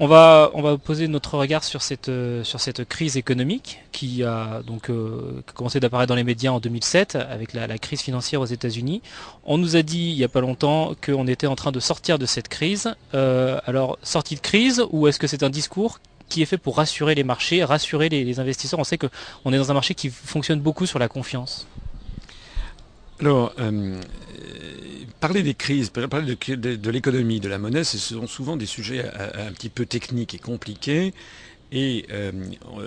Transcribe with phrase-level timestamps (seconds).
[0.00, 0.50] On va,
[0.82, 2.42] poser notre regard sur cette, euh,
[2.88, 7.78] crise économique qui a donc euh, commencé d'apparaître dans les médias en 2007 avec la,
[7.78, 9.02] crise financière aux États-Unis.
[9.44, 12.18] On nous a dit il n'y a pas longtemps qu'on était en train de sortir
[12.18, 12.92] de cette crise.
[13.14, 16.76] Euh, alors, sortie de crise ou est-ce que c'est un discours qui est fait pour
[16.78, 18.80] rassurer les marchés, rassurer les, investisseurs?
[18.80, 21.68] On sait qu'on est dans un marché qui fonctionne beaucoup sur la confiance.
[23.20, 23.54] Alors,
[25.24, 29.52] parler des crises, parler de, l'économie, de la monnaie, ce sont souvent des sujets un,
[29.52, 31.14] petit peu techniques et compliqués.
[31.72, 32.30] Et euh,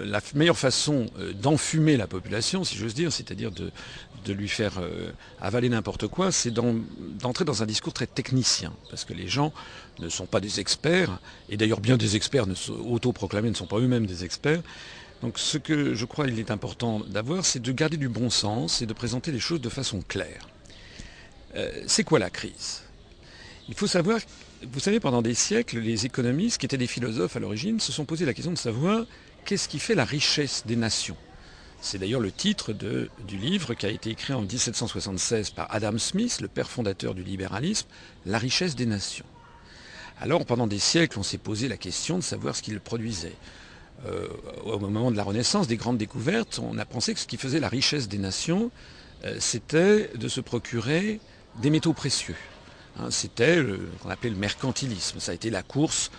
[0.05, 3.72] la meilleure façon euh, d'enfumer la population, si j'ose dire, c'est-à-dire de,
[4.31, 5.09] lui faire euh,
[5.42, 8.72] avaler n'importe quoi, c'est d'entrer dans un discours très technicien.
[8.92, 9.52] Parce que les gens
[9.98, 11.20] ne sont pas des experts,
[11.50, 12.45] et d'ailleurs bien des experts
[12.88, 14.62] autoproclamés ne sont pas eux-mêmes des experts.
[15.23, 18.84] Donc ce que je crois qu'il est important d'avoir, c'est de garder du bon sens
[18.84, 20.48] et de présenter les choses de façon claire.
[21.58, 22.84] Euh, c'est quoi la crise?
[23.68, 24.20] Il faut savoir,
[24.72, 28.06] vous savez, pendant des siècles, les économistes, qui étaient des philosophes à l'origine, se sont
[28.06, 29.06] posé la question de savoir
[29.46, 31.18] qu'est-ce qui fait la richesse des nations.
[31.81, 36.40] C'est d'ailleurs le titre du livre qui a été écrit en 1776 par Adam Smith,
[36.42, 37.88] le père fondateur du libéralisme,
[38.26, 39.26] La richesse des nations.
[40.20, 43.36] Alors pendant des siècles, on s'est posé la question de savoir ce qu'il produisait.
[44.06, 44.28] Euh,
[44.64, 47.59] au moment de la Renaissance, des grandes découvertes, on a pensé que ce qui faisait
[47.59, 48.72] la richesse des nations,
[49.26, 51.20] euh, c'était de se procurer
[51.61, 52.36] des métaux précieux.
[53.00, 55.19] Hein, c'était ce qu'on appelait le mercantilisme.
[55.19, 56.11] Ça a été la course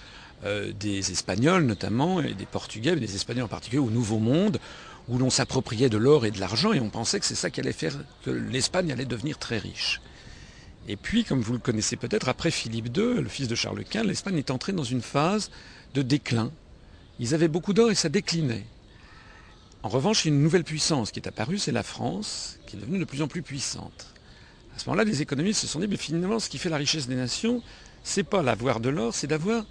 [0.44, 4.60] euh, des Espagnols notamment, et des Portugais, mais des Espagnols en particulier, au Nouveau Monde,
[5.08, 7.60] où l'on s'appropriait de l'or et de l'argent, et on pensait que c'est ça qui
[7.60, 7.94] allait faire
[8.24, 10.00] que l'Espagne allait devenir très riche.
[10.86, 14.04] Et puis, comme vous le connaissez peut-être, après Philippe II, le fils de Charles Quint,
[14.04, 15.50] l'Espagne est entrée dans une phase
[15.94, 16.50] de déclin.
[17.18, 18.64] Ils avaient beaucoup d'or et ça déclinait.
[19.82, 23.04] En revanche, une nouvelle puissance qui est apparue, c'est la France, qui est devenue de
[23.04, 24.14] plus en plus puissante.
[24.78, 27.08] À ce moment-là, les économistes se sont dit, mais finalement, ce qui fait la richesse
[27.08, 27.64] des nations,
[28.04, 29.64] c'est pas l'avoir de l'or, c'est d'avoir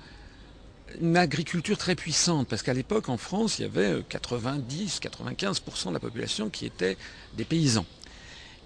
[1.00, 6.02] une agriculture très puissante, parce qu'à l'époque, en France, il y avait 90-95% de la
[6.02, 6.98] population qui était
[7.38, 7.86] des paysans.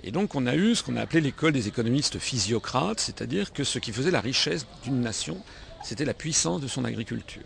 [0.04, 3.64] Et donc on a eu ce qu'on a appelé l'école des économistes physiocrates, c'est-à-dire que
[3.64, 5.44] ce qui faisait la richesse d'une nation,
[5.84, 7.44] c'était la puissance de son agriculture.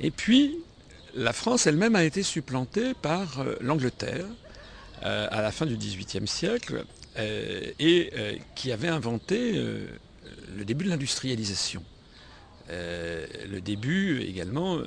[0.00, 0.56] Et puis,
[1.14, 4.26] la France elle-même a été supplantée par euh, l'Angleterre
[5.04, 6.84] euh, à la fin du XVIIIe siècle,
[7.18, 9.86] euh, et euh, qui avait inventé euh,
[10.56, 11.82] le début de l'industrialisation.
[12.70, 14.78] le début également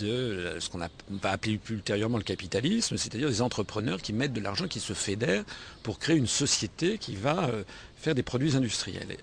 [0.00, 4.66] de ce qu'on va appeler ultérieurement le capitalisme, c'est-à-dire des entrepreneurs qui mettent de l'argent,
[4.66, 5.44] qui se fédèrent
[5.82, 7.50] pour créer une société qui va
[7.96, 9.16] faire des produits industriels.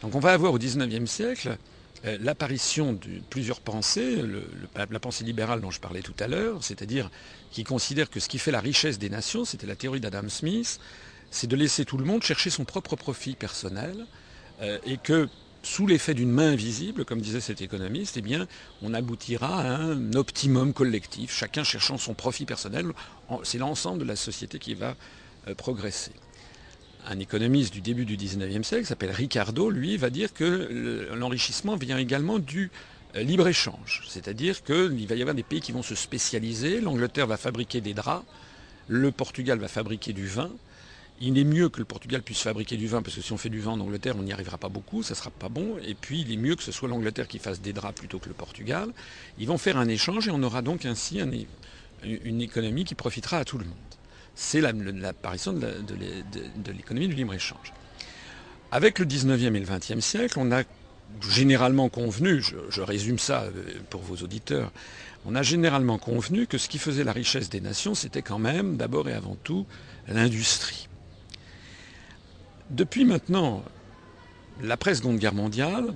[0.00, 1.58] Donc on va avoir au XIXe siècle
[2.04, 4.22] l'apparition de plusieurs pensées,
[4.74, 7.10] la pensée libérale dont je parlais tout à l'heure, c'est-à-dire
[7.50, 10.80] qui considère que ce qui fait la richesse des nations, c'était la théorie d'Adam Smith,
[11.30, 14.06] c'est de laisser tout le monde chercher son propre profit personnel
[14.62, 15.28] euh, et que
[15.62, 18.46] sous l'effet d'une main invisible, comme disait cet économiste, eh bien,
[18.82, 22.86] on aboutira à un optimum collectif, chacun cherchant son profit personnel.
[23.42, 24.96] C'est l'ensemble de la société qui va
[25.48, 26.12] euh, progresser.
[27.06, 31.98] Un économiste du début du XIXe siècle, s'appelle Ricardo, lui, va dire que l'enrichissement vient
[31.98, 32.70] également du
[33.16, 34.02] euh, libre-échange.
[34.08, 36.80] C'est-à-dire qu'il va y avoir des pays qui vont se spécialiser.
[36.80, 38.24] L'Angleterre va fabriquer des draps,
[38.88, 40.50] le Portugal va fabriquer du vin,
[41.20, 43.48] il est mieux que le Portugal puisse fabriquer du vin, parce que si on fait
[43.48, 45.76] du vin en Angleterre, on n'y arrivera pas beaucoup, ça ne sera pas bon.
[45.86, 48.28] Et puis, il est mieux que ce soit l'Angleterre qui fasse des draps plutôt que
[48.28, 48.90] le Portugal.
[49.38, 51.20] Ils vont faire un échange et on aura donc ainsi
[52.02, 53.74] une économie qui profitera à tout le monde.
[54.34, 57.72] C'est l'apparition de l'économie du libre-échange.
[58.72, 60.62] Avec le 19e et le 20e siècle, on a
[61.28, 63.50] généralement convenu, je, résume ça euh,
[63.90, 64.70] pour vos auditeurs,
[65.26, 68.76] on a généralement convenu que ce qui faisait la richesse des nations, c'était quand même
[68.76, 69.66] d'abord et avant tout
[70.08, 70.88] l'industrie.
[72.70, 73.64] Depuis maintenant
[74.62, 75.92] l'après-seconde guerre mondiale,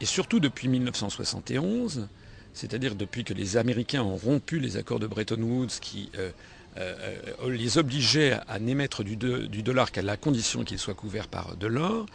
[0.00, 2.06] et surtout depuis 1971,
[2.52, 6.30] c'est-à-dire depuis que les Américains ont rompu les accords de Bretton Woods qui euh,
[6.76, 11.56] euh, euh, les obligeaient à n'émettre du, dollar qu'à la condition qu'il soit couvert par
[11.56, 12.06] de l'or,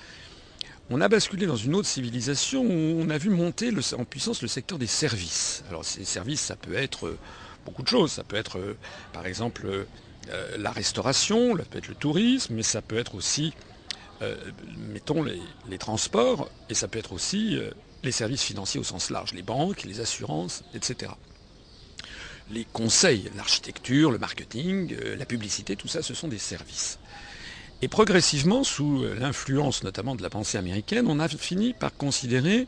[0.90, 4.48] on a basculé dans une autre civilisation où on a vu monter en puissance le
[4.48, 5.64] secteur des services.
[5.68, 7.18] Alors ces services, ça peut être
[7.66, 8.14] beaucoup de choses.
[8.14, 8.78] Ça peut être
[9.12, 9.86] par exemple
[10.58, 13.54] la restauration, ça peut être le tourisme, mais ça peut être aussi
[14.22, 14.36] euh,
[14.92, 17.72] mettons les, transports, et ça peut être aussi euh,
[18.04, 21.12] les services financiers au sens large, les banques, les assurances, etc.
[22.52, 27.00] Les conseils, l'architecture, le marketing, euh, la publicité, tout ça, ce sont des services.
[27.82, 32.68] Et progressivement, sous l'influence notamment de la pensée américaine, on a fini par considérer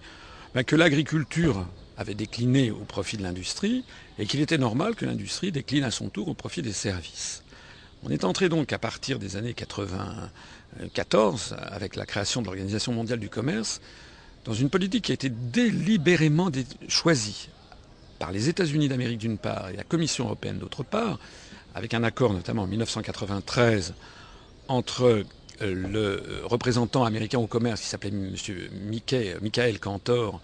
[0.54, 1.66] ben, que l'agriculture
[1.98, 3.84] avait décliné au profit de l'industrie
[4.20, 7.44] et qu'il était normal que l'industrie décline à son tour au profit des services.
[8.04, 13.20] On est entré donc à partir des années 94, avec la création de l'Organisation mondiale
[13.20, 13.80] du commerce,
[14.44, 16.50] dans une politique qui a été délibérément
[16.88, 17.50] choisie
[18.18, 21.20] par les États-Unis d'Amérique d'une part et la Commission européenne d'autre part,
[21.76, 23.94] avec un accord notamment en 1993
[24.68, 25.24] entre
[25.62, 28.36] le représentant américain au commerce qui s'appelait M.
[29.42, 30.42] Michael Cantor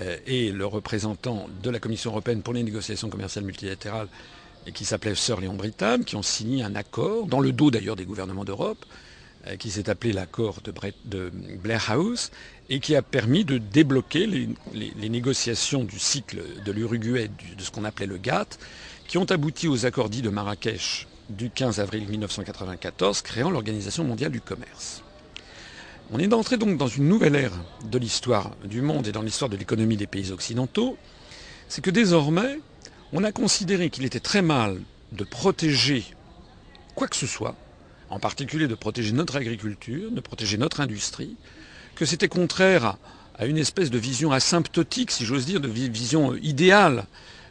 [0.00, 4.08] euh, et le représentant de la Commission européenne pour les négociations commerciales multilatérales
[4.66, 7.96] et qui s'appelait Sir Léon Brittam, qui ont signé un accord, dans le dos d'ailleurs
[7.96, 8.84] des gouvernements d'Europe,
[9.46, 11.30] euh, qui s'est appelé l'accord de,
[11.62, 12.30] Blair House,
[12.68, 17.84] et qui a permis de débloquer les, négociations du cycle de l'Uruguay, de ce qu'on
[17.84, 18.58] appelait le GATT,
[19.08, 24.32] qui ont abouti aux accords dits de Marrakech du 15 avril 1994, créant l'Organisation mondiale
[24.32, 25.02] du commerce.
[26.12, 27.52] On est entré donc dans une nouvelle ère
[27.84, 30.96] de l'histoire du monde et dans l'histoire de l'économie des pays occidentaux.
[31.68, 32.58] C'est que désormais,
[33.12, 34.80] on a considéré qu'il était très mal
[35.12, 36.04] de protéger
[36.94, 37.56] quoi que ce soit,
[38.10, 41.36] en particulier de protéger notre agriculture, de protéger notre industrie,
[41.94, 42.96] que c'était contraire
[43.38, 47.06] à une espèce de vision asymptotique, si j'ose dire, de vision idéale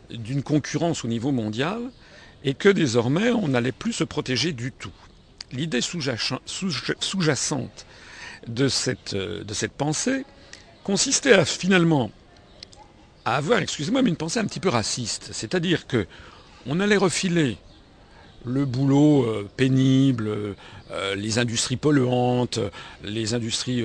[0.09, 1.81] d'une concurrence au niveau mondial,
[2.43, 4.91] et que désormais on n'allait plus se protéger du tout.
[5.51, 7.85] L'idée sous-jacente
[8.47, 10.25] de cette, euh, de cette pensée
[10.83, 12.09] consistait à finalement
[13.25, 15.29] à avoir, excusez-moi, mais une pensée un petit peu raciste.
[15.31, 16.07] C'est-à-dire que
[16.65, 17.57] on allait refiler
[18.45, 20.55] le boulot euh, pénible,
[20.91, 22.59] euh, les industries polluantes,
[23.03, 23.83] les industries,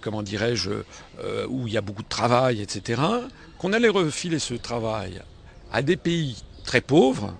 [0.00, 0.70] comment dirais-je,
[1.48, 3.00] où il y a beaucoup de travail, etc.,
[3.58, 5.20] qu'on allait refiler ce travail
[5.72, 7.34] à des pays très pauvres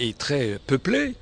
[0.00, 1.14] et très peuplés,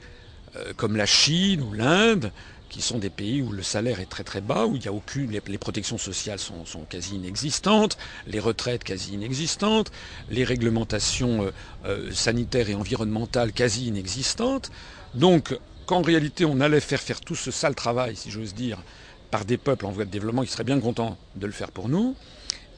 [0.77, 2.33] comme la Chine ou l'Inde,
[2.75, 4.93] qui sont des pays où le salaire est très très bas, où il y a
[4.93, 9.93] aucune, les, protections sociales sont, quasi inexistantes, les retraites quasi inexistantes,
[10.29, 11.51] les réglementations euh,
[11.85, 14.73] euh, sanitaires et environnementales quasi inexistantes.
[15.15, 15.57] Donc,
[15.87, 18.83] qu'en réalité on allait faire faire tout ce sale travail, si j'ose dire,
[19.31, 21.89] par des peuples en voie de développement qui seraient bien contents de le faire pour
[21.89, 22.17] nous,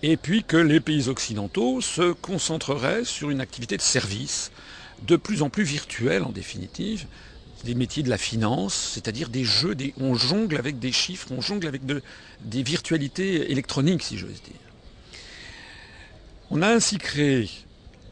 [0.02, 4.52] et puis que les pays occidentaux se concentreraient sur une activité de service,
[5.06, 7.06] de plus en plus virtuelle en définitive,
[7.66, 11.42] des métiers de la finance, c'est-à-dire des jeux, des, on jongle avec des chiffres, on
[11.42, 14.54] jongle avec des virtualités électroniques, si j'ose dire.
[16.50, 17.50] On a ainsi créé,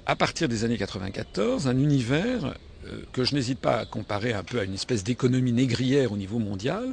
[0.07, 2.55] à partir des années 94, un univers
[2.87, 6.17] euh, que je n'hésite pas à comparer un peu à une espèce d'économie négrière au
[6.17, 6.93] niveau mondial,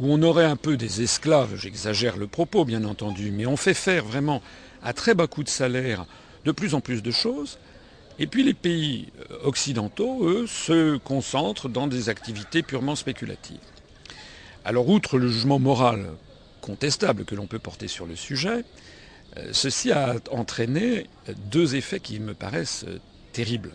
[0.00, 3.74] où on aurait un peu des esclaves, j'exagère le propos bien entendu, mais on fait
[3.74, 4.42] faire vraiment
[4.82, 6.06] à très bas coût de salaire
[6.46, 7.58] de plus en plus de choses,
[8.20, 13.58] et puis les pays euh, occidentaux, eux, se concentrent dans des activités purement spéculatives.
[14.64, 16.06] Alors, outre le jugement moral
[16.60, 18.64] contestable que l'on peut porter sur le sujet,
[19.38, 21.06] euh, ceci a entraîné
[21.50, 22.98] deux effets qui me paraissent euh,
[23.32, 23.72] terribles.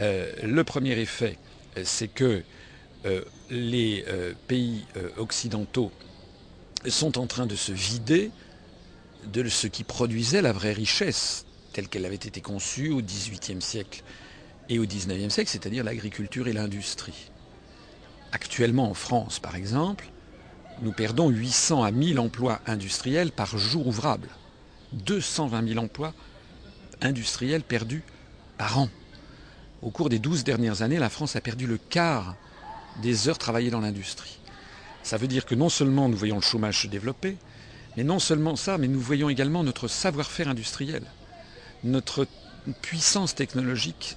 [0.00, 1.38] le premier effet,
[1.84, 2.42] c'est que
[3.50, 4.04] les
[4.48, 4.86] pays
[5.18, 5.92] occidentaux
[6.88, 8.30] sont en train de se vider
[9.26, 14.02] de ce qui produisait la vraie richesse telle qu'elle avait été conçue au XVIIIe siècle
[14.70, 17.30] et au XIXe siècle, c'est-à-dire l'agriculture et l'industrie.
[18.32, 20.08] Actuellement en France, par exemple,
[20.82, 24.28] nous perdons 800 à 1000 emplois industriels par jour ouvrable.
[24.92, 26.14] 220 000 emplois
[27.02, 28.04] industriels perdus
[28.56, 28.88] par an.
[29.82, 32.36] Au cours des 12 dernières années, la France a perdu le quart
[33.02, 34.38] des heures travaillées dans l'industrie.
[35.02, 37.36] Ça veut dire que non seulement nous voyons le chômage se développer,
[37.96, 41.02] mais non seulement ça, mais nous voyons également notre savoir-faire industriel
[41.84, 42.26] notre
[42.82, 44.16] puissance technologique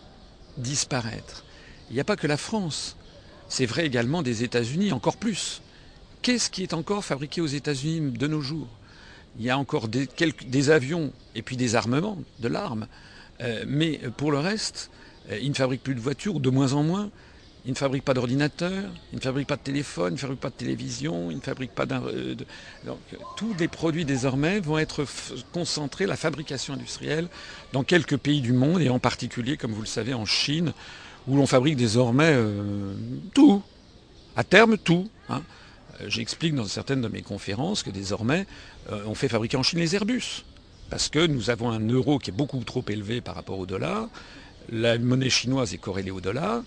[0.57, 1.43] disparaître.
[1.89, 2.97] Il n'y a pas que la France.
[3.49, 5.61] C'est vrai également des États-Unis, encore plus.
[6.21, 8.67] Qu'est-ce qui est encore fabriqué aux États-Unis de nos jours?
[9.39, 12.87] Il y a encore des, avions et puis des armements, de l'arme.
[13.41, 14.89] Euh, mais pour le reste,
[15.29, 17.11] euh, ils ne fabriquent plus de voitures, de moins en moins.
[17.67, 20.49] Ils ne fabriquent pas d'ordinateur, ils ne fabriquent pas de téléphone, ils ne fabriquent pas
[20.49, 22.01] de télévision, ils ne fabriquent pas d'un.
[22.05, 22.33] Euh,
[22.85, 22.99] donc
[23.35, 25.05] tous les produits désormais vont être
[25.51, 27.27] concentrés, la fabrication industrielle,
[27.73, 30.71] dans quelques pays du monde, et en particulier, comme vous le savez, en Chine,
[31.27, 32.93] où l'on fabrique désormais euh,
[33.33, 33.61] tout,
[34.37, 35.09] à terme tout.
[35.27, 35.43] Hein.
[35.99, 38.47] Euh, j'explique dans certaines de mes conférences que désormais,
[39.05, 40.45] on fait fabriquer en Chine les Airbus,
[40.89, 44.07] parce que nous avons un euro qui est beaucoup trop élevé par rapport au dollar,
[44.69, 46.61] la monnaie chinoise est corrélée au dollar,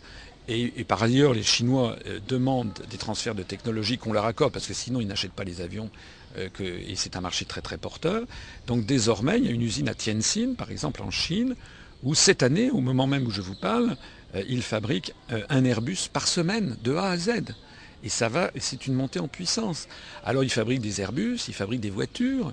[0.51, 4.67] et, par ailleurs, les Chinois euh, demandent des transferts de technologie qu'on leur accorde, parce
[4.67, 5.91] que sinon ils n'achètent pas les avions,
[6.39, 8.25] euh, et c'est un marché très très porteur.
[8.67, 11.55] Donc désormais, il y a une usine à Tianjin, par exemple en Chine,
[12.03, 13.97] où cette année, au moment même où je vous parle,
[14.35, 15.15] euh, ils fabriquent
[15.49, 17.31] un Airbus par semaine, de A à Z.
[18.03, 19.87] Et ça va, c'est une montée en puissance.
[20.25, 22.53] Alors ils fabriquent des Airbus, ils fabriquent des voitures,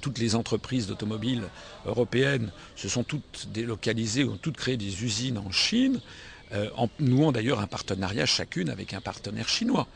[0.00, 1.44] toutes les entreprises d'automobiles
[1.86, 6.00] européennes se sont toutes délocalisées, ont toutes créé des usines en Chine.
[6.54, 9.88] Euh, en nouant d'ailleurs un partenariat chacune avec un partenaire chinois.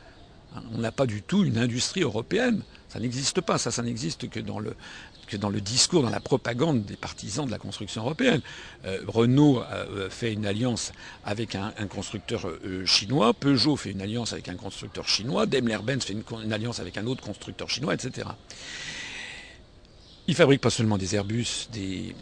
[0.56, 4.28] Hein, on n'a pas du tout une industrie européenne Ça n'existe pas, ça, ça n'existe
[4.28, 8.40] que dans le, discours, dans la propagande des partisans de la construction européenne.
[8.86, 10.92] Euh, Renault euh, fait une alliance
[11.24, 12.48] avec un, constructeur
[12.86, 17.06] chinois, Peugeot fait une alliance avec un constructeur chinois, Daimler-Benz fait une, alliance avec un
[17.06, 18.26] autre constructeur chinois, etc.
[20.28, 22.14] Ils fabriquent pas seulement des Airbus, des,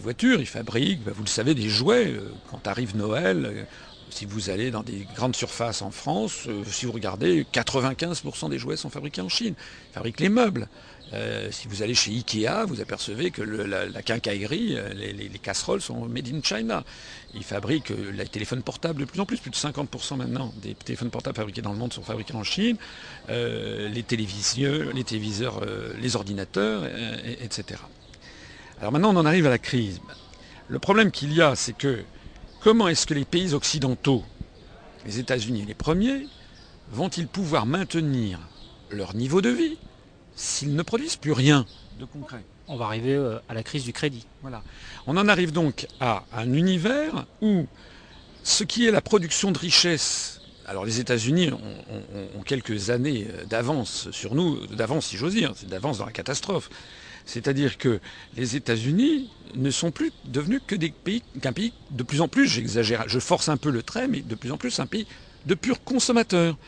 [0.00, 2.14] voitures, ils fabriquent, bah, vous le savez, des jouets.
[2.50, 3.66] Quand arrive Noël,
[4.10, 8.76] si vous allez dans des grandes surfaces en France, si vous regardez, 95% des jouets
[8.76, 9.54] sont fabriqués en Chine.
[9.90, 10.68] Ils fabriquent les meubles.
[11.12, 16.06] Euh, si vous allez chez Ikea, vous apercevez que la, quincaillerie, euh, les, casseroles sont
[16.06, 16.84] made in China.
[17.34, 20.74] Ils fabriquent euh, les téléphones portables de plus en plus, plus de 50% maintenant des
[20.74, 22.76] téléphones portables fabriqués dans le monde sont fabriqués en Chine,
[23.28, 25.62] les les, téléviseurs,
[26.00, 26.84] les ordinateurs,
[27.40, 27.80] etc.
[28.80, 30.00] Alors maintenant on en arrive à la crise.
[30.68, 32.04] Le problème qu'il y a, c'est que
[32.60, 34.24] comment est-ce que les pays occidentaux,
[35.06, 36.26] les États-Unis les premiers,
[36.92, 38.38] vont-ils pouvoir maintenir
[38.90, 39.78] leur niveau de vie
[40.36, 41.66] s'ils ne produisent plus rien
[41.98, 42.44] de concret?
[42.68, 44.26] On va arriver euh, à la crise du crédit.
[44.42, 44.62] Voilà.
[45.06, 47.66] On en arrive donc à un univers où
[48.44, 54.34] ce qui est la production de richesse, alors les États-Unis ont, quelques années d'avance sur
[54.34, 56.70] nous, d'avance si j'ose dire, c'est d'avance dans la catastrophe.
[57.30, 58.00] C'est-à-dire que
[58.36, 62.48] les États-Unis ne sont plus devenus que des pays, qu'un pays de plus en plus,
[62.48, 65.06] j'exagère, je force un peu le trait, mais de plus en plus un pays
[65.46, 66.58] de purs consommateurs.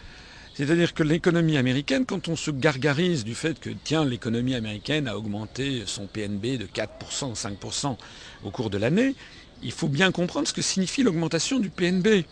[0.54, 5.16] C'est-à-dire que l'économie américaine, quand on se gargarise du fait que, tiens, l'économie américaine a
[5.16, 7.96] augmenté son PNB de 4%, 5%
[8.44, 9.16] au cours de l'année,
[9.64, 12.24] il faut bien comprendre ce que signifie l'augmentation du PNB.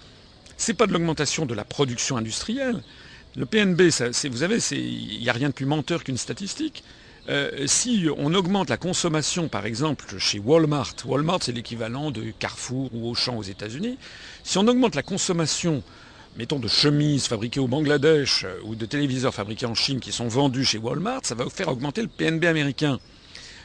[0.56, 2.80] Ce n'est pas de l'augmentation de la production industrielle.
[3.34, 6.84] Le PNB, vous savez, il n'y a rien de plus menteur qu'une statistique.
[7.28, 12.90] Euh, si on augmente la consommation, par exemple, chez Walmart, Walmart c'est l'équivalent de Carrefour
[12.94, 13.98] ou Auchan aux États-Unis,
[14.42, 15.82] si on augmente la consommation
[16.36, 20.28] mettons, de chemises fabriquées au Bangladesh euh, ou de téléviseurs fabriqués en Chine qui sont
[20.28, 22.98] vendus chez Walmart, ça va faire augmenter le PNB américain.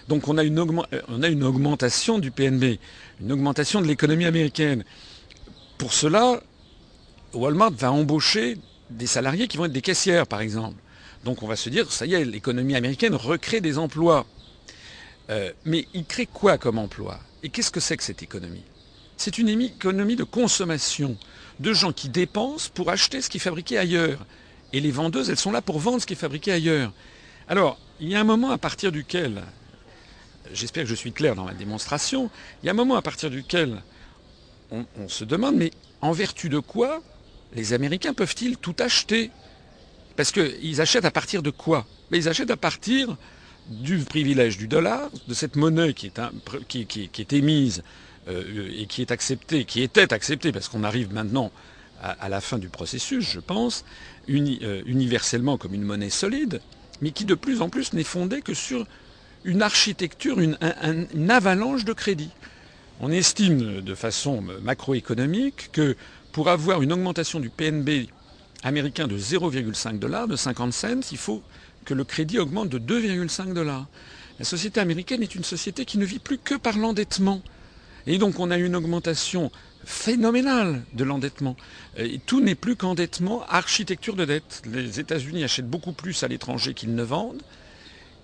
[0.07, 2.79] Donc on a une, euh, on a une augmentation du PNB,
[3.21, 4.83] une augmentation de l'économie américaine.
[5.77, 6.41] Pour cela,
[7.33, 8.57] Walmart va embaucher
[8.89, 10.75] des salariés qui vont être des caissières, par exemple.
[11.25, 14.27] Donc on va se dire, ça y est, l'économie américaine recrée des emplois.
[15.32, 17.20] Euh, mais il crée quoi comme emploi?
[17.41, 18.63] Et qu'est-ce que c'est que cette économie?
[19.17, 21.17] C'est une économie de consommation
[21.60, 24.24] de gens qui dépensent pour acheter ce qui est fabriqué ailleurs.
[24.72, 26.94] Et les vendeuses, elles sont là pour vendre ce qui est fabriqué ailleurs.
[27.48, 29.41] Alors, il y a un moment à partir duquel,
[30.53, 32.29] j'espère que je suis clair dans ma démonstration,
[32.62, 33.82] il y a un moment à partir duquel
[34.70, 37.01] on, se demande, mais en vertu de quoi
[37.53, 39.32] les Américains peuvent-ils tout acheter?
[40.15, 41.86] Parce qu'ils achètent à partir de quoi?
[42.12, 43.17] Mais Ils achètent à partir
[43.69, 47.84] du privilège du dollar, de cette monnaie qui est, émise
[48.27, 51.51] euh, et qui est accepté, qui était accepté, parce qu'on arrive maintenant
[52.01, 53.84] à, la fin du processus, je pense,
[54.29, 56.62] euh, universellement comme une monnaie solide,
[57.01, 58.86] mais qui de plus en plus n'est fondée que sur
[59.43, 60.57] une architecture, une,
[61.29, 62.31] avalanche de crédits.
[63.00, 65.95] On estime de façon macroéconomique que
[66.31, 68.07] pour avoir une augmentation du PNB
[68.65, 71.43] américain de 0,5 dollars, de 50 cents, il faut
[71.86, 73.86] que le crédit augmente de 2,5 dollars.
[74.39, 77.41] La société américaine est une société qui ne vit plus que par l'endettement.
[78.07, 79.51] Et donc on a une augmentation
[79.86, 81.55] phénoménale de l'endettement.
[82.25, 84.63] tout n'est plus qu'endettement, architecture de dette.
[84.65, 87.43] Les États-Unis achètent beaucoup plus à l'étranger qu'ils ne vendent.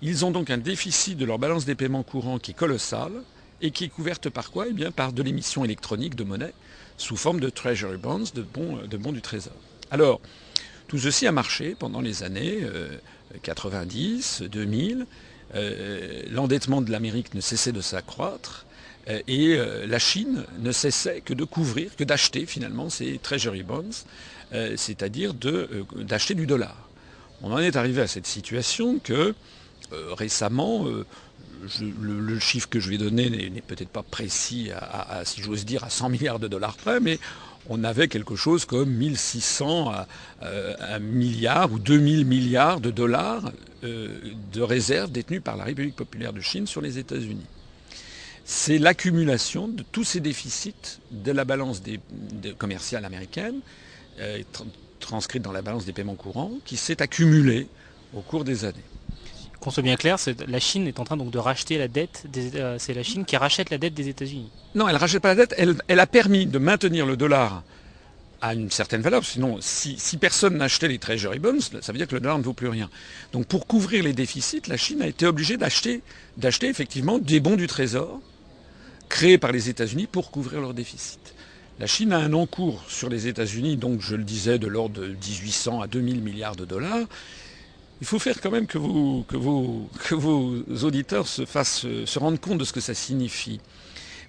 [0.02, 3.12] Ils ont donc un déficit de leur balance des paiements courants qui est colossal
[3.60, 4.66] et qui est couverte par quoi?
[4.68, 6.52] Eh bien par de l'émission électronique de monnaie
[6.96, 9.54] sous forme de treasury bonds, de bons, de bons du trésor.
[9.92, 10.22] Alors,
[10.88, 12.66] tout ceci a marché pendant les années
[13.42, 15.06] 90, euh, 2000.
[15.54, 18.64] Euh, l'endettement de l'Amérique ne cessait de s'accroître.
[19.10, 24.06] Euh, et la Chine ne cessait que de couvrir, que d'acheter finalement ces treasury bonds,
[24.76, 26.88] c'est-à-dire d'acheter du dollar.
[27.42, 29.34] On en est arrivé à cette situation que
[29.90, 30.86] récemment,
[31.80, 34.70] le, chiffre que je vais donner n'est peut-être pas précis,
[35.24, 37.18] si j'ose dire, à 100 milliards de dollars près, mais
[37.68, 40.06] on avait quelque chose comme 1600 à,
[40.40, 43.52] à milliards ou 2000 milliards de dollars
[43.82, 47.46] de réserves détenues par la République populaire de Chine sur les États-Unis
[48.44, 51.82] c'est l'accumulation de tous ces déficits de la balance
[52.58, 53.60] commerciale américaine,
[54.18, 54.42] euh,
[55.00, 57.68] transcrite dans la balance des paiements courants, qui s'est accumulée
[58.14, 58.84] au cours des années.
[59.62, 60.16] Qu'on soit bien clair,
[60.48, 62.24] la Chine est en train de racheter la dette.
[62.36, 64.50] Euh, c'est la Chine qui rachète la dette des États-Unis.
[64.74, 65.54] Non, elle ne rachète pas la dette.
[65.56, 67.62] Elle, a permis de maintenir le dollar
[68.40, 69.24] à une certaine valeur.
[69.24, 72.42] Sinon, si, si personne n'achetait les treasury bonds, ça veut dire que le dollar ne
[72.42, 72.90] vaut plus rien.
[73.32, 76.02] Donc, pour couvrir les déficits, la Chine a été obligée d'acheter,
[76.38, 78.20] d'acheter effectivement des bons du trésor
[79.08, 81.18] créés par les États-Unis pour couvrir leurs déficits.
[81.78, 85.06] La Chine a un encours sur les États-Unis, donc je le disais, de l'ordre de
[85.06, 87.06] 1800 à 2000 milliards de dollars.
[88.02, 89.88] Il faut faire quand même que, vos
[90.82, 93.60] auditeurs se, fassent, se rendent compte de ce que ça signifie.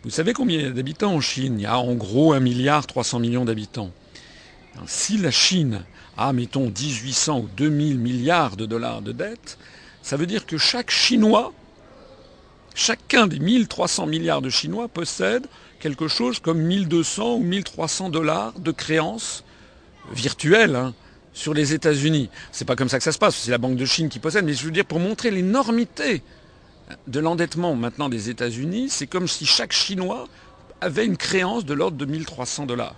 [0.04, 1.56] Vous savez combien d'habitants en Chine?
[1.58, 3.90] Il y a en gros 1 milliard 300 millions d'habitants.
[4.86, 5.86] Si la Chine
[6.18, 9.58] a, mettons, 1800 ou 2000 milliards de dollars de dette,
[10.04, 11.52] ça veut dire que chaque Chinois,
[12.76, 15.48] chacun des 1300 milliards de Chinois possède
[15.80, 19.44] quelque chose comme 1200 ou 1300 dollars de créances
[20.12, 20.94] virtuelles hein,
[21.34, 22.30] sur les États-Unis.
[22.52, 24.46] C'est pas comme ça que ça se passe, c'est la Banque de Chine qui possède,
[24.46, 26.22] mais je veux dire pour montrer l'énormité
[27.08, 30.28] de l'endettement maintenant des États-Unis, c'est comme si chaque Chinois
[30.82, 32.96] avait une créance de l'ordre de 1300 dollars.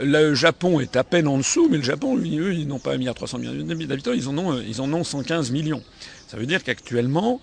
[0.00, 2.98] Le Japon est à peine en dessous, mais le Japon, eux, ils n'ont pas 1,3
[2.98, 3.54] milliard
[3.86, 4.24] d'habitants, ils
[4.68, 5.82] ils en ont 115 millions.
[6.26, 7.40] Ça veut dire qu'actuellement,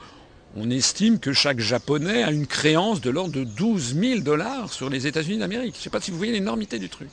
[0.58, 4.90] on estime que chaque Japonais a une créance de l'ordre de 12 000 dollars sur
[4.90, 5.76] les États-Unis d'Amérique.
[5.76, 7.10] Je ne sais pas si vous voyez l'énormité du truc.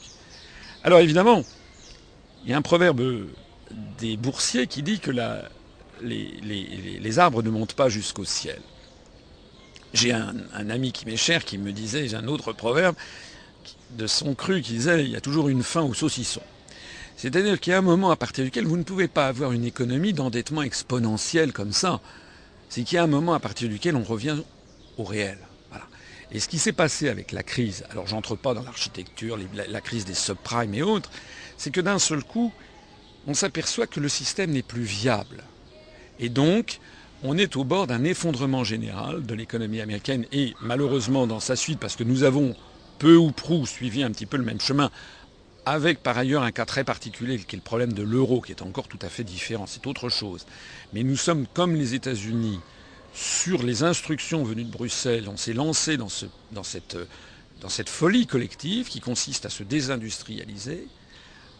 [0.83, 1.45] Alors évidemment,
[2.45, 3.02] il y a un proverbe
[3.99, 5.11] des boursiers qui dit que
[6.02, 8.61] les, arbres ne montent pas jusqu'au ciel.
[9.95, 12.95] J'ai un, un, ami qui m'est cher qui me disait, j'ai un autre proverbe
[13.92, 16.42] de son cru qui disait il y a toujours une fin au saucisson.
[17.16, 19.64] C'est-à-dire qu'il y a un moment à partir duquel vous ne pouvez pas avoir une
[19.64, 22.00] économie d'endettement exponentiel comme ça.
[22.68, 24.37] C'est qu'il y a un moment à partir duquel on revient
[24.99, 25.38] au réel.
[26.30, 30.04] Et ce qui s'est passé avec la crise, alors j'entre pas dans l'architecture, la, crise
[30.04, 31.11] des subprimes et autres,
[31.59, 32.53] c'est que d'un seul coup,
[33.27, 35.45] on s'aperçoit que le système n'est plus viable.
[36.19, 36.81] Et donc,
[37.23, 41.79] on est au bord d'un effondrement général de l'économie américaine et malheureusement dans sa suite,
[41.79, 42.57] parce que nous avons
[42.99, 44.91] peu ou prou suivi un petit peu le même chemin,
[45.67, 48.62] avec par ailleurs un cas très particulier qui est le problème de l'euro, qui est
[48.62, 50.47] encore tout à fait différent, c'est autre chose.
[50.93, 52.61] Mais nous sommes comme les États-Unis
[53.15, 59.45] sur les instructions venues de Bruxelles, on s'est lancé dans, cette, folie collective qui consiste
[59.45, 60.87] à se désindustrialiser,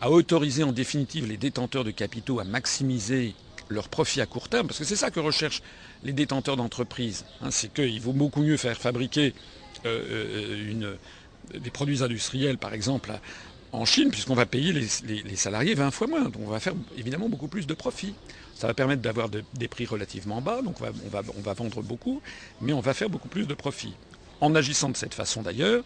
[0.01, 3.35] à autoriser en définitive les détenteurs de capitaux à maximiser
[3.69, 5.63] leurs profits à court terme, parce que c'est ça que recherchent
[6.05, 7.25] les détenteurs d'entreprises.
[7.43, 9.35] Hein, c'est qu'il vaut beaucoup mieux faire fabriquer
[9.85, 10.97] euh, euh,
[11.59, 13.13] des produits industriels, par exemple,
[13.73, 16.25] en Chine, puisqu'on va payer les, salariés 20 fois moins.
[16.25, 18.15] Donc on va faire évidemment beaucoup plus de profit.
[18.55, 22.21] Ça va permettre d'avoir des prix relativement bas, donc on va, on va, vendre beaucoup,
[22.61, 23.95] mais on va faire beaucoup plus de profit.
[24.41, 25.85] En agissant de cette façon d'ailleurs,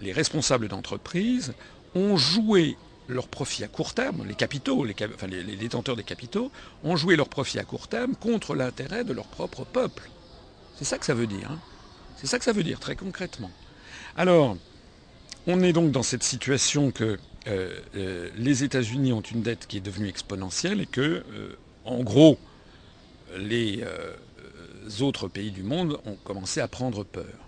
[0.00, 1.54] les responsables d'entreprise
[1.94, 2.76] ont joué
[3.08, 6.50] leur profit à court terme, les capitaux, les, détenteurs des capitaux,
[6.84, 10.10] ont joué leur profit à court terme contre l'intérêt de leur propre peuple.
[10.76, 11.50] C'est ça que ça veut dire.
[11.50, 11.58] Hein.
[12.16, 13.50] C'est ça que ça veut dire très concrètement.
[14.16, 14.56] Alors,
[15.46, 19.76] on est donc dans cette situation que euh, euh, les États-Unis ont une dette qui
[19.76, 22.38] est devenue exponentielle et que, euh, en gros,
[23.38, 23.84] les
[25.00, 27.46] autres pays du monde ont commencé à prendre peur.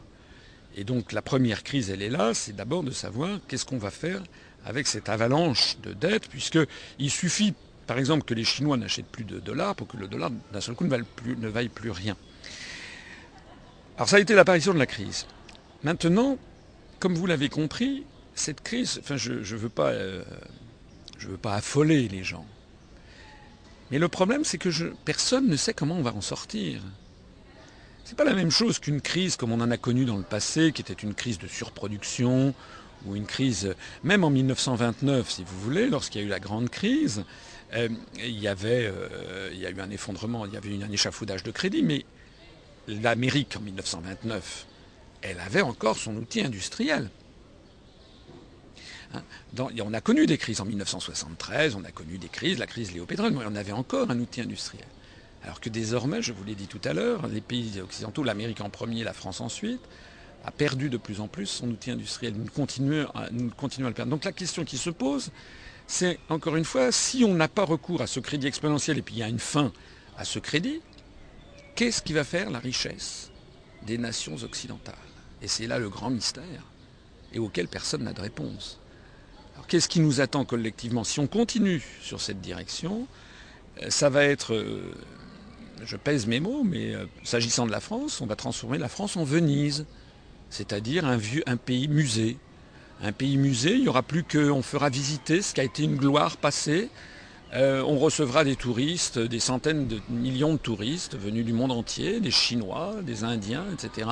[0.76, 3.90] Et donc la première crise, elle est là, c'est d'abord de savoir qu'est-ce qu'on va
[3.90, 4.22] faire
[4.68, 7.54] avec cette avalanche de dettes, puisqu'il suffit,
[7.86, 10.74] par exemple, que les Chinois n'achètent plus de dollars pour que le dollar, d'un seul
[10.74, 12.16] coup, ne vaille plus, rien.
[13.96, 15.26] Alors ça a été l'apparition de la crise.
[15.82, 16.36] Maintenant,
[17.00, 18.04] comme vous l'avez compris,
[18.34, 20.22] cette crise, enfin je ne veux, pas, euh,
[21.20, 22.44] veux pas affoler les gens.
[23.90, 24.68] Mais le problème, c'est que
[25.06, 26.82] personne ne sait comment on va en sortir.
[28.04, 30.22] Ce n'est pas la même chose qu'une crise comme on en a connu dans le
[30.24, 32.54] passé, qui était une crise de surproduction,
[33.06, 36.68] ou une crise, même en 1929, si vous voulez, lorsqu'il y a eu la grande
[36.68, 37.24] crise,
[37.74, 40.82] euh, il, y avait, euh, il y a eu un effondrement, il y avait eu
[40.82, 42.04] un échafaudage de crédit, mais
[42.86, 44.66] l'Amérique en 1929,
[45.22, 47.10] elle avait encore son outil industriel.
[49.14, 49.22] Hein,
[49.58, 53.32] on a connu des crises en 1973, on a connu des crises, la crise Léo-Pétrole,
[53.32, 54.86] mais on avait encore un outil industriel.
[55.44, 58.70] Alors que désormais, je vous l'ai dit tout à l'heure, les pays occidentaux, l'Amérique en
[58.70, 59.80] premier, la France ensuite,
[60.48, 62.34] a perdu de plus en plus son outil industriel.
[62.34, 64.10] Nous continuons à, nous à le perdre.
[64.10, 65.30] Donc la question qui se pose,
[65.86, 69.16] c'est encore une fois, si on n'a pas recours à ce crédit exponentiel et puis
[69.16, 69.72] il y a une fin
[70.16, 70.80] à ce crédit,
[71.74, 73.30] qu'est-ce qui va faire la richesse
[73.86, 74.94] des nations occidentales?
[75.42, 76.64] Et c'est là le grand mystère,
[77.34, 78.80] et auquel personne n'a de réponse.
[79.54, 81.04] Alors qu'est-ce qui nous attend collectivement?
[81.04, 83.06] Si on continue sur cette direction,
[83.82, 84.94] euh, ça va être, euh,
[85.84, 89.16] je pèse mes mots, mais euh, s'agissant de la France, on va transformer la France
[89.16, 89.84] en Venise,
[90.50, 92.38] c'est-à-dire un, pays musée.
[93.02, 95.96] Un pays musée, il n'y aura plus qu'on fera visiter ce qui a été une
[95.96, 96.90] gloire passée,
[97.54, 102.20] euh, on recevra des touristes, des centaines de millions de touristes venus du monde entier,
[102.20, 104.08] des Chinois, des Indiens, etc.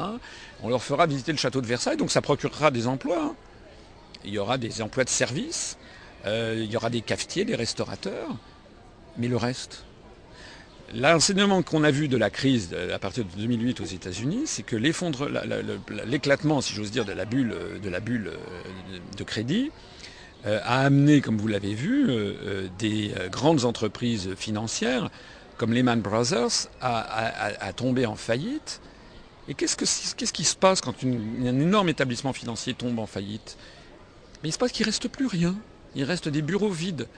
[0.62, 3.35] On leur fera visiter le château de Versailles, donc ça procurera des emplois.
[4.25, 5.77] Il y aura des emplois de service,
[6.25, 8.31] euh, il y aura des cafetiers, des restaurateurs,
[9.18, 9.85] mais le reste.
[10.94, 14.77] L'enseignement qu'on a vu de la crise à partir de 2008 aux États-Unis, c'est que
[14.77, 18.31] l'éclatement, si j'ose dire, de la bulle, de, la bulle
[19.16, 19.72] de crédit,
[20.46, 25.11] euh, a amené, comme vous l'avez vu, euh, euh, des grandes entreprises financières
[25.57, 28.81] comme Lehman Brothers a, tombé en faillite.
[29.49, 29.75] Et qu'est-ce,
[30.14, 33.57] qui se passe quand un énorme établissement financier tombe en faillite?
[34.44, 35.57] Il se passe qu'il ne reste plus rien.
[35.94, 37.09] Il reste des bureaux vides.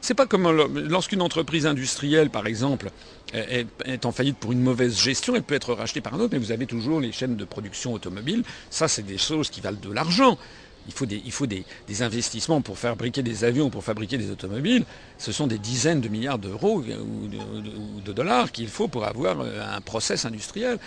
[0.00, 0.50] C'est pas comme
[0.88, 2.90] lorsqu'une entreprise industrielle, par exemple,
[3.32, 6.38] est, en faillite pour une mauvaise gestion, elle peut être rachetée par un autre, mais
[6.38, 8.42] vous avez toujours les chaînes de production automobile.
[8.70, 10.38] Ça, c'est des choses qui valent de l'argent.
[10.86, 11.64] Il faut, des,
[12.02, 14.84] investissements pour fabriquer des avions ou pour fabriquer des automobiles.
[15.18, 19.60] Ce sont des dizaines de milliards d'euros ou de, dollars qu'il faut pour avoir euh,
[19.70, 20.78] un process industriel.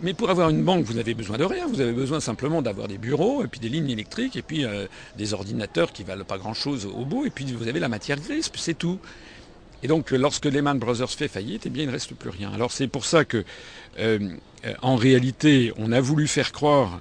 [0.00, 1.66] Mais pour avoir une banque, vous n'avez besoin de rien.
[1.66, 4.86] Vous avez besoin simplement d'avoir des bureaux, et puis des lignes électriques, et puis euh,
[5.16, 8.50] des ordinateurs qui valent pas grand-chose au bout, et puis vous avez la matière grise,
[8.54, 8.98] c'est tout.
[9.82, 12.52] Et donc, lorsque Lehman Brothers fait faillite, eh il ne reste plus rien.
[12.52, 13.44] Alors, c'est pour ça que,
[13.98, 14.30] euh,
[14.82, 17.00] en réalité, on a voulu faire croire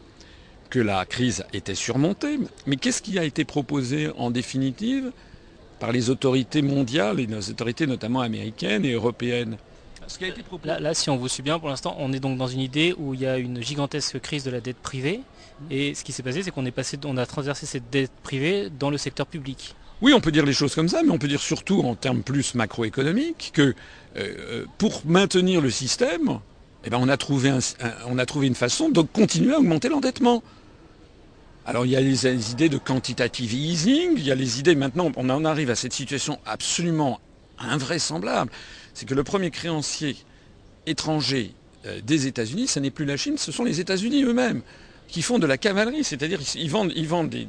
[0.69, 2.39] que la crise était surmontée.
[2.67, 5.11] Mais qu'est-ce qui a été proposé en définitive
[5.79, 9.57] par les autorités mondiales, et les autorités notamment américaines et européennes?
[10.63, 13.13] Là, si on vous suit bien, pour l'instant, on est donc dans une idée où
[13.13, 15.21] il y a une gigantesque crise de la dette privée.
[15.69, 18.69] Et ce qui s'est passé, c'est qu'on est passé, on a transversé cette dette privée
[18.69, 19.75] dans le secteur public.
[20.01, 22.23] Oui, on peut dire les choses comme ça, mais on peut dire surtout en termes
[22.23, 23.73] plus macroéconomiques que euh,
[24.15, 26.39] euh, pour maintenir le système,
[26.83, 27.53] eh ben, on, a trouvé
[28.07, 30.43] on a trouvé une façon de continuer à augmenter l'endettement.
[31.65, 35.09] Alors il y a les, idées de quantitative easing, il y a les idées maintenant,
[35.15, 37.21] on en arrive à cette situation absolument
[37.57, 38.51] invraisemblable,
[38.93, 40.15] c'est que le premier créancier
[40.85, 41.53] étranger
[41.85, 44.61] euh, des États-Unis, ce n'est plus la Chine, ce sont les États-Unis eux-mêmes
[45.13, 47.45] qui font de la cavalerie, c'est-à-dire ils vendent, ils vendent des,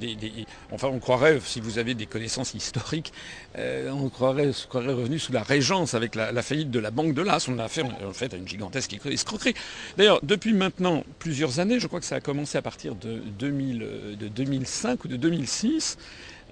[0.70, 3.10] Enfin, on croirait, si vous avez des connaissances historiques,
[3.56, 7.48] euh, on croirait, revenu sous la régence avec la, faillite de la Banque de l'As.
[7.48, 9.54] On a fait en fait une gigantesque escroquerie.
[9.96, 13.78] D'ailleurs, depuis maintenant plusieurs années, je crois que ça a commencé à partir de, 2000,
[14.20, 15.96] de 2005 ou de 2006,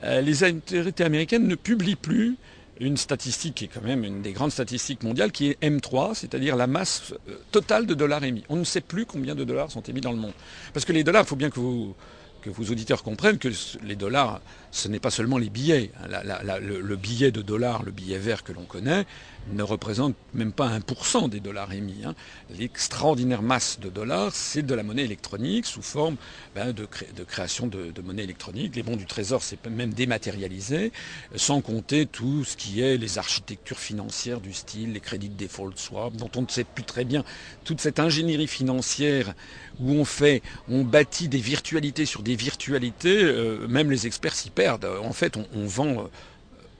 [0.05, 2.37] euh, les autorités américaines ne publient plus
[2.81, 6.57] une statistique qui est quand même une des grandes statistiques mondiales, qui est M3, c'est-à-dire
[6.57, 8.45] la masse euh, totale de dollars émis.
[8.49, 10.33] On ne sait plus combien de dollars sont émis dans le monde.
[10.73, 11.95] Parce que les dollars, il faut bien que vous
[12.43, 13.49] que vos auditeurs comprennent que
[13.85, 14.41] les dollars,
[14.73, 15.93] ce n'est pas seulement les billets.
[16.09, 19.05] le, billet de dollars, le billet vert que l'on connaît,
[19.53, 22.05] ne représente même pas 1% des dollars émis.
[22.05, 22.15] Hein.
[22.59, 26.17] L'extraordinaire masse de dollars, c'est de la monnaie électronique sous forme
[26.55, 26.87] ben, de,
[27.25, 28.75] création de, monnaie électronique.
[28.75, 30.91] Les bons du trésor, c'est même dématérialisé,
[31.37, 35.77] sans compter tout ce qui est les architectures financières du style, les crédits de default
[35.77, 37.25] swap, dont on ne sait plus très bien
[37.65, 39.35] toute cette ingénierie financière
[39.81, 44.51] où on fait, on bâtit des virtualités sur des virtualités, euh, même les experts s'y
[44.51, 44.62] perdent.
[44.69, 46.11] En fait, on, vend,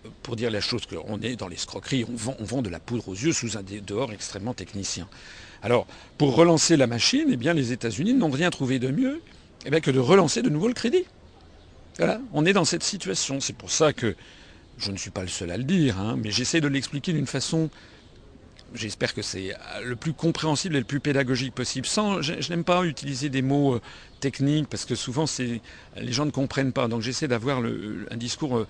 [0.05, 2.81] euh, pour dire la chose qu'on est dans l'escroquerie, on vend, on vend de la
[2.81, 5.09] poudre aux yeux sous un dehors extrêmement technicien.
[5.63, 5.87] Alors,
[6.19, 9.21] pour relancer la machine, eh bien, les États-Unis n'ont rien trouvé de mieux
[9.65, 11.05] eh que de relancer de nouveau le crédit.
[11.99, 13.41] Voilà, on est dans cette situation.
[13.41, 14.17] C'est pour ça que
[14.79, 17.27] je ne suis pas le seul à le dire, hein, mais j'essaie de l'expliquer d'une
[17.27, 17.71] façon
[18.75, 21.87] j'espère que c'est euh, le plus compréhensible et le plus pédagogique possible.
[21.87, 23.81] Sans, je, n'aime pas utiliser des mots euh,
[24.21, 26.89] techniques parce que souvent les gens ne comprennent pas.
[26.89, 28.67] Donc j'essaie d'avoir un discours, euh,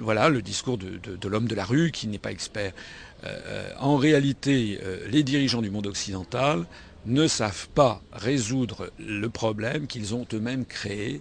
[0.00, 2.72] voilà, le discours de, l'homme de la rue qui n'est pas expert.
[3.80, 4.78] en réalité,
[5.10, 6.66] les dirigeants du monde occidental
[7.06, 11.20] ne savent pas résoudre le problème qu'ils ont eux-mêmes créé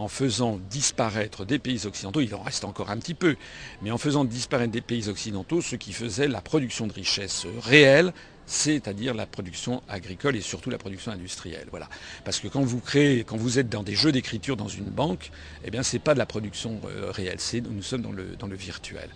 [0.00, 3.36] en faisant disparaître des pays occidentaux, il en reste encore un petit peu,
[3.82, 8.14] mais en faisant disparaître des pays occidentaux ce qui faisait la production de richesse réelle,
[8.46, 11.66] c'est-à-dire la production agricole et surtout la production industrielle.
[11.70, 11.86] Voilà.
[12.24, 15.30] Parce que quand vous créez, quand vous êtes dans des jeux d'écriture dans une banque,
[15.66, 18.46] eh bien c'est pas de la production euh, réelle, c'est nous sommes dans le, dans
[18.46, 19.10] le virtuel.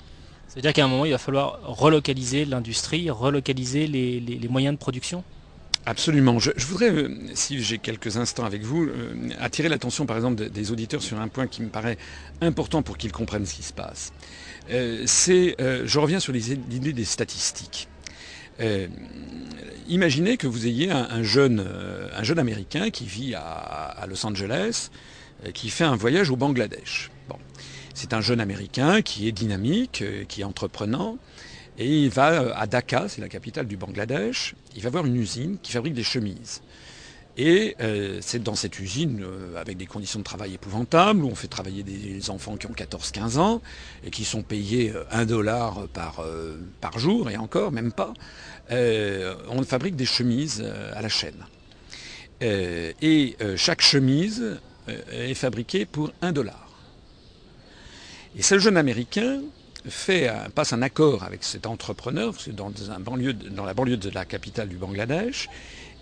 [0.48, 4.78] Ça veut dire qu'à un moment il va falloir relocaliser l'industrie, relocaliser les moyens de
[4.78, 5.24] production?
[5.86, 6.38] Absolument.
[6.38, 10.70] Je, voudrais, euh, si j'ai quelques instants avec vous, euh, attirer l'attention par exemple des
[10.70, 11.98] auditeurs sur un point qui me paraît
[12.40, 14.12] important pour qu'ils comprennent ce qui se passe.
[14.70, 17.88] Euh, c'est, je reviens sur l'idée des statistiques.
[19.88, 21.66] imaginez que vous ayez un, jeune,
[22.16, 24.90] un jeune Américain qui vit à, Los Angeles,
[25.52, 27.10] qui fait un voyage au Bangladesh.
[27.28, 27.36] Bon.
[27.92, 31.18] C'est un jeune Américain qui est dynamique, qui est entreprenant,
[31.78, 35.16] et il va euh, à Dhaka, c'est la capitale du Bangladesh, il va voir une
[35.16, 36.62] usine qui fabrique des chemises.
[37.36, 41.34] Et euh, c'est dans cette usine, euh, avec des conditions de travail épouvantables, où on
[41.34, 43.60] fait travailler des enfants qui ont 14-15 ans,
[44.04, 46.24] et qui sont payés 1 dollar par,
[46.80, 48.14] par jour, et encore, même pas,
[48.70, 51.44] on fabrique des chemises à la chaîne.
[52.40, 54.60] et chaque chemise
[55.10, 56.68] est fabriquée pour 1 dollar.
[58.36, 59.40] Et ce jeune Américain,
[59.88, 64.76] fait, passe un accord avec cet entrepreneur, dans, dans la banlieue de la capitale du
[64.76, 65.48] Bangladesh,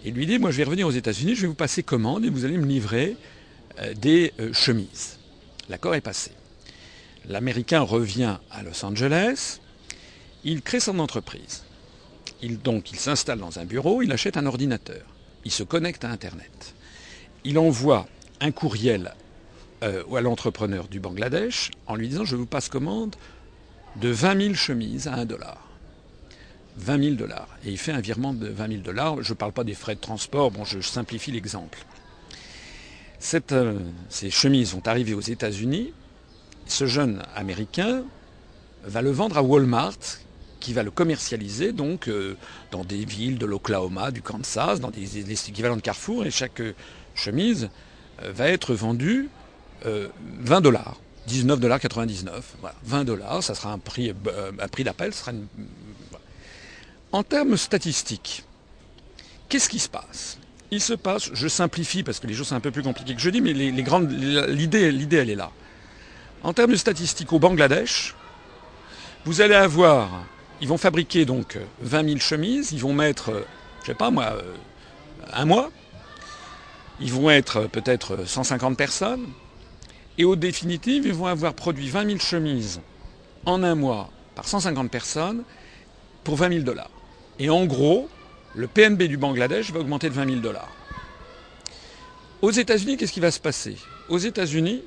[0.04, 2.30] et lui dit, moi je vais revenir aux États-Unis, je vais vous passer commande et
[2.30, 3.16] vous allez me livrer
[3.78, 5.18] euh, des euh, chemises.
[5.68, 6.32] L'accord est passé.
[7.28, 9.60] L'Américain revient à Los Angeles,
[10.44, 11.62] il crée son entreprise.
[12.42, 15.02] Il, donc, s'installe dans un bureau, il achète un ordinateur,
[15.44, 16.74] il se connecte à Internet,
[17.44, 18.08] il envoie
[18.40, 19.14] un courriel
[19.84, 23.14] euh, à l'entrepreneur du Bangladesh en lui disant je vous passe commande
[23.96, 25.58] de 20 000 chemises à 1 dollar.
[26.76, 27.48] 20 000 dollars.
[27.64, 29.22] Et il fait un virement de 20 000 dollars.
[29.22, 31.78] Je ne parle pas des frais de transport, bon, je simplifie l'exemple.
[33.52, 33.78] Euh,
[34.08, 35.92] ces chemises sont arrivées aux États-Unis.
[36.66, 38.04] Ce jeune Américain
[38.84, 39.98] va le vendre à Walmart,
[40.60, 42.36] qui va le commercialiser donc euh,
[42.70, 46.74] dans des villes de l'Oklahoma, du Kansas, dans des, équivalents de Carrefour, et chaque euh,
[47.14, 47.68] chemise
[48.24, 49.28] va être vendue
[49.84, 51.01] 20 dollars.
[51.28, 52.30] 19,99
[52.60, 54.12] Voilà, 20 dollars, ça sera un prix,
[54.58, 55.12] un prix d'appel,
[57.12, 58.44] En termes statistiques,
[59.48, 60.38] qu'est-ce qui se passe?
[60.70, 63.20] Il se passe, je simplifie parce que les choses sont un peu plus compliquées que
[63.20, 65.50] je dis, mais les, grandes, l'idée, elle est là.
[66.42, 68.14] En termes de statistiques, au Bangladesh,
[69.24, 70.24] vous allez avoir,
[70.60, 73.44] ils vont fabriquer donc 20 000 chemises, ils vont mettre,
[73.82, 74.32] je sais pas moi,
[75.32, 75.70] un mois,
[77.00, 79.26] ils vont être peut-être 150 personnes,
[80.18, 82.80] et au définitive, ils vont avoir produit 20 000 chemises
[83.46, 85.44] en un mois par 150 personnes
[86.24, 86.90] pour 20 000 dollars.
[87.38, 88.08] Et en gros,
[88.54, 90.70] le PNB du Bangladesh va augmenter de 20 000 dollars.
[92.42, 93.76] Aux États-Unis, qu'est-ce qui va se passer?
[94.08, 94.82] Aux États-Unis,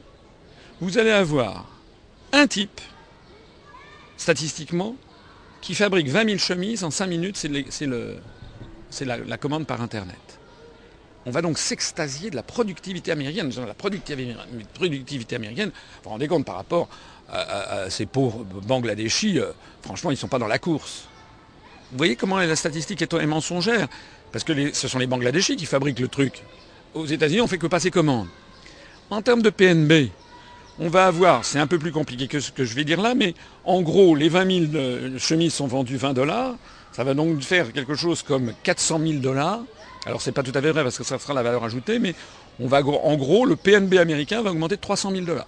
[0.82, 1.66] vous allez avoir
[2.32, 2.82] un type,
[4.18, 4.96] statistiquement,
[5.62, 10.40] qui fabrique 20 000 chemises en 5 minutes, c'est la, la commande par Internet.
[11.26, 13.52] On va donc s'extasier de la productivité américaine.
[13.66, 16.88] La productivité américaine, vous vous rendez compte par rapport
[17.30, 21.08] à, ces pauvres Bangladeshis, euh, franchement, ils ne sont pas dans la course.
[21.92, 23.88] Vous voyez comment la statistique est, mensongère?
[24.32, 26.44] Parce que ce sont les Bangladeshis qui fabriquent le truc.
[26.94, 28.28] Aux États-Unis, on ne fait que passer commande.
[29.10, 30.10] En termes de PNB,
[30.78, 33.16] on va avoir, c'est un peu plus compliqué que ce que je vais dire là,
[33.16, 33.34] mais
[33.64, 36.56] en gros, les 20 000 euh, chemises sont vendues 20 dollars.
[36.92, 39.62] Ça va donc faire quelque chose comme 400 000 dollars.
[40.06, 42.14] Alors c'est pas tout à fait vrai parce que ça sera la valeur ajoutée, mais
[42.60, 45.48] en gros, le PNB américain va augmenter de 300 000 dollars.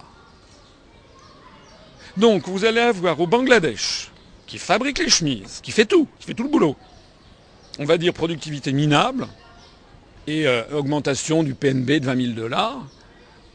[2.17, 4.12] Donc vous allez avoir au Bangladesh,
[4.48, 6.76] qui fabrique les chemises, qui fait tout, qui fait tout le boulot,
[7.78, 9.28] on va dire productivité minable
[10.26, 12.86] et euh, augmentation du PNB de 20 000 dollars.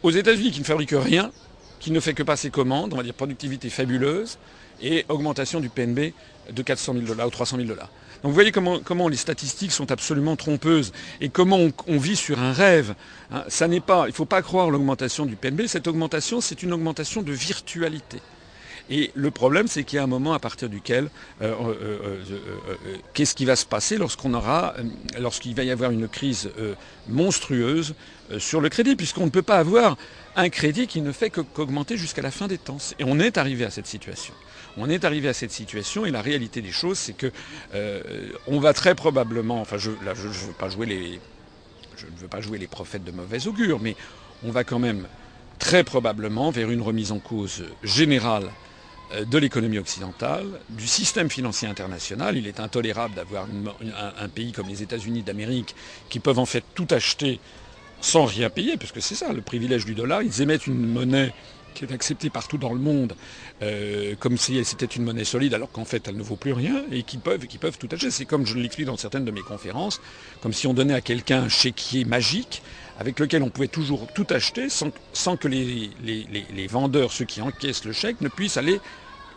[0.03, 1.33] Aux États-Unis, qui ne fabrique rien,
[1.81, 4.39] qui ne fait que passer commandes, on va dire productivité fabuleuse
[4.81, 6.13] et augmentation du PNB
[6.51, 7.91] de 400 000 dollars ou 300 000 dollars.
[8.23, 11.59] Donc vous voyez comment, les statistiques sont absolument trompeuses et comment
[11.89, 12.95] on, vit sur un rêve.
[13.33, 13.45] Hein.
[13.67, 15.67] n'est pas, il ne faut pas croire l'augmentation du PNB.
[15.67, 18.21] Cette augmentation, c'est une augmentation de virtualité.
[18.91, 21.09] Et le problème, c'est qu'il y a un moment à partir duquel,
[21.41, 26.51] euh, euh, euh, qu'est-ce qui va se passer lorsqu'il va y avoir une crise
[27.09, 27.95] monstrueuse
[28.39, 29.97] sur le crédit, puisqu'on ne peut pas avoir
[30.37, 32.79] un crédit qui ne fait qu'augmenter jusqu'à la fin des temps.
[32.99, 34.35] Et on est arrivé à cette situation.
[34.77, 37.31] On est arrivé à cette situation et la réalité des choses, c'est que
[38.47, 40.53] on va très probablement, enfin, je, là, je, ne veux
[42.29, 43.97] pas jouer les prophètes de mauvais augure, mais
[44.45, 45.07] on va quand même
[45.63, 48.51] très probablement vers une remise en cause générale
[49.15, 52.37] euh, de l'économie occidentale, du système financier international.
[52.37, 53.47] Il est intolérable d'avoir
[54.19, 55.77] un, pays comme les États-Unis d'Amérique
[56.09, 57.39] qui peuvent en fait tout acheter
[58.01, 60.23] sans rien payer, parce que c'est ça le privilège du dollar.
[60.23, 61.33] Ils émettent une monnaie
[61.75, 63.15] qui est acceptée partout dans le monde
[63.63, 66.83] euh, comme si c'était une monnaie solide alors qu'en fait elle ne vaut plus rien
[66.91, 68.11] et qui peuvent, qui peuvent tout acheter.
[68.11, 70.01] C'est comme je l'explique dans certaines de mes conférences,
[70.41, 72.63] comme si on donnait à quelqu'un un chéquier magique
[72.99, 77.93] avec lequel on pouvait toujours tout acheter sans, que les, vendeurs, ceux qui encaissent le
[77.93, 78.81] chèque, ne puissent aller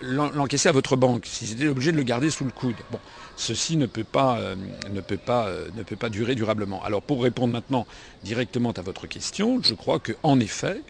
[0.01, 2.75] l'encaisser à votre banque, s'ils étaient obligés de le garder sous le coude.
[2.91, 2.99] Bon,
[3.37, 4.55] ceci ne peut pas, euh,
[4.91, 6.83] ne peut pas, euh, ne peut pas durer durablement.
[6.83, 7.87] Alors pour répondre maintenant
[8.23, 10.81] directement à votre question, je crois qu'en effet,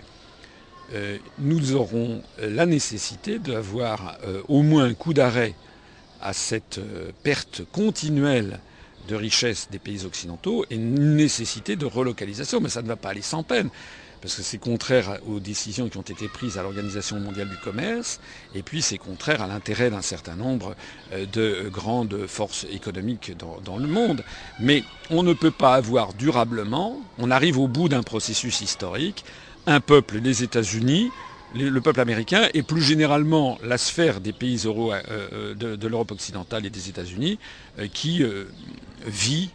[1.40, 4.18] nous aurons la nécessité d'avoir
[4.48, 5.54] au moins un coup d'arrêt
[6.22, 6.80] à cette
[7.24, 8.60] perte continuelle
[9.08, 13.10] de richesse des pays occidentaux et une nécessité de relocalisation, mais ça ne va pas
[13.10, 13.70] aller sans peine
[14.26, 18.20] parce que c'est contraire aux décisions qui ont été prises à l'Organisation mondiale du commerce,
[18.56, 20.76] et puis c'est contraire à l'intérêt d'un certain nombre
[21.14, 24.24] euh, de grandes forces économiques dans, le monde.
[24.60, 29.24] Mais on ne peut pas avoir durablement, on arrive au bout d'un processus historique,
[29.68, 31.12] un peuple, les États-Unis,
[31.54, 36.12] le peuple américain et plus généralement la sphère des pays euro euh, euh, de, l'Europe
[36.12, 37.40] occidentale et des États-Unis
[37.94, 38.24] qui
[39.06, 39.50] vit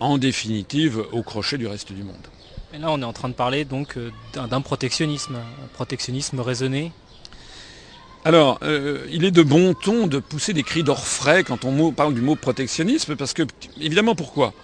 [0.00, 2.28] en définitive au crochet du reste du monde.
[2.74, 6.90] Et là, on est en train de parler donc euh, d'un protectionnisme, un protectionnisme raisonné.
[8.24, 12.14] Alors, euh, il est de bon ton de pousser des cris d'orfraie quand on parle
[12.14, 13.44] du mot protectionnisme, parce que,
[13.80, 14.54] évidemment, pourquoi?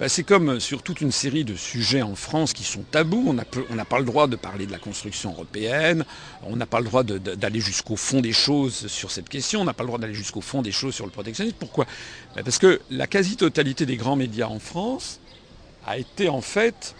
[0.00, 3.24] Bah, c'est comme sur toute une série de sujets en France qui sont tabous.
[3.70, 6.04] On n'a pas le droit de parler de la construction européenne,
[6.42, 9.72] on n'a pas le droit d'aller jusqu'au fond des choses sur cette question, on n'a
[9.72, 11.56] pas le droit d'aller jusqu'au fond des choses sur le protectionnisme.
[11.58, 11.86] Pourquoi?
[12.34, 15.20] Bah, Parce que la quasi-totalité des grands médias en France
[15.86, 16.96] a été en fait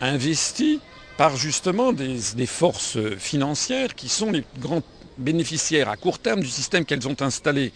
[0.00, 0.80] investie
[1.18, 4.82] par justement des, forces financières qui sont les grands
[5.18, 7.72] bénéficiaires à court terme du système qu'elles ont installé.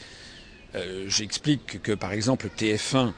[0.75, 3.13] Euh, j'explique que par exemple TF1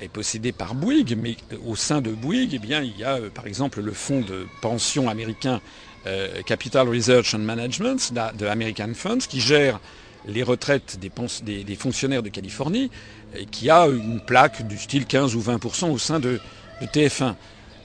[0.00, 3.46] est possédé par Bouygues, mais au sein de Bouygues, eh il y a euh, par
[3.46, 5.60] exemple le fonds de pension américain
[6.06, 9.80] euh, Capital Research and Management de American Funds qui gère
[10.26, 12.90] les retraites des, fonctionnaires de Californie
[13.34, 16.40] et qui a une plaque du style 15 ou 20% au sein de,
[16.82, 17.34] TF1.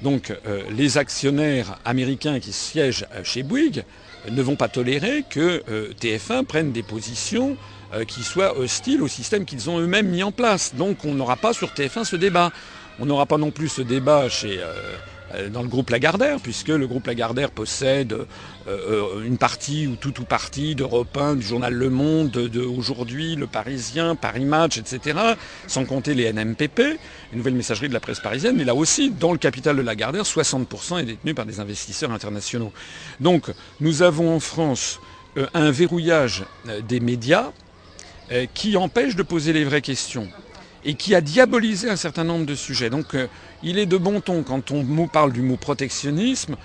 [0.02, 3.84] Donc euh, les actionnaires américains qui siègent chez Bouygues
[4.30, 5.63] ne vont pas tolérer que
[5.99, 7.58] TF1 prenne des positions
[8.08, 10.75] qui soient hostiles au système qu'ils ont eux-mêmes mis en place.
[10.75, 12.51] Donc on n'aura pas sur TF1 ce débat.
[12.99, 14.71] On n'aura pas non plus ce débat chez, euh,
[15.34, 18.15] euh, dans le groupe Lagardère, puisque le groupe Lagardère possède
[19.25, 23.45] une partie ou tout ou partie d'Europe 1, du journal Le Monde, de, Aujourd'hui, Le
[23.45, 25.19] Parisien, Paris Match, etc.,
[25.67, 28.56] sans compter les NMPP, les nouvelles messageries de la presse parisienne.
[28.56, 32.71] Mais là aussi, dans le capital de Lagardère, 60% est détenu par des investisseurs internationaux.
[33.19, 33.51] Donc
[33.82, 35.01] nous avons en France
[35.53, 36.45] un verrouillage
[36.88, 37.62] des médias euh,
[38.53, 40.27] qui empêche de poser les vraies questions
[40.86, 42.89] et qui a diabolisé un certain nombre de sujets.
[42.89, 43.27] Donc euh,
[43.62, 46.55] il est de bon ton quand on parle du mot protectionnisme.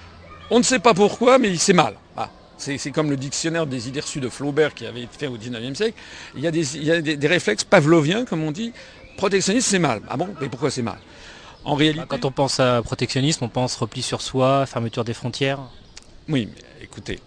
[0.51, 1.95] On ne sait pas pourquoi, mais c'est mal.
[2.17, 5.37] Ah, c'est comme le dictionnaire des idées reçues de Flaubert qui avait été fait au
[5.37, 5.99] XIXe siècle.
[6.35, 8.73] Il y a, des, des, réflexes pavloviens, comme on dit.
[9.17, 10.01] Protectionnisme, c'est mal.
[10.09, 10.29] Ah bon?
[10.41, 10.99] Mais pourquoi c'est mal?
[11.65, 12.07] En réalité.
[12.09, 15.61] Quand on pense à protectionnisme, on pense repli sur soi, fermeture des frontières.
[16.29, 17.21] Oui, mais écoutez,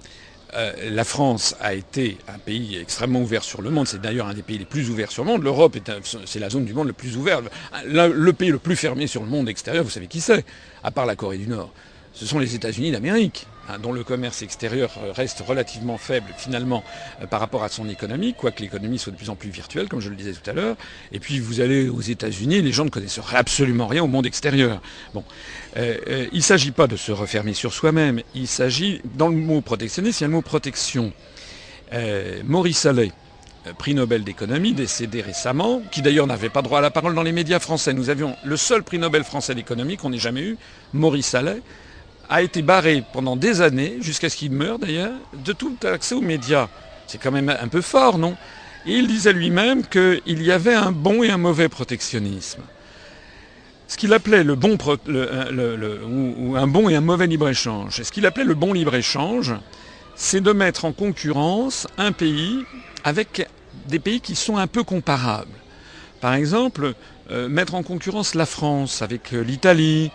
[0.54, 3.88] euh, la France a été un pays extrêmement ouvert sur le monde.
[3.88, 5.44] C'est d'ailleurs un des pays les plus ouverts sur le monde.
[5.44, 5.78] L'Europe,
[6.26, 7.42] c'est la zone du monde le plus ouvert.
[7.86, 10.46] Le, pays le plus fermé sur le monde extérieur, vous savez qui c'est
[10.84, 11.72] À part la Corée du Nord.
[12.14, 13.48] Ce sont les États-Unis d'Amérique.
[13.70, 16.84] Hein, dont le commerce extérieur euh, reste relativement faible finalement
[17.22, 20.00] euh, par rapport à son économie, quoique l'économie soit de plus en plus virtuelle, comme
[20.00, 20.76] je le disais tout à l'heure.
[21.12, 24.82] Et puis vous allez aux États-Unis, les gens ne connaissent absolument rien au monde extérieur.
[25.14, 25.24] Bon,
[25.78, 28.22] euh, il ne s'agit pas de se refermer sur soi-même.
[28.34, 31.14] Il s'agit, dans le mot protectionniste, il y a le mot protection.
[32.46, 33.12] Maurice Allais,
[33.78, 37.34] prix Nobel d'économie, décédé récemment, qui d'ailleurs n'avait pas droit à la parole dans les
[37.34, 37.94] médias français.
[37.94, 40.58] Nous avions le seul prix Nobel français d'économie qu'on ait jamais eu,
[40.94, 41.62] Maurice Allais,
[42.32, 46.22] a été barré pendant des années, jusqu'à ce qu'il meure d'ailleurs, de tout accès aux
[46.22, 46.70] médias.
[47.06, 48.38] C'est quand même un peu fort, non?
[48.86, 52.62] Et il disait lui-même qu'il y avait un bon et un mauvais protectionnisme.
[53.90, 58.02] Ce qu'il appelait le bon ou, un bon et un mauvais libre-échange.
[58.02, 59.54] Ce qu'il appelait le bon libre-échange,
[60.16, 62.64] c'est de mettre en concurrence un pays
[63.04, 63.46] avec
[63.88, 65.52] des pays qui sont un peu comparables.
[66.22, 66.94] Par exemple,
[67.32, 70.12] euh, mettre en concurrence la France avec euh, l'Italie,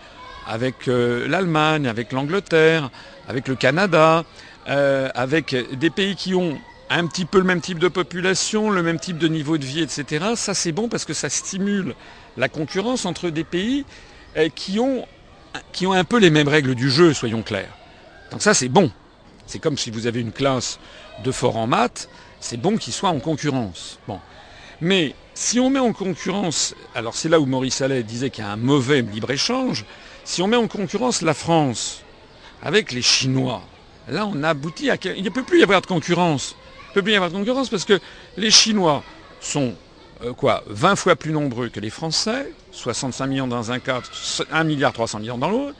[0.47, 2.89] avec euh, l'Allemagne, avec l'Angleterre,
[3.27, 4.23] avec le Canada,
[4.69, 6.57] euh, avec des pays qui ont
[6.89, 9.81] un petit peu le même type de population, le même type de niveau de vie,
[9.81, 10.25] etc.
[10.35, 11.95] Ça c'est bon parce que ça stimule
[12.37, 13.85] la concurrence entre des pays
[14.37, 15.05] euh, qui ont,
[15.73, 17.75] qui ont un peu les mêmes règles du jeu, soyons clairs.
[18.31, 18.91] Donc ça c'est bon.
[19.45, 20.79] C'est comme si vous avez une classe
[21.23, 23.99] de fort en maths, c'est bon qu'ils soient en concurrence.
[24.07, 24.19] Bon.
[24.79, 28.47] Mais si on met en concurrence, alors c'est là où Maurice Allais disait qu'il y
[28.47, 29.85] a un mauvais libre-échange,
[30.27, 32.03] si on met en concurrence la France
[32.61, 33.61] avec les Chinois,
[34.09, 34.97] là on aboutit à...
[35.15, 36.57] Il ne peut plus y avoir de concurrence.
[36.59, 37.97] Il ne peut plus y avoir de concurrence parce que
[38.35, 39.03] les Chinois
[39.39, 39.73] sont
[40.25, 44.01] euh, quoi 20 fois plus nombreux que les Français, 65 millions dans un cas,
[44.51, 45.75] 1 milliard 300 millions dans l'autre,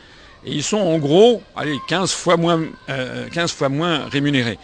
[0.46, 4.58] et ils sont en gros, allez, 15 fois moins, 15 euh, fois moins rémunérés.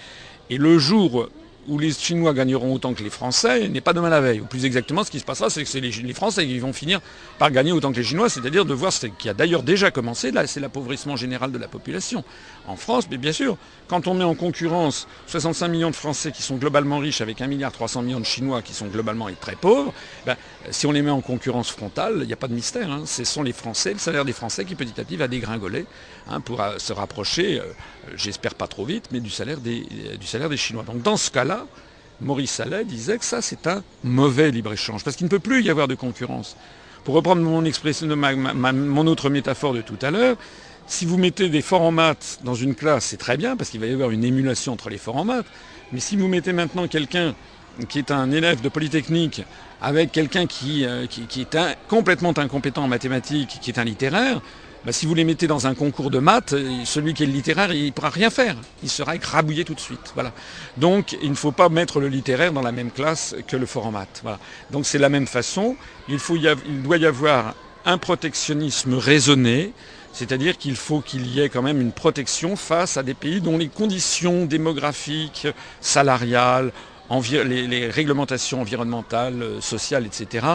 [0.49, 1.27] Et le jour
[1.67, 4.41] où les Chinois gagneront autant que les Français n'est pas demain la veille.
[4.41, 6.99] Ou plus exactement, ce qui se passera, c'est que c'est les, Français qui vont finir
[7.39, 10.31] par gagner autant que les Chinois, c'est-à-dire de voir ce qui a d'ailleurs déjà commencé,
[10.31, 12.23] là, c'est l'appauvrissement général de la population.
[12.67, 16.41] En France, mais bien sûr, quand on met en concurrence 65 millions de Français qui
[16.41, 17.71] sont globalement riches avec 1,3 milliard
[18.19, 19.93] de Chinois qui sont globalement très pauvres,
[20.25, 20.35] ben,
[20.71, 22.89] si on les met en concurrence frontale, il n'y a pas de mystère.
[22.91, 23.03] Hein.
[23.05, 25.85] Ce sont les Français, le salaire des Français qui petit à petit va dégringoler
[26.29, 27.63] hein, pour euh, se rapprocher, euh,
[28.15, 29.85] j'espère pas trop vite, mais du salaire des,
[30.19, 30.83] du salaire des Chinois.
[30.83, 31.52] Donc dans ce cas-là,
[32.21, 35.69] Maurice Sallet disait que ça, c'est un mauvais libre-échange, parce qu'il ne peut plus y
[35.69, 36.55] avoir de concurrence.
[37.03, 40.37] Pour reprendre mon autre métaphore de tout à l'heure,
[40.87, 43.79] si vous mettez des forts en maths dans une classe, c'est très bien, parce qu'il
[43.79, 45.45] va y avoir une émulation entre les forts en maths.
[45.91, 47.35] Mais si vous mettez maintenant quelqu'un
[47.89, 49.43] qui est un élève de Polytechnique
[49.81, 54.41] avec quelqu'un qui, euh, est complètement incompétent en mathématiques, qui est un littéraire,
[54.85, 57.73] bah, si vous les mettez dans un concours de maths, euh, celui qui est littéraire,
[57.73, 58.55] il ne pourra rien faire.
[58.83, 60.13] Il sera écrabouillé tout de suite.
[60.77, 63.91] Donc il ne faut pas mettre le littéraire dans la même classe que le fort.
[64.71, 65.75] Donc c'est la même façon.
[66.09, 67.55] Il, faut il doit y avoir
[67.85, 69.73] un protectionnisme raisonné,
[70.11, 73.57] c'est-à-dire qu'il faut qu'il y ait quand même une protection face à des pays dont
[73.57, 75.47] les conditions démographiques,
[75.81, 76.71] salariales,
[77.09, 80.47] les, réglementations environnementales, euh, sociales, etc.,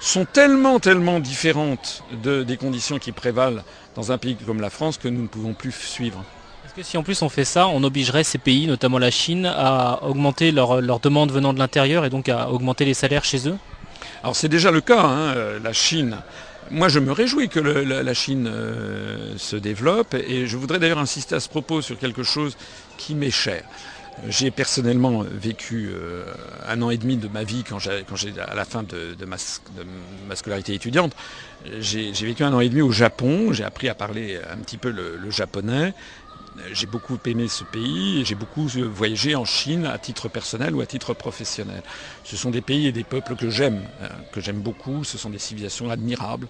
[0.00, 3.62] sont tellement, tellement différentes des conditions qui prévalent
[3.94, 6.24] dans un pays comme la France que nous ne pouvons plus suivre.
[6.64, 9.46] Est-ce que si en plus on fait ça, on obligerait ces pays, notamment la Chine,
[9.46, 13.48] à augmenter leurs leur demandes venant de l'intérieur et donc à augmenter les salaires chez
[13.48, 13.56] eux?
[14.22, 15.02] Alors c'est déjà le cas.
[15.02, 16.18] Hein, euh, la Chine
[16.70, 21.34] moi, je me réjouis que la, Chine euh, se développe et je voudrais d'ailleurs insister
[21.34, 22.56] à ce propos sur quelque chose
[22.96, 23.64] qui m'est cher.
[24.28, 26.24] J'ai personnellement vécu euh,
[26.66, 28.04] un an et demi de ma vie quand j'ai,
[28.40, 31.14] à la fin de, ma, scolarité étudiante.
[31.78, 33.52] J'ai, vécu un an et demi au Japon.
[33.52, 35.94] J'ai appris à parler un petit peu le japonais.
[36.72, 40.86] J'ai beaucoup aimé ce pays j'ai beaucoup voyagé en Chine à titre personnel ou à
[40.86, 41.82] titre professionnel.
[42.24, 45.04] Ce sont des pays et des peuples que j'aime, hein, que j'aime beaucoup.
[45.04, 46.48] Ce sont des civilisations admirables,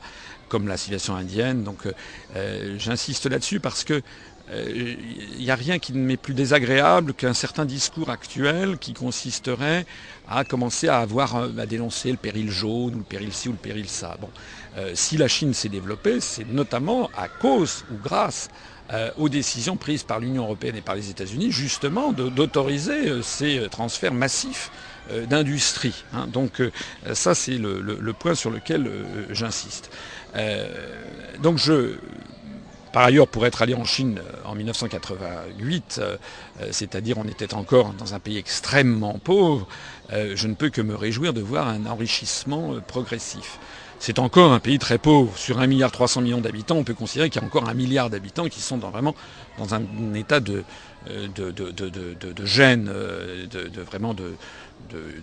[0.48, 1.64] comme la civilisation indienne.
[1.64, 1.86] Donc
[2.34, 4.02] euh, j'insiste là-dessus parce que
[4.52, 4.96] il euh,
[5.38, 9.86] n'y a rien qui ne m'est plus désagréable qu'un certain discours actuel qui consisterait
[10.28, 13.58] à commencer à avoir à dénoncer le péril jaune ou le péril ci ou le
[13.58, 14.16] péril ça.
[14.20, 14.30] Bon,
[14.76, 18.48] euh, si la Chine s'est développée, c'est notamment à cause ou grâce
[18.92, 23.58] euh, aux décisions prises par l'Union européenne et par les États-Unis, justement d'autoriser euh, ces
[23.58, 24.70] euh, transferts massifs
[25.28, 26.04] d'industrie.
[26.12, 26.28] Hein.
[26.28, 26.62] Donc
[27.14, 28.88] ça, c'est le, point sur lequel
[29.30, 29.90] j'insiste.
[31.42, 31.96] donc je,
[32.92, 36.00] par ailleurs, pour être allé en Chine en 1988,
[36.70, 39.66] c'est-à-dire on était encore dans un pays extrêmement pauvre,
[40.10, 43.58] je ne peux que me réjouir de voir un enrichissement progressif
[44.00, 45.36] c'est encore un pays très pauvre.
[45.36, 48.60] Sur 1,3 milliard d'habitants, on peut considérer qu'il y a encore un milliard d'habitants qui
[48.60, 49.14] sont vraiment
[49.58, 49.82] dans un,
[50.14, 50.64] état de,
[51.10, 51.28] euh,
[52.44, 53.46] gêne, euh,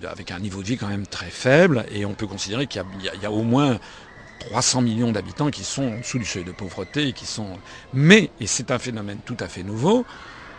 [0.07, 1.86] avec un niveau de vie quand même très faible.
[1.91, 2.84] Et on peut considérer qu'il
[3.22, 3.80] y, a au moins
[4.39, 7.07] 300 millions d'habitants qui sont en dessous du seuil de pauvreté.
[7.07, 7.57] Et qui sont...
[7.93, 10.05] Mais, et c'est un phénomène tout à fait nouveau,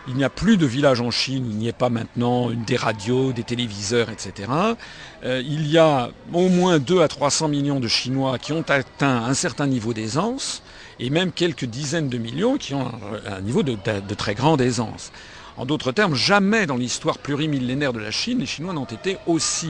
[0.09, 3.31] il n'y a plus de village en Chine, il n'y a pas maintenant des radios,
[3.31, 4.49] des téléviseurs, etc.
[5.23, 9.23] Euh, il y a au moins 2 à 300 millions de Chinois qui ont atteint
[9.23, 10.63] un certain niveau d'aisance,
[10.99, 12.91] et même quelques dizaines de millions qui ont
[13.27, 13.77] un, niveau de,
[14.15, 15.11] très grande aisance.
[15.57, 19.69] En d'autres termes, jamais dans l'histoire plurimillénaire de la Chine, les Chinois n'ont été aussi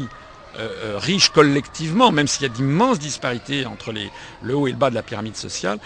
[0.58, 3.94] euh, euh, riches collectivement, même s'il y a d'immenses disparités entre
[4.42, 5.80] le haut et le bas de la pyramide sociale,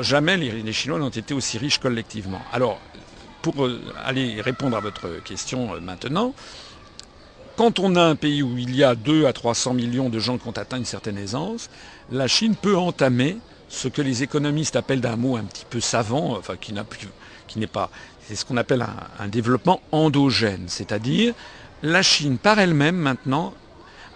[0.00, 2.42] jamais les, Chinois n'ont été aussi riches collectivement.
[2.52, 2.78] Alors,
[3.42, 6.34] pour euh, aller répondre à votre question euh, maintenant,
[7.56, 10.38] quand on a un pays où il y a 2 à 300 millions de gens
[10.38, 11.68] qui ont atteint une certaine aisance,
[12.10, 13.36] la Chine peut entamer
[13.68, 17.90] ce que les économistes appellent d'un mot un petit peu savant, enfin qui n'est pas,
[18.26, 18.86] c'est ce qu'on appelle
[19.18, 21.34] un, développement endogène, c'est-à-dire
[21.82, 23.52] la Chine par elle-même maintenant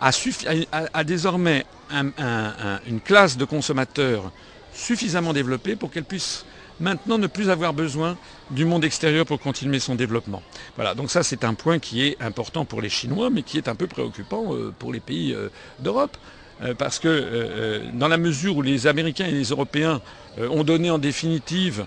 [0.01, 4.33] a, désormais une classe de consommateurs
[4.73, 6.45] suffisamment développée pour qu'elle puisse
[6.81, 8.17] maintenant ne plus avoir besoin
[8.51, 10.43] du monde extérieur pour continuer son développement.
[10.77, 13.69] Voilà, donc ça c'est un point qui est important pour les Chinois, mais qui est
[13.69, 16.17] un peu préoccupant euh, pour les pays euh, d'Europe.
[16.63, 20.01] Euh, parce que dans la mesure où les Américains et les Européens
[20.39, 21.85] ont donné en définitive,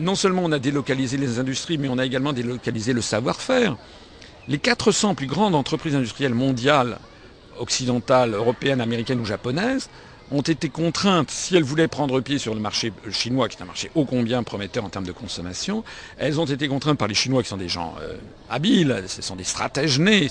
[0.00, 3.76] non seulement on a délocalisé les industries, mais on a également délocalisé le savoir-faire.
[4.46, 6.98] Les 400 plus grandes entreprises industrielles mondiales,
[7.58, 9.88] occidentales, européennes, américaines ou japonaises,
[10.30, 13.66] ont été contraintes, si elles voulaient prendre pied sur le marché chinois, qui est un
[13.66, 15.84] marché ô combien prometteur en termes de consommation,
[16.16, 18.16] elles ont été contraintes par les Chinois qui sont des gens euh,
[18.48, 20.28] habiles, ce sont des stratèges nés,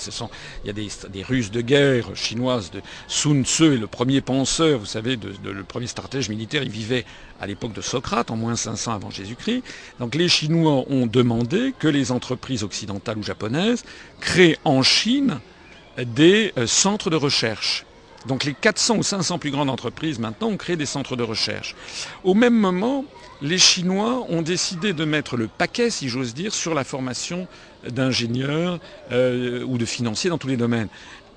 [0.63, 4.79] il y a des, des ruses de guerre chinoises de Sun Tzu, le premier penseur,
[4.79, 7.05] vous savez, le premier stratège militaire, il vivait
[7.39, 9.63] à l'époque de Socrate, en moins 500 avant Jésus-Christ.
[9.99, 13.83] Donc les Chinois ont demandé que les entreprises occidentales ou japonaises
[14.19, 15.39] créent en Chine
[15.97, 17.85] des euh, centres de recherche
[18.25, 21.75] donc les 400 ou 500 plus grandes entreprises maintenant ont créé des centres de recherche.
[22.23, 23.05] Au même moment,
[23.41, 27.47] les Chinois ont décidé de mettre le paquet, si j'ose dire, sur la formation
[27.87, 28.79] d'ingénieurs
[29.11, 30.87] euh, ou de financiers dans tous les domaines.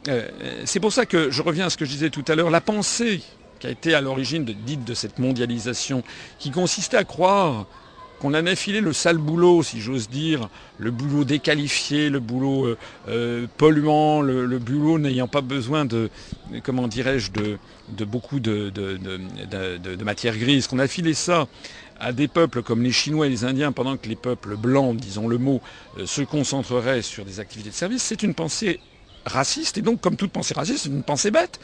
[0.09, 0.29] Euh,
[0.65, 2.61] c'est pour ça que je reviens à ce que je disais tout à l'heure, la
[2.61, 3.23] pensée
[3.59, 6.05] qui a été à l'origine dite de cette mondialisation,
[6.39, 7.67] qui consistait à croire
[8.21, 10.49] qu'on avait filé le sale boulot, si j'ose dire,
[10.79, 16.11] le boulot déqualifié, le boulot euh, euh, polluant, le, boulot n'ayant pas besoin de,
[16.62, 21.47] comment dirais-je, de, beaucoup de, de, matière grise, qu'on a filé ça
[21.99, 25.29] à des peuples comme les Chinois et les Indiens, pendant que les peuples blancs, disons
[25.29, 25.61] le mot,
[25.99, 28.81] euh, se concentreraient sur des activités de service, c'est une pensée
[29.25, 31.59] raciste, et donc comme toute pensée raciste, c'est une pensée bête.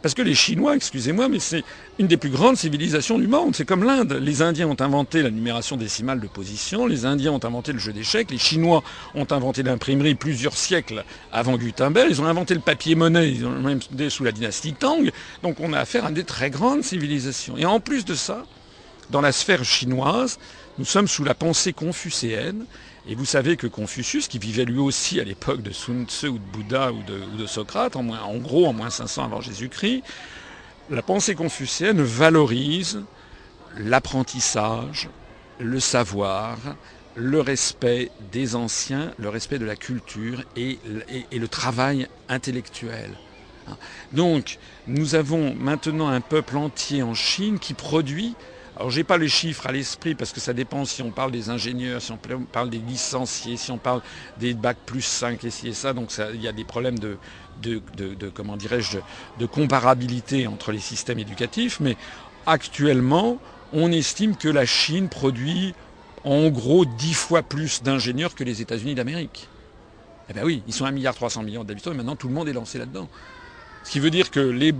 [0.00, 1.64] Parce que les Chinois, excusez-moi, mais c'est
[1.98, 3.56] une des plus grandes civilisations du monde.
[3.56, 4.12] C'est comme l'Inde.
[4.12, 7.92] Les Indiens ont inventé la numération décimale de position, les Indiens ont inventé le jeu
[7.92, 8.84] d'échecs, les Chinois
[9.16, 13.80] ont inventé l'imprimerie plusieurs siècles avant Gutenberg, ils ont inventé le papier-monnaie, ils ont même
[14.08, 15.10] sous la dynastie Tang.
[15.42, 17.56] Donc on a affaire à des très grandes civilisations.
[17.56, 18.44] Et en plus de ça,
[19.10, 20.38] dans la sphère chinoise,
[20.78, 22.66] nous sommes sous la pensée confucéenne.
[23.08, 26.38] Et vous savez que Confucius, qui vivait lui aussi à l'époque de Sun Tzu ou
[26.38, 28.04] de Bouddha ou de, Socrate, en,
[28.36, 30.02] gros en moins 500 avant Jésus-Christ,
[30.90, 33.02] la pensée confucéenne valorise
[33.78, 35.08] l'apprentissage,
[35.58, 36.58] le savoir,
[37.14, 40.78] le respect des anciens, le respect de la culture et,
[41.32, 43.10] le travail intellectuel.
[44.12, 48.34] Donc, nous avons maintenant un peuple entier en Chine qui produit
[48.78, 51.50] alors j'ai pas les chiffres à l'esprit parce que ça dépend si on parle des
[51.50, 52.18] ingénieurs, si on
[52.52, 54.02] parle des licenciés, si on parle
[54.36, 57.18] des bac plus 5 et ci et ça, donc il y a des problèmes de,
[57.60, 61.96] de, comparabilité entre les systèmes éducatifs, mais
[62.46, 63.40] actuellement
[63.72, 65.74] on estime que la Chine produit
[66.22, 69.48] en gros 10 fois plus d'ingénieurs que les États-Unis d'Amérique.
[70.30, 72.78] Eh bien oui, ils sont 1,3 milliard d'habitants et maintenant tout le monde est lancé
[72.78, 73.08] là-dedans.
[73.88, 74.74] Ce qui veut dire que les,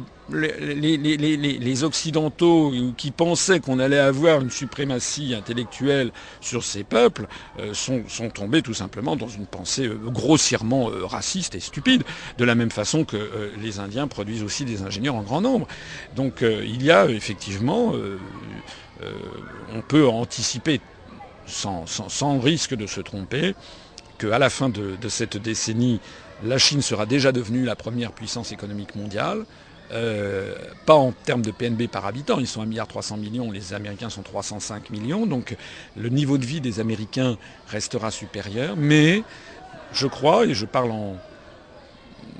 [1.83, 7.27] Occidentaux qui pensaient qu'on allait avoir une suprématie intellectuelle sur ces peuples
[7.59, 12.03] euh, sont, tombés tout simplement dans une pensée euh, grossièrement euh, raciste et stupide,
[12.37, 15.67] de la même façon que les Indiens produisent aussi des ingénieurs en grand nombre.
[16.15, 17.95] Donc il y a effectivement,
[19.75, 20.83] on peut anticiper
[21.47, 21.87] sans,
[22.41, 23.55] risque de se tromper,
[24.19, 25.99] qu'à la fin de cette décennie,
[26.45, 29.45] la Chine sera déjà devenue la première puissance économique mondiale.
[29.91, 34.23] Euh, pas en termes de PNB par habitant, ils sont 1,3 milliard, les Américains sont
[34.23, 35.57] 305 millions, donc
[35.97, 39.23] le niveau de vie des Américains restera supérieur, mais
[39.93, 40.93] je crois, et je parle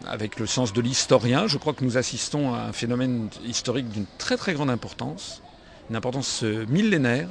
[0.07, 4.07] avec le sens de l'historien, je crois que nous assistons à un phénomène historique d'une
[4.19, 5.41] très très grande importance,
[5.89, 7.31] une importance euh, millénaire,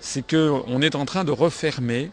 [0.00, 2.10] c'est qu'on est en train de refermer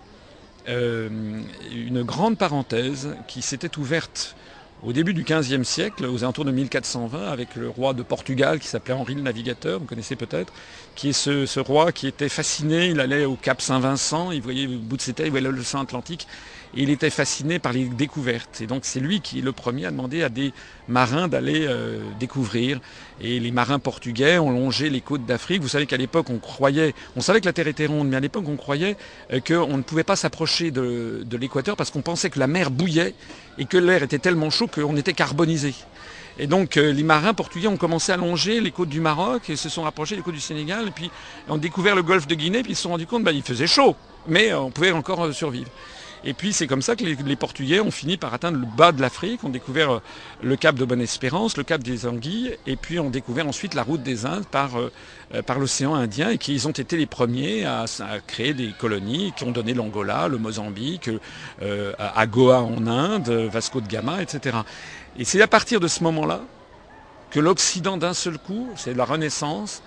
[0.68, 4.36] une grande parenthèse qui s'était ouverte
[4.84, 8.68] au début du XVe siècle, aux alentours de 1420, avec le roi de Portugal qui
[8.68, 10.53] s'appelait Henri le Navigateur, vous connaissez peut-être,
[10.95, 14.78] qui est ce, roi qui était fasciné, il allait au Cap Saint-Vincent, il voyait au
[14.78, 16.28] bout de ses têtes, il voyait l'océan Atlantique,
[16.74, 18.61] il était fasciné par les découvertes.
[18.61, 20.53] Et donc c'est lui qui est le premier à demander à des
[20.88, 22.80] marins d'aller euh, découvrir.
[23.22, 25.61] Et les marins portugais ont longé les côtes d'Afrique.
[25.61, 28.20] Vous savez qu'à l'époque on croyait, on savait que la Terre était ronde, mais à
[28.20, 28.97] l'époque on croyait
[29.32, 32.72] euh, qu'on ne pouvait pas s'approcher de, de l'équateur parce qu'on pensait que la mer
[32.72, 33.13] bouillait
[33.57, 35.74] et que l'air était tellement chaud qu'on était carbonisé.
[36.39, 39.55] Et donc euh, les marins portugais ont commencé à longer les côtes du Maroc et
[39.55, 41.09] se sont rapprochés des côtes du Sénégal et puis
[41.49, 43.65] ont découvert le golfe de Guinée puis ils se sont rendus compte qu'il bah, faisait
[43.65, 43.95] chaud,
[44.28, 45.70] mais on pouvait encore survivre.
[46.24, 49.01] Et puis c'est comme ça que les, Portugais ont fini par atteindre le bas de
[49.01, 50.01] l'Afrique, ont découvert euh,
[50.41, 54.01] le cap de Bonne-Espérance, le cap des Anguilles, et puis ont découvert ensuite la route
[54.01, 54.91] des Indes par, euh,
[55.36, 57.86] euh, par l'océan Indien, et qu'ils ont été les premiers à,
[58.26, 61.09] créer des colonies qui ont donné l'Angola, le Mozambique,
[61.97, 64.57] à Goa en Inde, Vasco de Gama, etc.
[65.18, 66.41] Et c'est à partir de ce moment-là
[67.32, 69.82] que l'Occident d'un seul coup, c'est la Renaissance,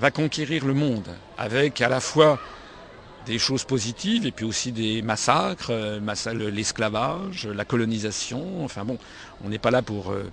[0.00, 1.08] va conquérir le monde,
[1.38, 2.38] avec à la fois
[3.26, 8.64] des choses positives et puis aussi des massacres, euh, l'esclavage, la colonisation.
[8.64, 8.98] Enfin bon,
[9.44, 10.24] on n'est pas là pour euh,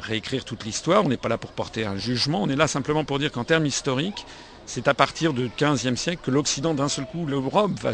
[0.00, 3.04] réécrire toute l'histoire, on n'est pas là pour porter un jugement, on est là simplement
[3.04, 4.26] pour dire qu'en termes historiques,
[4.66, 7.92] c'est à partir du XVe siècle que l'Occident, d'un seul coup, l'Europe va,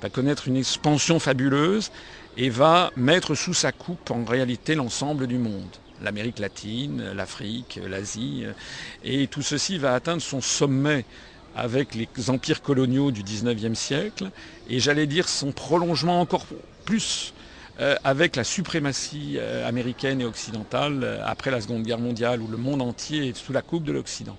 [0.00, 1.90] va connaître une expansion fabuleuse
[2.38, 5.68] et va mettre sous sa coupe en réalité l'ensemble du monde
[6.02, 8.44] l'Amérique latine, l'Afrique, l'Asie.
[9.04, 11.04] Et tout ceci va atteindre son sommet
[11.54, 14.30] avec les empires coloniaux du XIXe siècle,
[14.68, 16.46] et j'allais dire son prolongement encore
[16.84, 17.34] plus
[17.80, 22.46] euh, avec la suprématie euh, américaine et occidentale euh, après la Seconde Guerre mondiale, où
[22.46, 24.36] le monde entier est sous la coupe de l'Occident.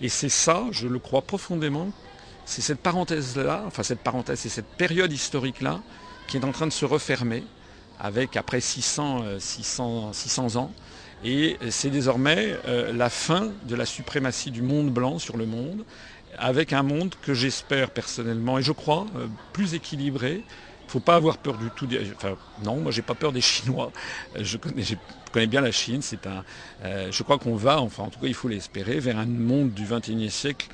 [0.00, 1.92] Et c'est ça, je le crois profondément,
[2.44, 5.82] c'est cette parenthèse-là, enfin cette parenthèse, c'est cette période historique-là
[6.26, 7.44] qui est en train de se refermer
[8.00, 10.72] avec après 600, 600, 600 ans.
[11.22, 12.58] Et c'est désormais
[12.92, 15.84] la fin de la suprématie du monde blanc sur le monde
[16.38, 20.42] avec un monde que j'espère personnellement, et je crois, euh, plus équilibré.
[20.82, 21.86] Il ne faut pas avoir peur du tout.
[21.86, 22.12] Des...
[22.14, 23.90] Enfin, non, moi j'ai pas peur des Chinois.
[24.36, 24.94] Euh, je connais, je
[25.32, 26.02] connais bien la Chine.
[26.02, 26.44] C'est un,
[26.84, 29.72] euh, je crois qu'on va, enfin en tout cas il faut l'espérer, vers un monde
[29.72, 30.68] du XXIe siècle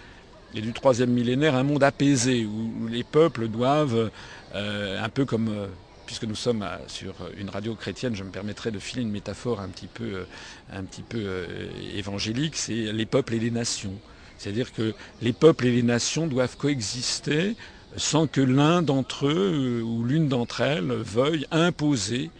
[0.55, 4.11] et du troisième millénaire, un monde apaisé où, les peuples doivent,
[4.53, 5.69] un peu comme
[6.07, 9.69] puisque nous sommes sur une radio chrétienne, je me permettrai de filer une métaphore un
[9.69, 10.27] petit peu,
[10.73, 11.47] un petit peu
[11.95, 13.95] évangélique, c'est les peuples et les nations.
[14.41, 17.57] C'est-à-dire que les peuples et les nations doivent coexister
[17.97, 22.31] sans que l'un d'entre eux euh, ou l'une d'entre elles veuille imposer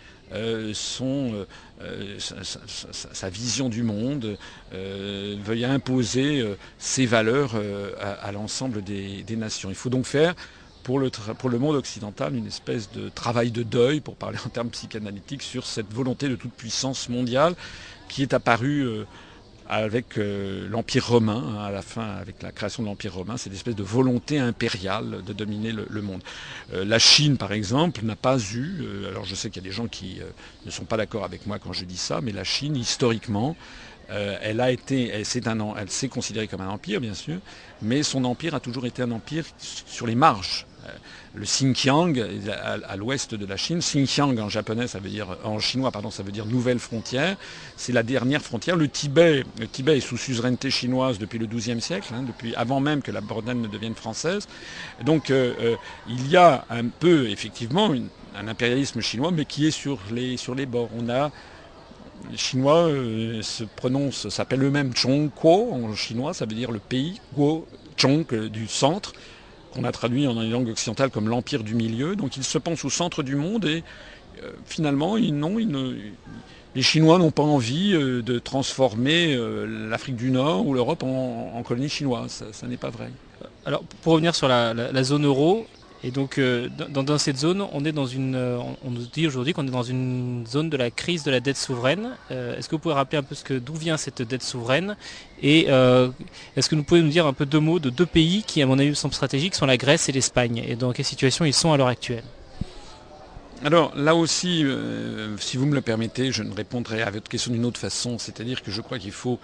[0.75, 1.45] son,
[2.89, 4.39] sa, vision du monde,
[4.71, 7.57] veuille imposer ses valeurs
[8.01, 9.71] à, l'ensemble des, nations.
[9.71, 10.37] Il faut donc faire
[10.85, 14.51] pour le, pour le, monde occidental une espèce de travail de deuil, pour parler en
[14.51, 17.57] termes psychanalytiques, sur cette volonté de toute puissance mondiale
[18.09, 18.87] qui est apparue
[19.73, 23.53] avec euh, l'Empire romain, hein, à la fin, avec la création de l'Empire romain, cette
[23.53, 26.23] espèce de volonté impériale de dominer le, monde.
[26.75, 29.69] Euh, la Chine, par exemple, n'a pas eu, euh, alors je sais qu'il y a
[29.69, 30.19] des gens qui
[30.67, 33.57] ne sont pas d'accord avec moi quand je dis ça, mais la Chine, historiquement,
[34.09, 37.39] elle a été, elle s'est considérée comme un empire, bien sûr,
[37.81, 40.67] mais son empire a toujours été un empire sur les marges
[41.35, 42.15] le Xinjiang
[42.51, 43.79] à, l'ouest de la Chine.
[43.79, 47.37] Xinjiang en japonais, ça veut dire en chinois, pardon, ça veut dire nouvelle frontière.
[47.77, 48.77] C'est la dernière frontière.
[48.77, 52.25] Le Tibet, le Tibet est sous suzeraineté chinoise depuis le XIIe siècle, hein,
[52.57, 54.49] avant même que la Bordenne ne devienne française.
[55.05, 55.77] Donc euh, euh,
[56.09, 57.93] il y a un peu effectivement
[58.37, 60.91] un impérialisme chinois, mais qui est sur les, sur bords.
[60.99, 61.31] On a
[62.31, 67.19] les Chinois euh, se prononcent, s'appellent eux-mêmes Chongguo en chinois, ça veut dire le pays,
[67.35, 67.67] Guo,
[67.97, 69.13] Chong du centre
[69.73, 72.17] qu'on a traduit en langue occidentale comme l'empire du milieu.
[72.17, 73.83] Donc ils se pensent au centre du monde et
[74.43, 75.57] euh, finalement, ils, non,
[76.75, 81.63] les Chinois n'ont pas envie euh, de transformer euh, l'Afrique du Nord ou l'Europe en,
[81.63, 82.45] colonie chinoise.
[82.53, 83.11] Ça, n'est pas vrai.
[83.65, 85.67] Alors pour revenir sur la zone euro,
[86.03, 89.53] et donc, euh, dans, cette zone, on est dans une, euh, on nous dit aujourd'hui
[89.53, 92.17] qu'on est dans une zone de la crise de la dette souveraine.
[92.31, 94.97] Euh, est-ce que vous pouvez rappeler un peu d'où vient cette dette souveraine
[95.43, 98.63] Et est-ce que vous pouvez nous dire un peu deux mots de deux pays qui,
[98.63, 101.55] à mon avis, sont stratégiques, sont la Grèce et l'Espagne, et dans quelle situation ils
[101.55, 102.25] sont à l'heure actuelle?
[103.63, 104.65] Alors là aussi,
[105.39, 108.63] si vous me le permettez, je ne répondrai à votre question d'une autre façon, c'est-à-dire
[108.63, 109.39] que je crois qu'il faut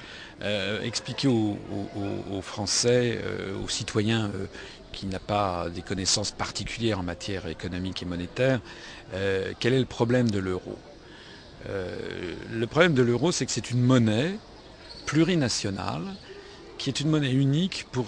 [0.83, 1.59] expliquer aux,
[2.41, 3.19] Français,
[3.63, 4.31] aux citoyens
[4.97, 8.61] qui n'a pas des connaissances particulières en matière économique et monétaire,
[9.13, 10.79] euh, quel est le problème de l'euro?
[11.69, 14.39] Euh, Le problème de l'euro, c'est que c'est une monnaie
[15.05, 16.03] plurinationale
[16.79, 18.07] qui est une monnaie unique pour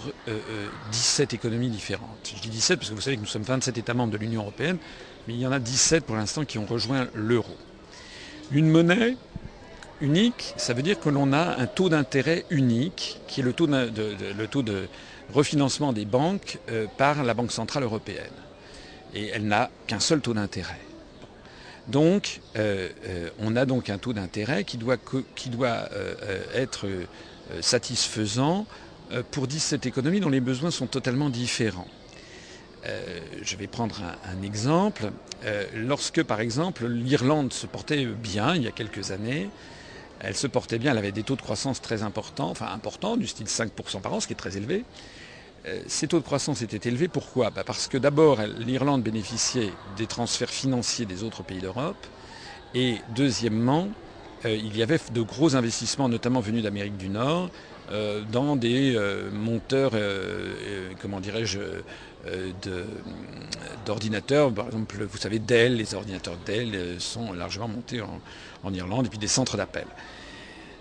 [0.90, 2.32] 17 euh, économies différentes.
[2.34, 4.40] Je dis 17 parce que vous savez que nous sommes 27 États membres de l'Union
[4.42, 4.78] européenne,
[5.26, 7.56] mais il y en a 17 pour l'instant qui ont rejoint l'euro.
[8.50, 9.16] Une monnaie
[10.00, 13.66] unique, ça veut dire que l'on a un taux d'intérêt unique, qui est le taux
[13.66, 14.88] le taux de
[15.32, 18.32] refinancement des banques euh, par la Banque Centrale Européenne.
[19.14, 20.80] Et elle n'a qu'un seul taux d'intérêt.
[21.86, 24.98] Donc, euh, euh, on a donc un taux d'intérêt qui doit,
[25.34, 25.88] qui doit
[26.54, 26.86] être
[27.60, 28.66] satisfaisant
[29.30, 31.88] pour 17 économies dont les besoins sont totalement différents.
[32.84, 35.10] je vais prendre un, exemple.
[35.74, 39.48] lorsque, par exemple, l'Irlande se portait bien il y a quelques années,
[40.20, 43.26] elle se portait bien, elle avait des taux de croissance très importants, enfin importants, du
[43.26, 44.84] style 5% par an, ce qui est très élevé.
[45.68, 47.08] Euh, ces taux de croissance étaient élevés.
[47.08, 52.06] Pourquoi bah, Parce que d'abord, l'Irlande bénéficiait des transferts financiers des autres pays d'Europe.
[52.74, 53.88] Et deuxièmement,
[54.44, 57.50] euh, il y avait de gros investissements, notamment venus d'Amérique du Nord,
[57.90, 58.98] euh, dans des
[59.32, 59.92] monteurs,
[61.00, 61.58] comment dirais-je,
[63.86, 64.52] d'ordinateurs.
[64.52, 69.18] Par exemple, vous savez, Dell, les ordinateurs Dell sont largement montés en, Irlande, et puis
[69.18, 69.86] des centres d'appel.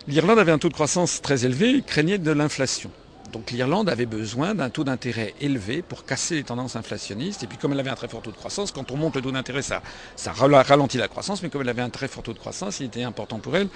[0.08, 2.92] L'Irlande avait un taux de croissance très élevé craignait de l'inflation.
[3.32, 7.44] Donc l'Irlande avait besoin d'un taux d'intérêt élevé pour casser les tendances inflationnistes.
[7.44, 9.22] Et puis comme elle avait un très fort taux de croissance, quand on monte le
[9.22, 9.82] taux d'intérêt, ça,
[10.26, 11.44] ralentit la croissance.
[11.44, 13.68] Mais comme elle avait un très fort taux de croissance, il était important pour elle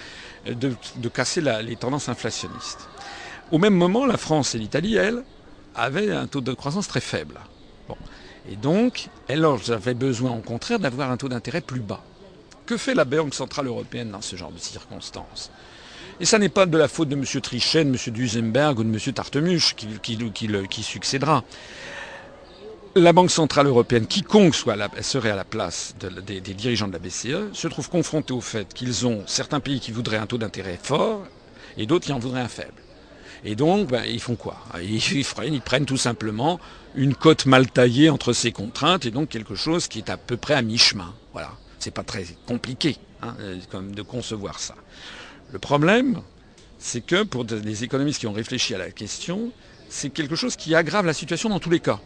[0.47, 2.87] euh, de, casser les tendances inflationnistes.
[3.51, 5.23] Au même moment, la France et l'Italie, elles,
[5.75, 7.35] avaient un taux de croissance très faible.
[8.49, 12.01] Et donc, elles avaient besoin au contraire d'avoir un taux d'intérêt plus bas.
[12.65, 15.51] Que fait la Banque Centrale Européenne dans ce genre de circonstances?
[16.21, 17.25] Et ça n'est pas de la faute de M.
[17.41, 18.13] Trichet, de M.
[18.13, 19.13] Duesenberg ou de M.
[19.13, 21.43] Tartemuche qui, succédera.
[22.95, 27.67] La Banque Centrale Européenne, quiconque serait à la place des, dirigeants de la BCE, se
[27.67, 31.25] trouve confronté au fait qu'ils ont certains pays qui voudraient un taux d'intérêt fort
[31.75, 32.73] et d'autres qui en voudraient un faible.
[33.43, 34.57] Et donc, ben, ils font quoi?
[34.79, 35.01] Ils,
[35.47, 36.59] ils, prennent tout simplement
[36.93, 40.37] une cote mal taillée entre ces contraintes et donc quelque chose qui est à peu
[40.37, 41.15] près à mi-chemin.
[41.33, 41.49] Voilà.
[41.79, 43.35] C'est pas très compliqué hein,
[43.73, 44.75] de concevoir ça.
[45.51, 46.21] Le problème,
[46.79, 49.51] c'est que pour des économistes qui ont réfléchi à la question,
[49.89, 51.99] c'est quelque chose qui aggrave la situation dans tous les cas.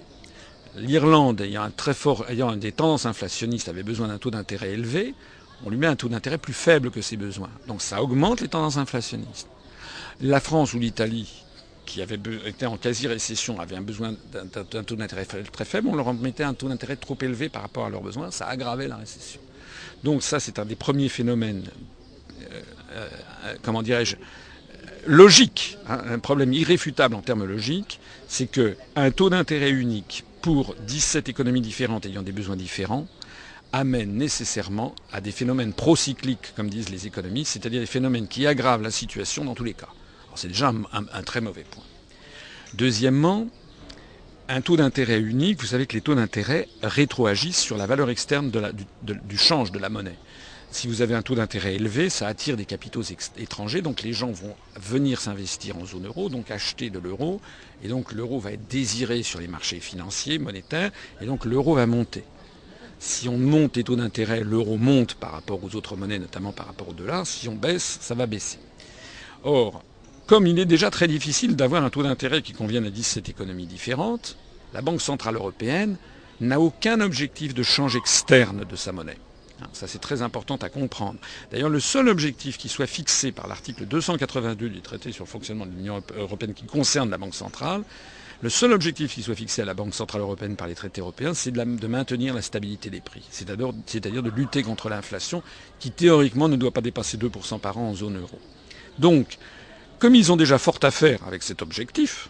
[0.75, 5.13] L'Irlande, ayant, très fort, ayant des tendances inflationnistes, avait besoin d'un taux d'intérêt élevé,
[5.65, 7.49] on lui met un taux d'intérêt plus faible que ses besoins.
[7.67, 9.47] Donc ça augmente les tendances inflationnistes.
[10.19, 11.43] La France ou l'Italie,
[11.85, 16.13] qui avait été en quasi-récession, avaient un besoin d'un taux d'intérêt très faible, on leur
[16.13, 19.39] mettait un taux d'intérêt trop élevé par rapport à leurs besoins, ça aggravait la récession.
[20.03, 21.63] Donc ça, c'est un des premiers phénomènes
[22.41, 23.09] euh, euh,
[23.61, 24.15] comment dirais-je,
[25.07, 31.29] logique, hein, un problème irréfutable en termes logiques, c'est qu'un taux d'intérêt unique pour 17
[31.29, 33.07] économies différentes ayant des besoins différents
[33.73, 38.81] amène nécessairement à des phénomènes procycliques, comme disent les économistes, c'est-à-dire des phénomènes qui aggravent
[38.81, 39.89] la situation dans tous les cas.
[40.35, 41.83] c'est déjà un, très mauvais point.
[42.73, 43.47] Deuxièmement,
[44.47, 48.49] un taux d'intérêt unique, vous savez que les taux d'intérêt rétroagissent sur la valeur externe
[49.03, 50.17] du, change de la monnaie.
[50.75, 53.01] Si vous avez un taux d'intérêt élevé, ça attire des capitaux
[53.37, 57.39] étrangers, donc les gens vont venir s'investir en zone euro, donc acheter de l'euro,
[57.81, 61.87] et donc l'euro va être désiré sur les marchés financiers, monétaires, et donc l'euro va
[61.87, 62.25] monter
[62.99, 66.65] si on monte les taux d'intérêt, l'euro monte par rapport aux autres monnaies, notamment par
[66.65, 67.25] rapport au dollar.
[67.25, 68.59] Si on baisse, ça va baisser.
[69.45, 69.81] Or,
[70.27, 73.67] comme il est déjà très difficile d'avoir un taux d'intérêt qui convienne à 17 économies
[73.67, 74.35] différentes,
[74.73, 75.95] la Banque Centrale Européenne
[76.41, 79.17] n'a aucun objectif de change externe de sa monnaie.
[79.61, 81.19] Hein, ça, c'est très important à comprendre.
[81.51, 85.65] D'ailleurs, le seul objectif qui soit fixé par l'article 282 du traité sur le fonctionnement
[85.65, 87.83] de l'Union européenne qui concerne la Banque centrale,
[88.41, 91.33] le seul objectif qui soit fixé à la Banque Centrale Européenne par les traités européens,
[91.33, 95.41] c'est de, maintenir la stabilité des prix, c'est-à-dire de lutter contre l'inflation
[95.79, 98.39] qui théoriquement ne doit pas dépasser 2% par an en zone euro.
[98.99, 99.37] Donc,
[99.99, 102.29] comme ils ont déjà fort à faire avec cet objectif,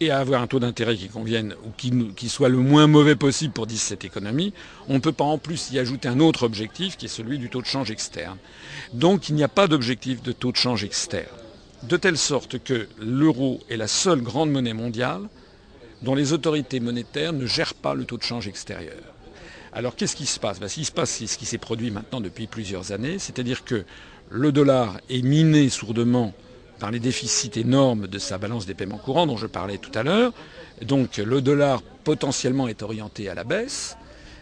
[0.00, 3.52] et à avoir un taux d'intérêt qui convienne ou qui, soit le moins mauvais possible
[3.52, 4.52] pour cette économie,
[4.88, 7.48] on ne peut pas en plus y ajouter un autre objectif qui est celui du
[7.50, 8.38] taux de change externe.
[8.92, 11.26] Donc il n'y a pas d'objectif de taux de change externe
[11.82, 15.22] de telle sorte que l'euro est la seule grande monnaie mondiale
[16.02, 18.96] dont les autorités monétaires ne gèrent pas le taux de change extérieur.
[19.72, 20.60] Alors qu'est-ce qui se passe?
[20.60, 23.64] Ben, Ce qui se passe, c'est ce qui s'est produit maintenant depuis plusieurs années, c'est-à-dire
[23.64, 23.84] que
[24.30, 26.34] le dollar est miné sourdement
[26.78, 30.02] par les déficits énormes de sa balance des paiements courants dont je parlais tout à
[30.02, 30.32] l'heure.
[30.82, 33.96] Donc le dollar potentiellement est orienté à la baisse.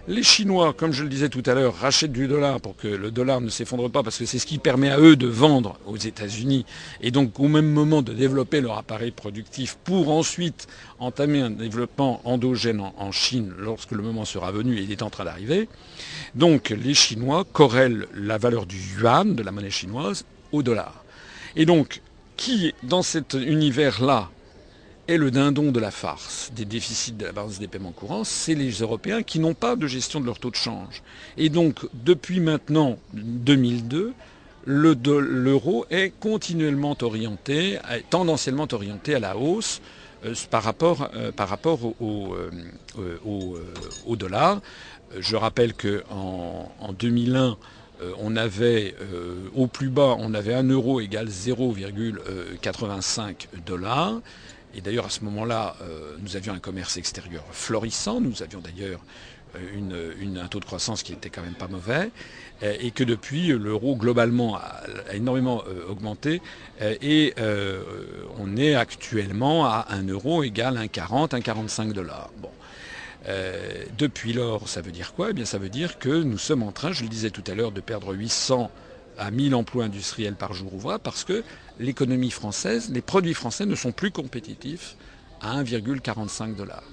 [0.09, 3.11] Les Chinois, comme je le disais tout à l'heure, rachètent du dollar pour que le
[3.11, 5.97] dollar ne s'effondre pas, parce que c'est ce qui permet à eux de vendre aux
[5.97, 6.65] États-Unis
[7.01, 10.69] et donc au même moment de développer leur appareil productif pour ensuite
[11.01, 15.11] entamer un développement endogène en, Chine lorsque le moment sera venu et il est en
[15.11, 15.69] train d'arriver.
[16.37, 21.03] Donc les Chinois corrèlent la valeur du yuan, de la monnaie chinoise, au dollar.
[21.57, 22.01] Et donc,
[22.37, 24.31] qui, dans cet univers-là,
[25.09, 28.55] est le dindon de la farce des déficits de la balance des paiements courants, c'est
[28.55, 31.03] les Européens qui n'ont pas de gestion de leur taux de change.
[31.37, 34.15] Et donc, depuis maintenant 2002,
[34.67, 37.79] l'euro est continuellement orienté,
[38.11, 39.81] tendanciellement orienté à la hausse
[40.25, 42.35] euh, par rapport, euh, par rapport au,
[42.99, 44.61] euh, dollar.
[45.19, 47.57] Je rappelle qu'en en 2001,
[48.19, 48.95] on avait
[49.55, 54.21] au plus bas, on avait 1 euro égale 0,85 dollars.
[54.77, 58.21] Et d'ailleurs, à ce moment-là, euh, nous avions un commerce extérieur florissant.
[58.21, 59.01] Nous avions d'ailleurs
[59.57, 62.11] euh, un taux de croissance qui était quand même pas mauvais.
[62.63, 64.83] Euh, et que depuis, l'euro globalement a,
[65.15, 66.43] énormément augmenté.
[66.81, 67.35] et
[68.39, 72.31] on est actuellement à 1 euro égal 1,40, 1,45 dollars.
[73.99, 75.31] Depuis lors, ça veut dire quoi?
[75.31, 77.55] Eh bien, ça veut dire que nous sommes en train, je le disais tout à
[77.55, 78.71] l'heure, de perdre 800
[79.19, 81.43] à 1000 emplois industriels par jour ouvrable parce que
[81.79, 84.97] l'économie française, les produits français ne sont plus compétitifs
[85.41, 86.85] à 1,45 dollars.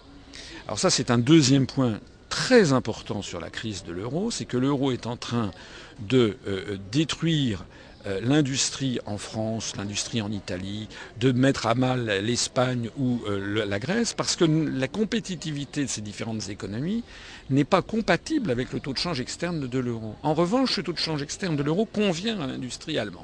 [0.67, 4.57] Alors ça, c'est un deuxième point très important sur la crise de l'euro, c'est que
[4.57, 5.51] l'euro est en train
[5.99, 7.82] de euh, détruire euh,
[8.21, 10.87] l'industrie en France, l'industrie en Italie,
[11.19, 16.01] de mettre à mal l'Espagne ou euh, la Grèce, parce que la compétitivité de ces
[16.01, 17.03] différentes économies
[17.49, 20.15] n'est pas compatible avec le taux de change externe de l'euro.
[20.23, 23.23] En revanche, le taux de change externe de l'euro convient à l'industrie allemande.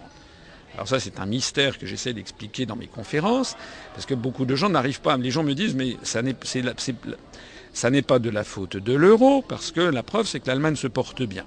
[0.76, 3.58] Alors ça, c'est un mystère que j'essaie d'expliquer dans mes conférences,
[3.94, 5.18] parce que beaucoup de gens n'arrivent pas.
[5.18, 6.34] Les gens me disent, mais ça n'est
[8.02, 11.24] pas de la faute de l'euro, parce que la preuve, c'est que l'Allemagne se porte
[11.24, 11.46] bien.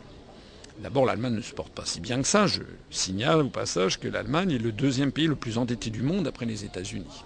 [0.78, 2.46] D'abord, l'Allemagne ne se porte pas si bien que ça.
[2.46, 6.26] Je signale au passage que l'Allemagne est le deuxième pays le plus endetté du monde
[6.26, 7.24] après les États-Unis.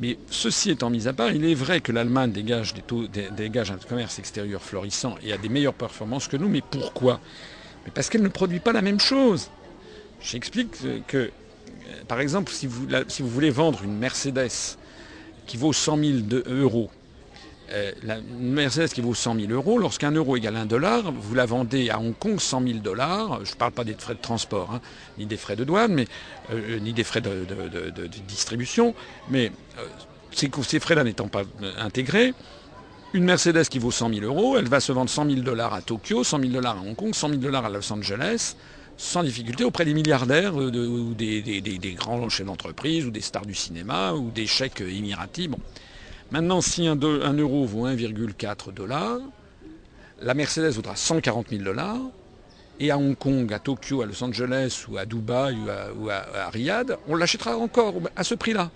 [0.00, 2.72] Mais ceci étant mis à part, il est vrai que l'Allemagne dégage,
[3.70, 6.48] un commerce extérieur florissant et a des meilleures performances que nous.
[6.48, 7.20] Mais pourquoi?
[7.94, 9.50] Parce qu'elle ne produit pas la même chose.
[10.20, 10.70] J'explique
[11.08, 11.30] que, euh,
[12.06, 14.76] par exemple, si vous, si vous voulez vendre une Mercedes
[15.46, 16.90] qui vaut 100 000 euros
[17.72, 21.46] euh, la Mercedes qui vaut 100 000 euros, lorsqu'un euro égale un dollar, vous la
[21.46, 23.44] vendez à Hong Kong 100 000 dollars.
[23.44, 24.80] Je ne parle pas des frais de transport, hein,
[25.18, 26.06] ni des frais de douane, mais,
[26.52, 27.46] euh, ni des frais de,
[28.28, 28.94] distribution,
[29.30, 29.86] mais euh,
[30.32, 31.44] ces, frais-là n'étant pas
[31.78, 32.34] intégrés,
[33.14, 35.80] une Mercedes qui vaut 100 000 euros, elle va se vendre 100 000 dollars à
[35.80, 38.54] Tokyo, 100 000 dollars à Hong Kong, 100 000 dollars à Los Angeles,
[38.98, 44.12] sans difficulté auprès des milliardaires ou des, grands chefs d'entreprise ou des stars du cinéma
[44.12, 45.48] ou des chèques émiratis.
[46.32, 49.20] Maintenant, si un, euro vaut 1,4 dollars,
[50.22, 51.98] la Mercedes vaudra 140 000 dollars.
[52.80, 55.58] Et à Hong Kong, à Tokyo, à Los Angeles ou à Dubaï
[56.00, 58.70] ou à, Riyad, on l'achètera encore à ce prix-là.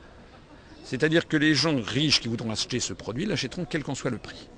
[0.85, 4.19] C'est-à-dire que les gens riches qui voudront acheter ce produit l'achèteront quel qu'en soit le
[4.19, 4.49] prix.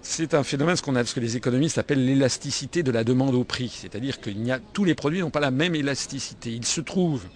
[0.00, 3.68] c'est un phénomène, qu'on ce que les économistes appellent l'élasticité de la demande au prix.
[3.68, 4.30] C'est-à-dire que
[4.72, 6.52] tous les produits n'ont pas la même élasticité.
[6.52, 7.26] Il se trouve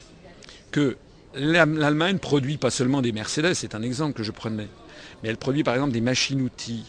[0.70, 0.96] que
[1.36, 4.68] l'Allemagne produit pas seulement des Mercedes, c'est un exemple que je prenais,
[5.22, 6.84] mais elle produit par exemple des machines-outils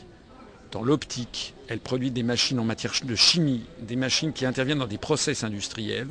[0.72, 4.88] dans l'optique, elle produit des machines en matière de chimie, des machines qui interviennent dans
[4.88, 6.10] des process industriels,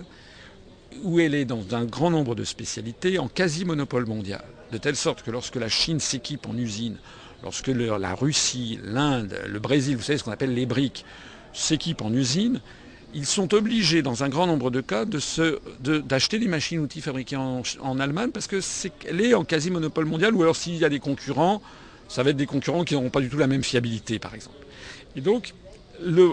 [1.02, 4.44] où elle est dans un grand nombre de spécialités en quasi-monopole mondial.
[4.72, 6.96] De telle sorte que lorsque la Chine s'équipe en usine,
[7.42, 11.04] lorsque la Russie, l'Inde, le Brésil, vous savez ce qu'on appelle les briques,
[11.52, 12.60] s'équipent en usine,
[13.14, 18.30] ils sont obligés, dans un grand nombre de cas, d'acheter des machines-outils fabriquées en, Allemagne
[18.30, 21.62] parce qu'elle est, en quasi-monopole mondial, ou alors s'il y a des concurrents,
[22.08, 24.56] ça va être des concurrents qui n'auront pas du tout la même fiabilité, par exemple.
[25.16, 25.54] Et donc,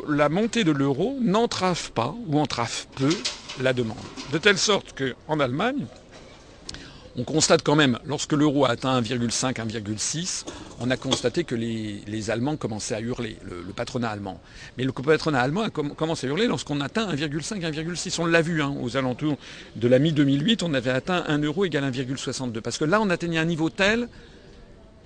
[0.09, 3.23] la montée de l'euro n'entrave pas, ou entrave peu,
[3.57, 3.97] la demande.
[4.31, 5.85] De telle sorte qu'en Allemagne,
[7.15, 10.45] on constate quand même, lorsque l'euro a atteint 1,5, 1,6,
[10.79, 14.39] on a constaté que les, Allemands commençaient à hurler, le, patronat allemand.
[14.77, 18.21] Mais le patronat allemand a commencé à hurler lorsqu'on atteint 1,5, 1,6.
[18.21, 19.37] On l'a vu, hein, aux alentours
[19.75, 22.61] de la mi-2008, on avait atteint 1 euro égale 1,62.
[22.61, 24.07] Parce que là, on atteignait un niveau tel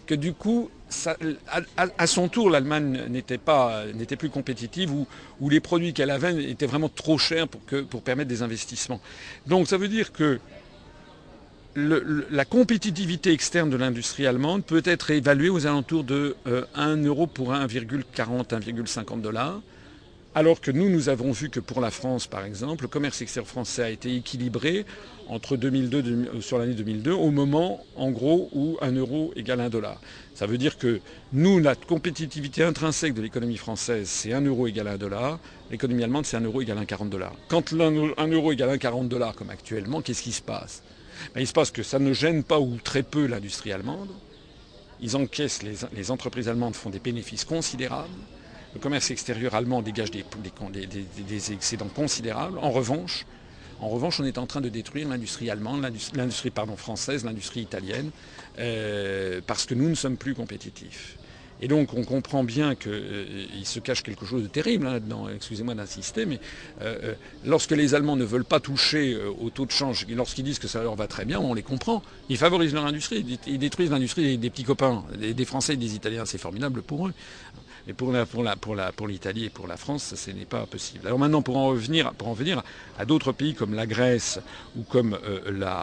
[0.06, 0.70] que du coup,
[1.78, 3.38] à, son tour, l'Allemagne n'était
[4.16, 8.42] plus compétitive ou, les produits qu'elle avait étaient vraiment trop chers pour, pour permettre des
[8.42, 9.02] investissements.
[9.46, 10.40] Donc ça veut dire que
[11.78, 17.28] la compétitivité externe de l'industrie allemande peut être évaluée aux alentours de 1 euh, euro
[17.28, 19.62] pour 1,40, 1,50 dollars.
[20.34, 23.48] Alors que nous, nous avons vu que pour la France, par exemple, le commerce extérieur
[23.48, 24.86] français a été équilibré
[25.28, 29.70] entre 2002, euh, sur l'année 2002, au moment, en gros, où 1 euro égale 1
[29.70, 30.02] dollar.
[30.34, 31.00] Ça veut dire que
[31.32, 35.40] nous, la compétitivité intrinsèque de l'économie française, c'est 1 euro égale 1 dollar.
[35.70, 37.36] L'économie allemande, c'est 1 euro égale 1,40 dollars.
[37.50, 40.82] Quand 1 euro égale 1,40 dollars, comme actuellement, qu'est-ce qui se passe?
[41.36, 44.10] Il se passe que ça ne gêne pas ou très peu l'industrie allemande.
[45.00, 48.10] Ils encaissent, les entreprises allemandes font des bénéfices considérables
[48.74, 52.60] le commerce extérieur allemand dégage des, excédents considérables.
[52.60, 53.26] En revanche,
[53.80, 55.82] en revanche, on est en train de détruire l'industrie allemande,
[56.14, 58.12] l'industrie française, l'industrie italienne,
[58.60, 61.17] euh, parce que nous ne sommes plus compétitifs.
[61.62, 65.28] Et donc on comprend bien qu'il euh, se cache quelque chose de terrible hein, là-dedans,
[65.34, 66.40] excusez-moi d'insister, mais
[66.82, 67.14] euh,
[67.46, 70.84] lorsque les Allemands ne veulent pas toucher au taux de change, lorsqu'ils disent que ça
[70.84, 72.04] leur va très bien, on les comprend.
[72.30, 76.26] Ils favorisent leur industrie, ils détruisent l'industrie des, petits copains, des Français et des Italiens,
[76.26, 77.14] c'est formidable pour eux.
[77.88, 78.12] Mais pour,
[79.08, 81.08] l'Italie et pour la France, ce n'est pas possible.
[81.08, 82.62] Alors maintenant, pour en revenir, pour en venir
[83.00, 84.42] à d'autres pays comme la Grèce
[84.78, 85.78] ou comme, euh,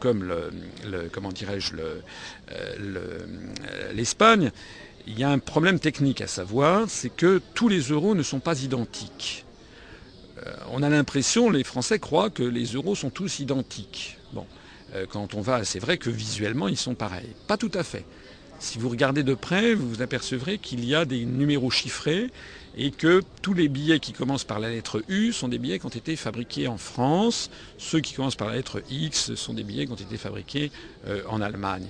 [0.00, 3.18] comme le, comment dirais-je, euh,
[3.94, 4.50] l'Espagne,
[5.06, 8.40] il y a un problème technique à savoir, c'est que tous les euros ne sont
[8.40, 9.44] pas identiques.
[10.38, 14.18] Euh, on a l'impression, les Français croient que les euros sont tous identiques.
[14.32, 14.46] Bon,
[15.10, 17.34] quand on va, c'est vrai que visuellement ils sont pareils.
[17.46, 18.04] Pas tout à fait.
[18.60, 22.26] Si vous regardez de près, vous vous apercevrez qu'il y a des numéros chiffrés
[22.76, 25.86] et que tous les billets qui commencent par la lettre U sont des billets qui
[25.86, 27.50] ont été fabriqués en France.
[27.78, 30.70] Ceux qui commencent par la lettre X sont des billets qui ont été fabriqués
[31.06, 31.88] euh, en Allemagne.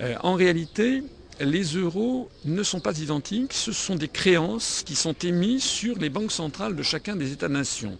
[0.00, 1.02] Euh, en réalité,
[1.40, 6.08] les euros ne sont pas identiques, ce sont des créances qui sont émises sur les
[6.08, 7.98] banques centrales de chacun des États-nations.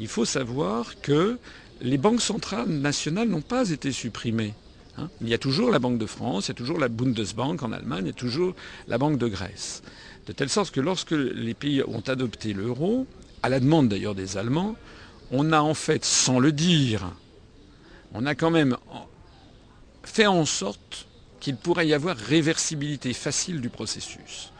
[0.00, 1.38] Il faut savoir que
[1.80, 4.54] les banques centrales nationales n'ont pas été supprimées.
[4.96, 5.08] Hein.
[5.20, 7.70] il y a toujours la Banque de France, il y a toujours la Bundesbank en
[7.72, 8.54] Allemagne, il y a toujours
[8.88, 9.82] la Banque de Grèce.
[10.26, 13.06] De telle sorte que lorsque les pays ont adopté l'euro,
[13.42, 14.74] à la demande d'ailleurs des Allemands,
[15.30, 17.12] on a en fait, sans le dire,
[18.12, 18.76] on a quand même
[20.02, 21.07] fait en sorte
[21.40, 24.52] qu'il pourrait y avoir réversibilité facile du processus.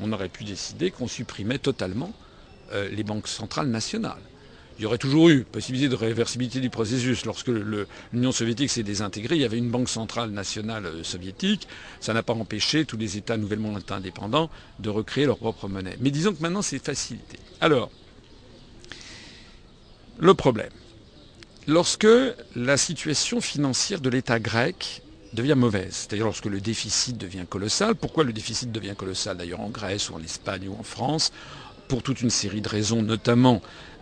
[0.00, 2.12] On aurait pu décider qu'on supprimait totalement
[2.72, 4.22] euh, les banques centrales nationales
[4.78, 7.24] il y aurait toujours eu possibilité de réversibilité du processus.
[7.24, 7.50] Lorsque
[8.12, 11.68] l'Union soviétique s'est désintégrée, il y avait une banque centrale nationale euh, soviétique.
[12.00, 15.96] Ça n'a pas empêché tous les États nouvellement indépendants de recréer leur propre monnaie.
[16.00, 17.38] Mais disons que maintenant, c'est facilité.
[17.60, 17.90] Alors,
[20.18, 20.72] le problème.
[21.66, 22.08] Lorsque
[22.56, 25.02] la situation financière de l'État grec
[25.34, 29.68] devient mauvaise, c'est-à-dire lorsque le déficit devient colossal, pourquoi le déficit devient colossal d'ailleurs en
[29.68, 31.32] Grèce ou en Espagne ou en France?
[31.88, 33.60] Pour toute une série de raisons, notamment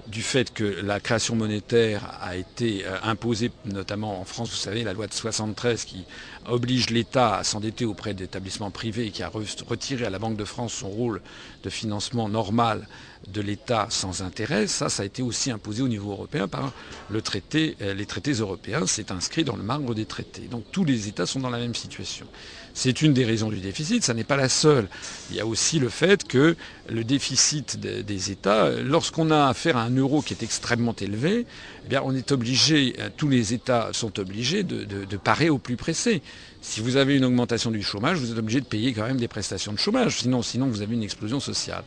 [0.09, 4.83] du fait que la création monétaire a été euh, imposée, notamment en France, vous savez,
[4.83, 6.05] la loi de 73 qui
[6.47, 9.31] oblige l'État à s'endetter auprès d'établissements privés et qui a
[9.69, 11.21] retiré à la Banque de France son rôle
[11.63, 12.89] de financement normal
[13.29, 16.73] de l'État sans intérêt, ça, ça a été aussi imposé au niveau européen par
[17.13, 18.87] euh, les traités européens.
[18.87, 20.49] C'est inscrit dans le marbre des traités.
[20.51, 22.27] Donc tous les États sont dans la même situation.
[22.75, 24.89] C'est une des raisons du déficit, ça n'est pas la seule.
[25.31, 26.57] Il y a aussi le fait que
[26.89, 31.47] le déficit des États, lorsqu'on a affaire à un euro qui est extrêmement élevé,
[31.91, 36.23] eh on est obligé, euh, tous les États sont obligés de, parer au plus pressé.
[36.62, 39.29] Si vous avez une augmentation du chômage, vous êtes obligé de payer quand même des
[39.29, 41.85] prestations de chômage, sinon, vous avez une explosion sociale.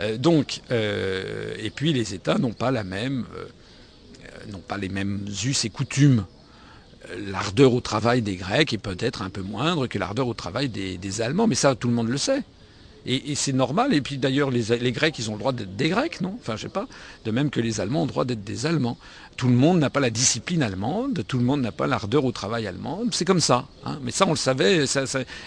[0.00, 3.26] Euh, donc, et puis les États n'ont pas la même,
[4.48, 6.24] n'ont pas les mêmes us et coutumes
[7.16, 11.20] l'ardeur au travail des Grecs est peut-être un peu moindre que l'ardeur au travail des,
[11.20, 12.42] Allemands, mais ça tout le monde le sait.
[13.06, 13.94] Et, c'est normal.
[13.94, 16.36] Et puis d'ailleurs, les, Grecs, ils ont le droit d'être des Grecs, non?
[16.38, 16.86] Enfin, je sais pas.
[17.24, 18.98] De même que les Allemands ont le droit d'être des Allemands.
[19.40, 22.30] Tout le monde n'a pas la discipline allemande, tout le monde n'a pas l'ardeur au
[22.30, 23.08] travail allemande.
[23.12, 23.66] C'est comme ça.
[23.86, 23.98] Hein.
[24.02, 24.84] Mais ça, on le savait.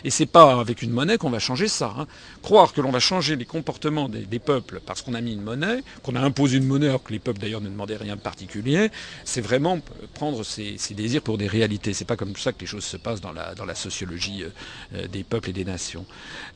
[0.03, 1.93] Et c'est pas avec une monnaie qu'on va changer ça.
[1.99, 2.07] Hein.
[2.41, 5.83] Croire que l'on va changer les comportements des, peuples parce qu'on a mis une monnaie,
[6.01, 8.89] qu'on a imposé une monnaie alors que les peuples d'ailleurs ne demandaient rien de particulier,
[9.25, 9.79] c'est vraiment
[10.15, 11.93] prendre ses, désirs pour des réalités.
[11.93, 14.49] C'est pas comme ça que les choses se passent dans la, dans la sociologie euh,
[14.95, 16.07] euh, des peuples et des nations.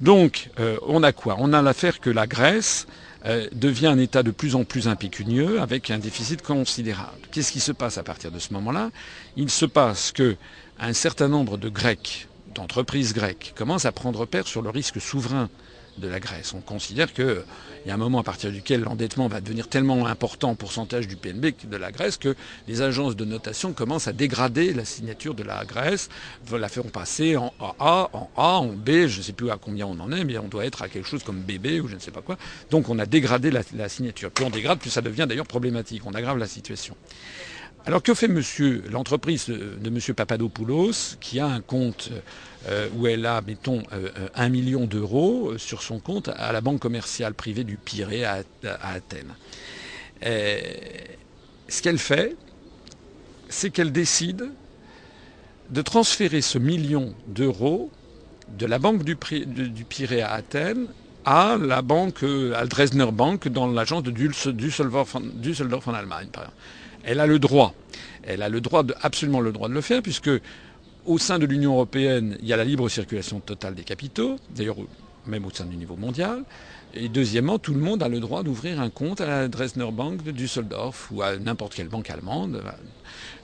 [0.02, 1.36] Donc, euh, on a quoi?
[1.38, 2.88] On a l'affaire que la Grèce
[3.28, 7.20] euh, devient un État de plus en plus impécunieux avec un déficit considérable.
[7.32, 8.90] Qu'est-ce qui se passe à partir de ce moment-là?
[9.36, 10.38] Il se passe que
[10.80, 15.50] un certain nombre de Grecs, d'entreprises grecques, commencent à prendre père sur le risque souverain
[15.98, 16.54] de la Grèce.
[16.54, 17.44] On considère qu'il
[17.86, 21.16] y a un moment à partir duquel l'endettement va devenir tellement important en pourcentage du
[21.16, 22.36] PNB de la Grèce que
[22.68, 26.10] les agences de notation commencent à dégrader la signature de la Grèce,
[26.52, 29.86] la feront passer en A, en A, en B, je ne sais plus à combien
[29.86, 32.00] on en est, mais on doit être à quelque chose comme BB ou je ne
[32.00, 32.38] sais pas quoi.
[32.72, 34.32] Donc on a dégradé la signature.
[34.32, 36.04] Plus on dégrade, plus ça devient d'ailleurs problématique.
[36.06, 36.96] On aggrave la situation.
[37.88, 42.10] Alors que fait monsieur, l'entreprise de monsieur Papadopoulos, qui a un compte
[42.68, 46.82] euh, où elle a, mettons, euh, un million d'euros sur son compte à la banque
[46.82, 48.44] commerciale privée du Pirée à,
[48.84, 49.34] Athènes?
[50.22, 52.36] Ce qu'elle fait,
[53.48, 54.50] c'est qu'elle décide
[55.70, 57.90] de transférer ce million d'euros
[58.50, 60.88] de la banque du, Pirée à Athènes
[61.24, 62.24] à la banque,
[62.54, 66.28] à Dresdner Bank, dans l'agence de Düsseldorf en Allemagne,
[67.08, 67.74] elle a le droit.
[68.24, 70.30] Elle a le droit absolument le droit de le faire, puisque
[71.06, 74.76] au sein de l'Union européenne, il y a la libre circulation totale des capitaux, d'ailleurs
[75.26, 76.44] même au sein du niveau mondial.
[76.94, 80.24] Et deuxièmement, tout le monde a le droit d'ouvrir un compte à la Dresdner Bank
[80.24, 82.62] de Düsseldorf ou à n'importe quelle banque allemande.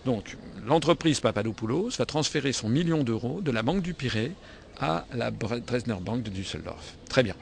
[0.05, 4.31] Donc l'entreprise Papadopoulos va transférer son million d'euros de la Banque du Pirée
[4.79, 6.95] à la Dresdner Bank de Düsseldorf.
[7.09, 7.35] Très bien.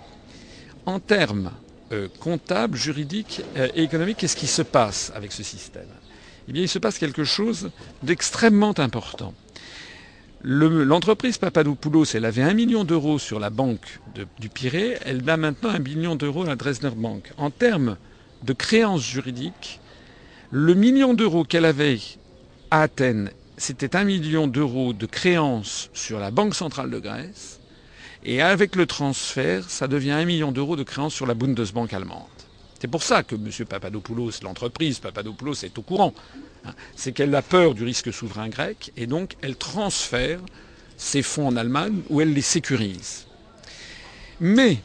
[0.86, 1.52] En termes
[1.92, 5.88] euh, comptables, juridiques euh, et économiques, qu'est-ce qui se passe avec ce système?
[6.48, 7.72] Eh il se passe quelque chose
[8.04, 9.34] d'extrêmement important.
[10.44, 14.00] L'entreprise Papadopoulos, elle avait un million d'euros sur la banque
[14.40, 17.32] du Pirée, elle a maintenant un million d'euros à la Dresdner Bank.
[17.38, 17.98] En termes
[18.44, 19.80] de créances juridiques,
[20.50, 22.00] le million d'euros qu'elle avait
[22.72, 27.60] à Athènes, c'était un million d'euros de créances sur la Banque centrale de Grèce,
[28.24, 32.41] et avec le transfert, ça devient un million d'euros de créances sur la Bundesbank allemande.
[32.82, 33.52] C'est pour ça que M.
[33.70, 36.16] Papadopoulos, l'entreprise Papadopoulos, est au courant.
[36.66, 36.74] Hein.
[36.96, 40.40] C'est qu'elle a peur du risque souverain grec et donc elle transfère
[40.98, 43.28] ses fonds en Allemagne où elle les sécurise.
[44.40, 44.80] Mais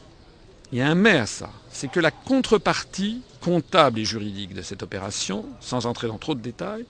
[0.71, 4.61] il y a un mais à ça, c'est que la contrepartie comptable et juridique de
[4.61, 6.85] cette opération, sans entrer dans trop de détails,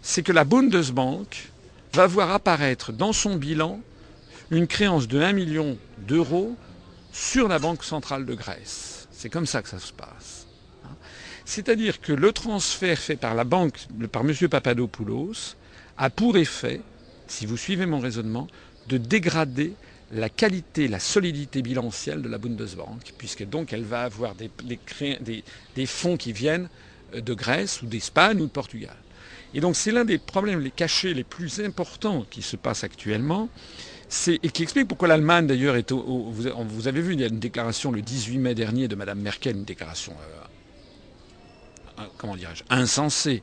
[0.00, 1.50] c'est que la Bundesbank
[1.92, 3.80] va voir apparaître dans son bilan
[4.52, 6.54] une créance de 1 million d'euros
[7.12, 9.08] sur la Banque centrale de Grèce.
[9.10, 10.46] C'est comme ça que ça se passe.
[11.44, 13.78] C'est-à-dire que le transfert fait par la banque,
[14.10, 14.34] par M.
[14.48, 15.56] Papadopoulos,
[15.98, 16.80] a pour effet,
[17.26, 18.46] si vous suivez mon raisonnement,
[18.88, 19.74] de dégrader
[20.12, 26.16] la qualité, la solidité bilancielle de la Bundesbank, puisque donc elle va avoir des, fonds
[26.16, 26.68] qui viennent
[27.14, 28.96] de Grèce ou d'Espagne ou de Portugal.
[29.54, 33.48] Et donc c'est l'un des problèmes les cachés les plus importants qui se passent actuellement,
[34.26, 37.38] et qui explique pourquoi l'Allemagne d'ailleurs est au, vous, avez vu, il y a une
[37.38, 40.44] déclaration le 18 mai dernier de Mme Merkel, une déclaration euh,
[42.18, 43.42] comment dirais-je, insensé.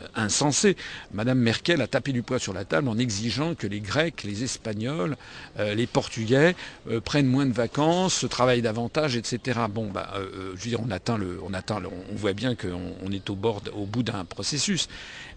[0.00, 0.76] Euh, insensé.
[1.12, 4.44] Madame Merkel a tapé du poing sur la table en exigeant que les Grecs, les
[4.44, 5.16] Espagnols,
[5.58, 6.54] euh, les Portugais
[6.88, 9.60] euh, prennent moins de vacances, travaillent davantage, etc.
[9.70, 10.14] Bon, bah,
[10.54, 14.88] je veux dire, on voit bien qu'on est au bord, au bout d'un processus.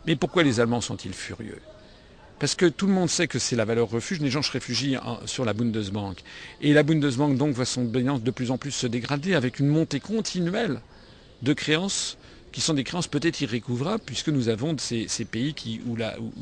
[0.06, 1.60] Mais pourquoi les Allemands sont-ils furieux?
[2.40, 4.98] Parce que tout le monde sait que c'est la valeur refuge, les gens se réfugient
[5.26, 6.22] sur la Bundesbank.
[6.62, 9.68] Et la Bundesbank donc voit son bilan de plus en plus se dégrader avec une
[9.68, 10.82] montée continuelle
[11.42, 12.18] de créances
[12.54, 15.98] qui sont des créances peut-être irrécouvrables, puisque nous avons ces, pays où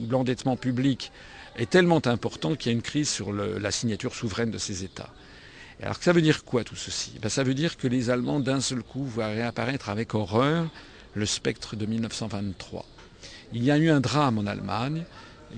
[0.09, 1.12] l'endettement public
[1.55, 5.09] est tellement important qu'il y a une crise sur la signature souveraine de ces États.
[5.82, 7.14] Alors ça veut dire quoi tout ceci?
[7.20, 10.70] Ben, Ça veut dire que les Allemands d'un seul coup voient réapparaître avec horreur
[11.16, 12.86] le spectre de 1923.
[13.53, 15.03] Il y a eu un drame en Allemagne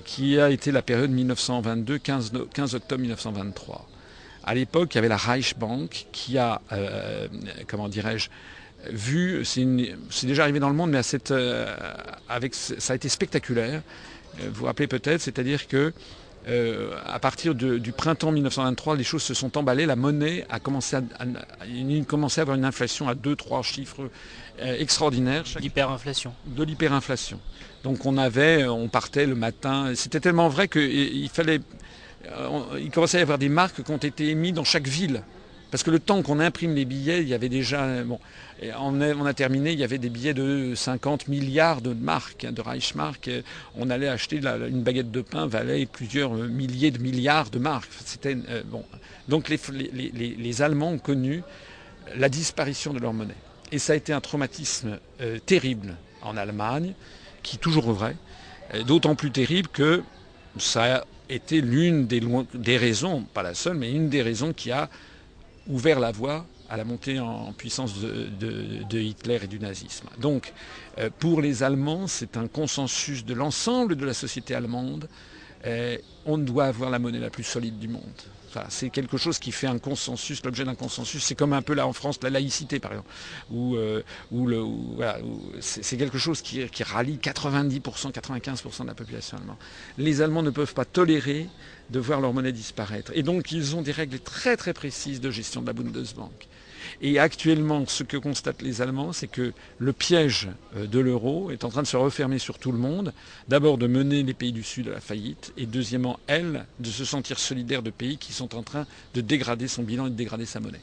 [0.04, 3.86] qui a été la période 1922, 15, 15 octobre 1923.
[4.44, 7.28] À l'époque, il y avait la Reichsbank qui a, euh,
[7.66, 8.28] comment dirais-je,
[8.90, 11.00] vu, c'est déjà arrivé dans le monde, mais
[12.28, 13.82] avec, ça a été spectaculaire.
[14.38, 15.92] Vous vous rappelez peut-être, c'est-à-dire que
[17.06, 21.02] à partir du printemps 1923, les choses se sont emballées, la monnaie a commencé à,
[22.06, 24.10] commencé à avoir une inflation à 2-3 chiffres
[24.60, 25.44] extraordinaires.
[25.58, 26.34] L'hyperinflation.
[26.46, 27.40] De l'hyperinflation.
[27.82, 31.60] Donc on avait, on partait le matin, c'était tellement vrai qu'il fallait,
[32.78, 35.22] il commençait à y avoir des marques qui ont été émises dans chaque ville.
[35.74, 38.04] Parce que le temps qu'on imprime les billets, il y avait déjà.
[38.04, 38.20] Bon,
[38.78, 42.60] on, a, terminé, il y avait des billets de 50 milliards de marques, hein, de
[42.60, 43.28] Reichsmark.
[43.76, 47.90] On allait acheter une baguette de pain, valait plusieurs milliers de milliards de marques.
[48.04, 48.84] C'était euh, bon.
[49.26, 51.42] Donc les, Allemands ont connu
[52.14, 53.34] la disparition de leur monnaie.
[53.72, 56.94] Et ça a été un traumatisme euh, terrible en Allemagne,
[57.42, 58.14] qui est toujours vrai.
[58.86, 60.04] D'autant plus terrible que
[60.56, 62.22] ça a été l'une des,
[62.54, 64.88] des raisons, pas la seule, mais une des raisons qui a
[65.68, 70.08] ouvert la voie à la montée en puissance de, Hitler et du nazisme.
[70.18, 70.52] Donc,
[70.98, 75.08] euh, pour les Allemands, c'est un consensus de l'ensemble de la société allemande.
[75.66, 78.02] Euh, on doit avoir la monnaie la plus solide du monde
[78.68, 81.22] c'est quelque chose qui fait un consensus, l'objet d'un consensus.
[81.24, 83.10] C'est comme un peu là en France la laïcité par exemple,
[83.50, 84.02] où, euh,
[85.60, 89.56] c'est quelque chose qui, qui rallie 90%, 95% de la population allemande.
[89.98, 91.48] Les Allemands ne peuvent pas tolérer
[91.90, 93.12] de voir leur monnaie disparaître.
[93.14, 96.48] Et donc ils ont des règles très très précises de gestion de la Bundesbank.
[97.00, 101.64] Et actuellement, ce que constatent les Allemands, c'est que le piège euh, de l'euro est
[101.64, 103.12] en train de se refermer sur tout le monde.
[103.48, 107.04] D'abord de mener les pays du Sud à la faillite, et deuxièmement, elle, de se
[107.04, 110.46] sentir solidaire de pays qui sont en train de dégrader son bilan et de dégrader
[110.46, 110.80] sa monnaie.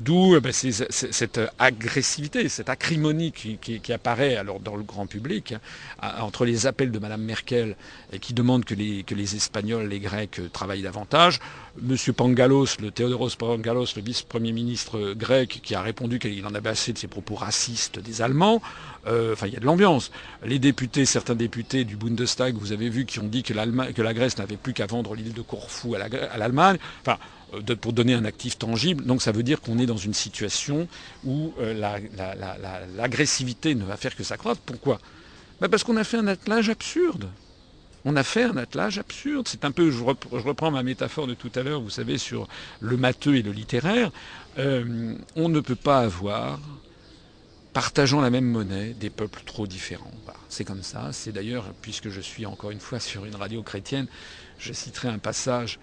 [0.00, 5.54] D'où eh ben, cette agressivité, cette acrimonie qui, apparaît alors dans le grand public
[6.02, 7.76] hein, entre les appels de Mme Merkel
[8.20, 11.40] qui demande que les, Espagnols, les Grecs travaillent davantage.
[11.82, 11.96] M.
[12.14, 16.92] Pangalos, le Théodoros Pangalos, le vice-premier ministre grec, qui a répondu qu'il en avait assez
[16.92, 18.62] de ses propos racistes des Allemands.
[19.06, 20.10] Euh, enfin, il y a de l'ambiance.
[20.44, 24.38] Les députés, certains députés du Bundestag, vous avez vu, qui ont dit que, la Grèce
[24.38, 26.78] n'avait plus qu'à vendre l'île de Corfou à l'Allemagne.
[27.54, 29.04] Euh, pour donner un actif tangible.
[29.04, 30.88] Donc ça veut dire qu'on est dans une situation
[31.24, 31.74] où euh,
[32.96, 34.60] l'agressivité ne va faire que s'accroître.
[34.60, 34.98] Pourquoi?
[35.60, 37.28] Ben Parce qu'on a fait un attelage absurde.
[38.04, 39.48] On a fait un attelage absurde.
[39.48, 42.46] C'est un peu, je reprends ma métaphore de tout à l'heure, vous savez, sur
[42.80, 44.12] le matheux et le littéraire.
[44.58, 46.60] Euh, on ne peut pas avoir,
[47.72, 50.12] partageant la même monnaie, des peuples trop différents.
[50.48, 51.10] C'est comme ça.
[51.12, 54.06] C'est d'ailleurs, puisque je suis encore une fois sur une radio chrétienne,
[54.58, 55.78] je citerai un passage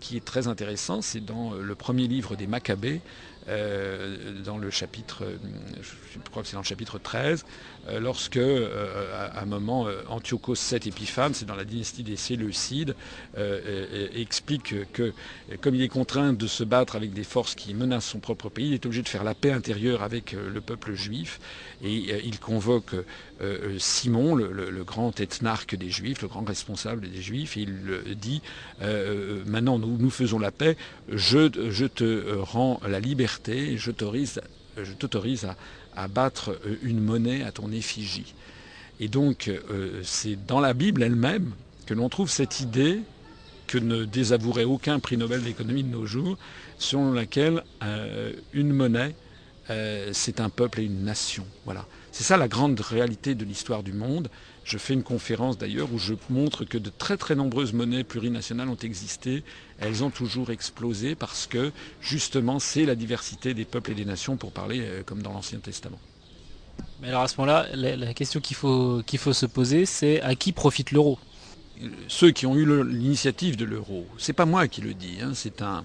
[0.00, 3.00] qui est très intéressant, c'est dans euh, le premier livre des Maccabées,
[3.48, 5.24] euh, dans le chapitre,
[6.24, 7.44] je crois que c'est dans le chapitre 13,
[8.00, 12.94] lorsque, à un moment, Antiochos VII Épiphane, c'est dans la dynastie des Séleucides,
[14.14, 15.12] explique que,
[15.60, 18.68] comme il est contraint de se battre avec des forces qui menacent son propre pays,
[18.68, 21.40] il est obligé de faire la paix intérieure avec le peuple juif,
[21.82, 22.94] et il convoque
[23.78, 28.42] Simon, le, grand ethnarque des Juifs, le grand responsable des Juifs, et il dit
[28.80, 30.76] maintenant nous, nous faisons la paix,
[31.08, 34.40] je, te rends la liberté, je t'autorise,
[34.82, 35.46] je t'autorise
[35.94, 38.34] à, battre une monnaie à ton effigie.
[39.00, 41.52] Et donc euh, c'est dans la Bible elle-même
[41.86, 43.00] que l'on trouve cette idée
[43.66, 46.38] que ne désavouerait aucun prix Nobel d'économie de nos jours,
[46.78, 49.14] selon laquelle euh, une monnaie,
[49.70, 51.46] euh, c'est un peuple et une nation.
[51.64, 51.86] Voilà.
[52.12, 54.28] C'est ça la grande réalité de l'histoire du monde.
[54.66, 58.68] Je fais une conférence d'ailleurs où je montre que de très très nombreuses monnaies plurinationales
[58.68, 59.44] ont existé.
[59.78, 64.36] Elles ont toujours explosé parce que justement c'est la diversité des peuples et des nations
[64.36, 66.00] pour parler euh, comme dans l'Ancien Testament.
[67.00, 70.34] Mais alors à ce moment-là, la, question qu'il faut, qu'il faut se poser, c'est à
[70.34, 71.20] qui profite l'euro?
[72.08, 74.04] Ceux qui ont eu l'initiative de l'euro.
[74.18, 75.18] C'est pas moi qui le dis.
[75.22, 75.30] Hein.
[75.34, 75.84] c'est un,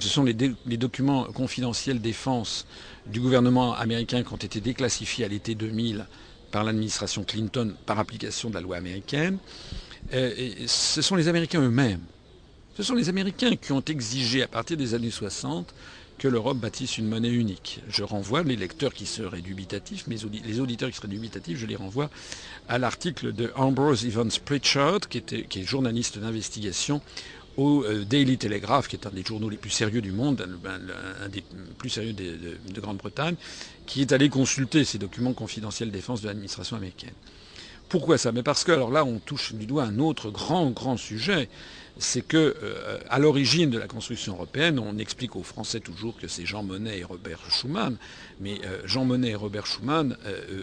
[0.00, 2.66] ce sont les, les, documents confidentiels défense
[3.06, 6.06] du gouvernement américain qui ont été déclassifiés à l'été 2000
[6.50, 9.38] par l'administration Clinton par application de la loi américaine.
[10.12, 10.32] Euh,
[10.66, 12.00] ce sont les Américains eux-mêmes.
[12.76, 15.74] Ce sont les Américains qui ont exigé à partir des années 60
[16.18, 17.80] que l'Europe bâtisse une monnaie unique.
[17.88, 21.76] Je renvoie les lecteurs qui seraient dubitatifs, mais les auditeurs qui seraient dubitatifs, je les
[21.76, 22.10] renvoie
[22.68, 27.00] à l'article de Ambrose Evans Pritchard, qui est journaliste d'investigation
[27.58, 31.28] au euh, Daily Telegraph, qui est un des journaux les plus sérieux du monde, un,
[31.28, 31.44] des
[31.76, 33.34] plus sérieux de, Grande-Bretagne,
[33.84, 37.14] qui est allé consulter ces documents confidentiels de défense de l'administration américaine.
[37.88, 38.32] Pourquoi ça?
[38.32, 41.48] Mais parce que, alors là, on touche du doigt un autre grand, grand sujet,
[41.98, 46.28] c'est que euh, à l'origine de la construction européenne, on explique aux Français toujours que
[46.28, 47.96] c'est Jean Monnet et Robert Schuman,
[48.40, 50.16] mais euh, Jean Monnet et Robert Schuman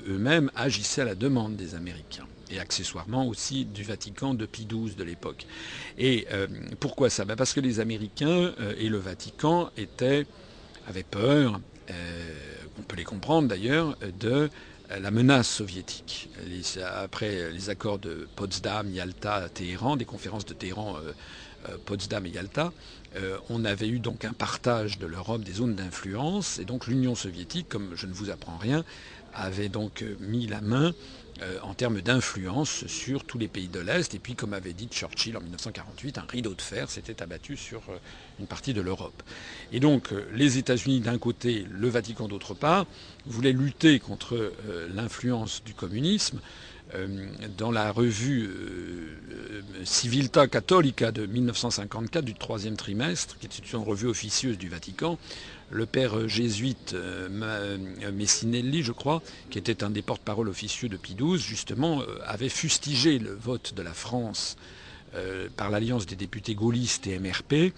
[0.08, 4.96] eux-mêmes agissaient à la demande des Américains et accessoirement aussi du Vatican de Pie XII
[4.96, 5.46] de l'époque.
[5.98, 6.48] Et euh,
[6.80, 7.26] pourquoi ça?
[7.26, 9.70] Ben Parce que les Américains euh, et le Vatican
[10.88, 11.60] avaient peur
[12.78, 14.50] on peut les comprendre d'ailleurs, de
[14.90, 16.30] la menace soviétique.
[16.84, 20.98] après les accords de Potsdam, Yalta, Téhéran, des conférences de Téhéran,
[21.86, 22.74] Potsdam et Yalta,
[23.50, 27.70] on avait eu donc un partage de l'Europe des zones d'influence, et donc l'Union soviétique,
[27.70, 28.84] comme je ne vous apprends rien,
[29.34, 30.94] avait donc mis la main
[31.42, 34.16] euh, en termes d'influence sur tous les pays de l'Est.
[34.16, 37.82] Et puis, comme avait dit Churchill en 1948, un rideau de fer s'était abattu sur
[37.90, 37.98] euh,
[38.40, 39.22] une partie de l'Europe.
[39.74, 42.86] Et donc, euh, les États-Unis d'un côté, le Vatican d'autre part,
[43.26, 44.54] voulaient lutter contre
[44.94, 46.40] l'influence du communisme.
[47.58, 48.50] Dans la revue
[49.84, 55.18] Civilta Cattolica de 1954 du troisième trimestre, qui est une revue officieuse du Vatican,
[55.72, 60.98] le père jésuite euh, euh, Messinelli, je crois, qui était un des porte-parole officieux de
[60.98, 64.58] Pie XII, justement, euh, avait fustigé le vote de la France
[65.56, 67.74] par l'alliance des députés gaullistes et MRP,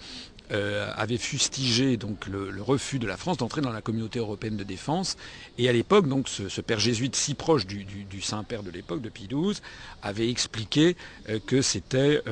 [0.50, 5.16] avait fustigé donc le, refus de la France d'entrer dans la communauté européenne de défense.
[5.58, 7.86] Et à l'époque, donc ce, père jésuite si proche du,
[8.22, 9.60] Saint-Père de l'époque, de Pie XII,
[10.02, 10.96] avait expliqué
[11.46, 12.22] que c'était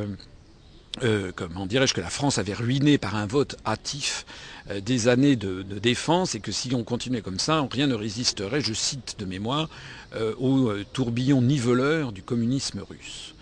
[1.02, 4.24] euh, comment dirais-je, que la France avait ruiné par un vote hâtif
[4.70, 8.62] euh, des années de, défense et que si on continuait comme ça, rien ne résisterait,
[8.62, 9.68] je cite de mémoire,
[10.14, 13.34] euh, au tourbillon niveleur du communisme russe.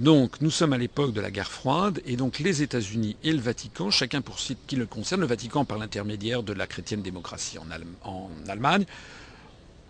[0.00, 3.38] Donc nous sommes à l'époque de la guerre froide et donc les États-Unis et le
[3.38, 7.58] Vatican, chacun pour ce qui le concerne, le Vatican par l'intermédiaire de la chrétienne démocratie
[7.58, 7.66] en,
[8.48, 8.86] Allemagne,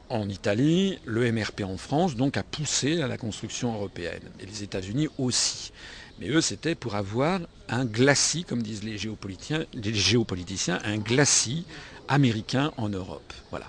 [0.08, 4.64] en Italie, le MRP en France, donc a poussé à la construction européenne et les
[4.64, 5.70] États-Unis aussi.
[6.18, 7.38] Mais eux, c'était pour avoir
[7.68, 11.64] un glacis, comme disent les géopoliticiens, les géopoliticiens un glacis
[12.08, 13.32] américain en Europe.
[13.50, 13.66] Voilà.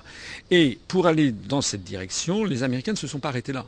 [0.49, 3.67] Et pour aller dans cette direction, les Américains ne se sont pas arrêtés là.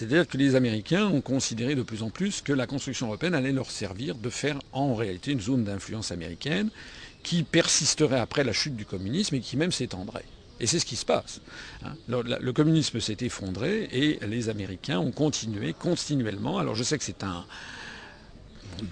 [0.00, 3.52] C'est-à-dire que les Américains ont considéré de plus en plus que la construction européenne allait
[3.52, 6.70] leur servir de faire en réalité une zone d'influence américaine
[7.22, 10.24] qui persisterait après la chute du communisme et qui même s'étendrait.
[10.58, 11.42] Et c'est ce qui se passe.
[11.84, 11.92] Hein.
[12.08, 16.56] Le, communisme s'est effondré et les Américains ont continué continuellement.
[16.56, 17.44] Alors je sais que c'est un,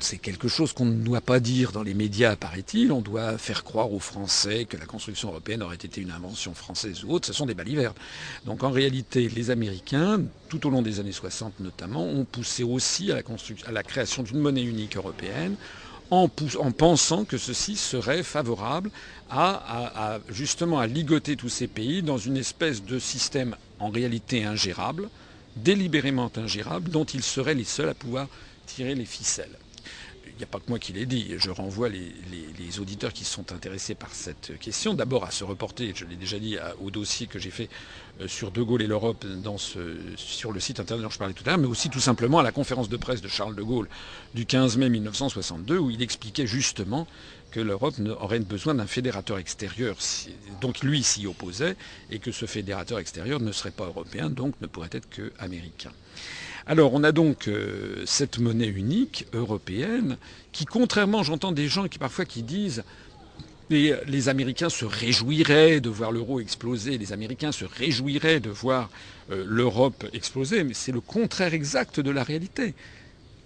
[0.00, 2.92] c'est quelque chose qu'on ne doit pas dire dans les médias, paraît-il.
[2.92, 7.04] On doit faire croire aux Français que la construction européenne aurait été une invention française
[7.04, 7.26] ou autre.
[7.26, 7.94] Ce sont des balivernes.
[8.46, 13.10] Donc en réalité, les Américains, tout au long des années 60 notamment, ont poussé aussi
[13.12, 13.22] à la,
[13.66, 15.56] à la création d'une monnaie unique européenne.
[16.10, 18.90] En, en, pensant que ceci serait favorable
[19.28, 25.10] à, justement à ligoter tous ces pays dans une espèce de système en réalité ingérable,
[25.56, 28.26] délibérément ingérable, dont ils seraient les seuls à pouvoir
[28.66, 29.58] tirer les ficelles
[30.38, 31.34] n'y a pas que moi qui l'ai dit.
[31.38, 36.04] Je renvoie les, auditeurs qui sont intéressés par cette question, d'abord à se reporter, je
[36.04, 37.68] l'ai déjà dit, au dossier que j'ai fait
[38.20, 39.24] euh, sur De Gaulle et l'Europe
[40.16, 42.42] sur le site internet dont je parlais tout à l'heure, mais aussi tout simplement à
[42.42, 43.88] la conférence de presse de Charles de Gaulle
[44.34, 47.06] du 15 mai 1962, où il expliquait justement
[47.50, 49.96] que l'Europe aurait besoin d'un fédérateur extérieur,
[50.60, 51.76] donc lui s'y opposait,
[52.10, 55.92] et que ce fédérateur extérieur ne serait pas européen, donc ne pourrait être que américain.
[56.70, 60.18] Alors on a donc euh, cette monnaie unique européenne
[60.52, 62.84] qui, contrairement, j'entends des gens qui parfois qui disent
[63.70, 68.90] les, Américains se réjouiraient de voir l'euro exploser, les Américains se réjouiraient de voir
[69.30, 72.74] euh, l'Europe exploser, mais c'est le contraire exact de la réalité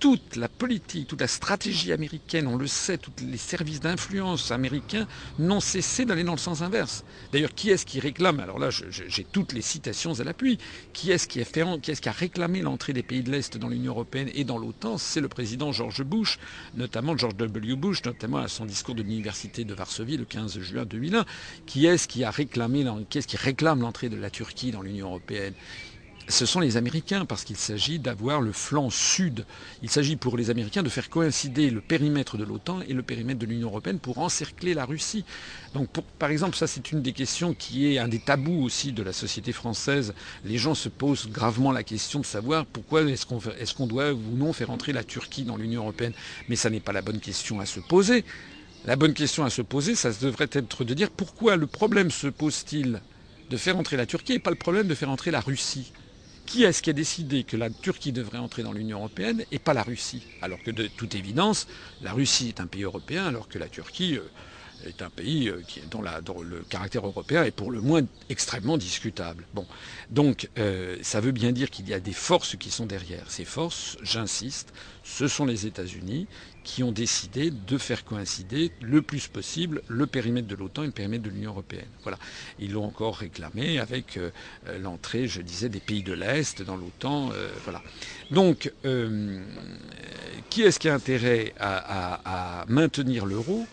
[0.02, 5.06] toute la politique, toute la stratégie américaine, on le sait, tous les services d'influence américains
[5.38, 7.04] n'ont cessé d'aller dans le sens inverse.
[7.30, 10.58] D'ailleurs, qui est-ce qui réclame Alors là, j'ai toutes les citations à l'appui.
[10.92, 14.28] Qui est-ce qui, est qui a réclamé l'entrée des pays de l'Est dans l'Union européenne
[14.34, 14.98] et dans l'OTAN?
[14.98, 16.38] C'est le président George Bush,
[16.74, 17.76] notamment George W.
[17.76, 21.24] Bush, notamment à son discours de l'université de Varsovie le 15 juin 2001.
[21.64, 25.06] Qui est-ce qui a réclamé, qui est-ce qui réclame l'entrée de la Turquie dans l'Union
[25.06, 25.54] européenne?
[26.28, 29.44] Ce sont les Américains, parce qu'il s'agit d'avoir le flanc sud.
[29.82, 33.40] Il s'agit pour les Américains de faire coïncider le périmètre de l'OTAN et le périmètre
[33.40, 35.24] de l'Union européenne pour encercler la Russie.
[35.74, 35.88] Donc,
[36.18, 39.12] par exemple, ça c'est une des questions qui est un des tabous aussi de la
[39.12, 40.14] société française.
[40.44, 44.52] Les gens se posent gravement la question de savoir pourquoi est-ce qu'on doit ou non
[44.52, 46.12] faire entrer la Turquie dans l'Union européenne.
[46.48, 48.24] Mais ça n'est pas la bonne question à se poser.
[48.84, 52.26] La bonne question à se poser, ça devrait être de dire pourquoi le problème se
[52.26, 53.00] pose-t-il
[53.48, 55.92] de faire entrer la Turquie et pas le problème de faire entrer la Russie?
[56.46, 59.74] Qui est-ce qui a décidé que la Turquie devrait entrer dans l'Union européenne et pas
[59.74, 61.66] la Russie Alors que de toute évidence,
[62.00, 64.28] la Russie est un pays européen alors que la Turquie euh,
[64.84, 69.46] est un pays euh, dont, le caractère européen est pour le moins extrêmement discutable.
[69.54, 69.66] Bon,
[70.10, 73.30] donc euh, ça veut bien dire qu'il y a des forces qui sont derrière.
[73.30, 74.72] Ces forces, j'insiste,
[75.04, 76.26] ce sont les États-Unis
[76.64, 80.92] qui ont décidé de faire coïncider le plus possible le périmètre de l'OTAN et le
[80.92, 81.88] périmètre de l'Union européenne.
[82.02, 82.18] Voilà.
[82.58, 84.30] Ils l'ont encore réclamé avec euh,
[84.80, 87.30] l'entrée, je disais, des pays de l'Est dans l'OTAN.
[87.64, 87.82] voilà.
[88.30, 88.72] Donc,
[90.50, 93.66] qui est-ce qui a intérêt à maintenir l'euro?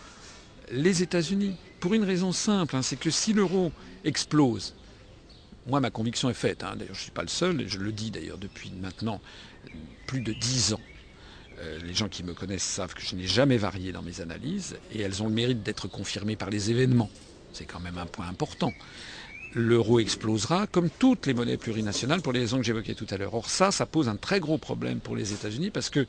[0.72, 1.56] Les États-Unis.
[1.80, 3.72] pour une raison simple, hein, c'est que si l'euro
[4.04, 4.74] explose,
[5.66, 7.78] moi ma conviction est faite, hein, d'ailleurs je ne suis pas le seul, et je
[7.78, 9.20] le dis d'ailleurs depuis maintenant
[10.06, 10.80] plus de dix ans,
[11.60, 14.76] euh, les gens qui me connaissent savent que je n'ai jamais varié dans mes analyses
[14.92, 17.10] et elles ont le mérite d'être confirmées par les événements.
[17.52, 18.72] C'est quand même un point important.
[19.54, 23.34] L'euro explosera comme toutes les monnaies plurinationales pour les raisons que j'évoquais tout à l'heure.
[23.34, 26.06] Or ça, ça pose un très gros problème pour les États-Unis parce que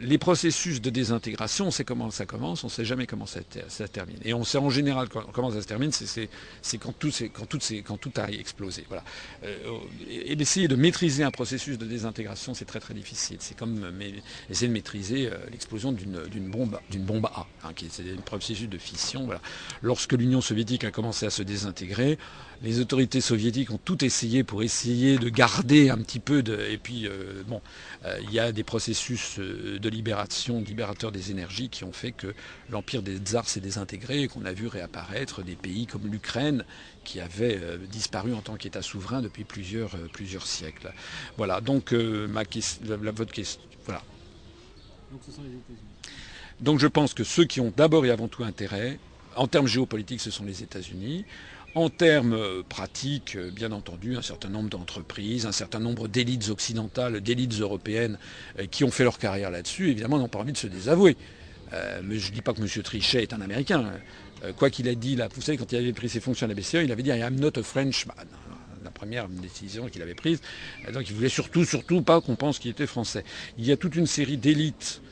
[0.00, 3.40] les processus de désintégration, on sait comment ça commence, on ne sait jamais comment ça,
[3.88, 4.18] termine.
[4.24, 6.28] Et on sait en général comment ça se termine, c'est
[6.78, 7.46] quand tout, quand,
[7.84, 8.84] quand a explosé.
[8.88, 9.04] Voilà.
[9.44, 9.78] Euh,
[10.08, 13.38] et d'essayer de maîtriser un processus de désintégration, c'est très très difficile.
[13.40, 13.92] C'est comme
[14.50, 18.78] essayer de maîtriser euh, l'explosion d'une bombe, bombe A, hein, qui est un processus de
[18.78, 19.28] fission.
[19.82, 22.18] Lorsque l'Union soviétique a commencé à se désintégrer,
[22.62, 26.58] les autorités soviétiques ont tout essayé pour essayer de garder un petit peu de.
[26.70, 27.60] Et puis, euh, bon,
[28.04, 32.12] euh, il y a des processus euh, de libération, libérateurs des énergies qui ont fait
[32.12, 32.34] que
[32.70, 36.64] l'empire des tsars s'est désintégré et qu'on a vu réapparaître des pays comme l'Ukraine
[37.04, 40.92] qui avait disparu en tant qu'État souverain depuis plusieurs, plusieurs siècles.
[41.36, 42.42] Voilà, donc ma
[42.84, 43.60] la, votre question.
[43.84, 44.02] Voilà.
[45.12, 45.78] Donc ce sont les États-Unis.
[46.60, 48.98] Donc je pense que ceux qui ont d'abord et avant tout intérêt,
[49.36, 51.24] en termes géopolitiques, ce sont les États-Unis.
[51.76, 56.48] En termes euh, pratiques, euh, bien entendu, un certain nombre d'entreprises, un certain nombre d'élites
[56.48, 58.18] occidentales, d'élites européennes
[58.58, 61.18] euh, qui ont fait leur carrière là-dessus, évidemment, n'ont pas envie de se désavouer.
[62.02, 62.82] mais je ne dis pas que M.
[62.82, 63.92] Trichet est un Américain.
[64.56, 66.54] quoi qu'il ait dit, là, vous savez, quand il avait pris ses fonctions à la
[66.54, 68.14] BCE, il avait dit I am not a Frenchman
[68.82, 70.40] la première décision qu'il avait prise.
[70.94, 73.24] Donc il voulait surtout, surtout pas qu'on pense qu'il était français.
[73.58, 75.02] Il y a toute une série d'élites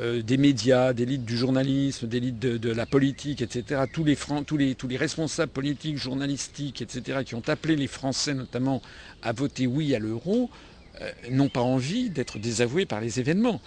[0.00, 5.96] euh, des médias, d'élite du journalisme, d'élite de, la politique, etc., tous les, responsables politiques,
[5.96, 8.80] journalistiques, etc., qui ont appelé les Français notamment
[9.22, 10.50] à voter oui à l'euro,
[11.00, 13.60] euh, n'ont pas envie d'être désavoués par les événements.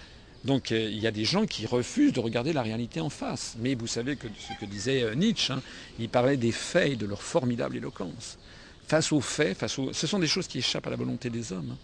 [0.44, 3.56] Donc euh, il y a des gens qui refusent de regarder la réalité en face.
[3.58, 5.60] Mais vous savez que ce que disait Nietzsche, hein,
[5.98, 8.38] il parlait des faits et de leur formidable éloquence.
[8.88, 11.76] Face aux faits, face ce sont des choses qui échappent à la volonté des hommes.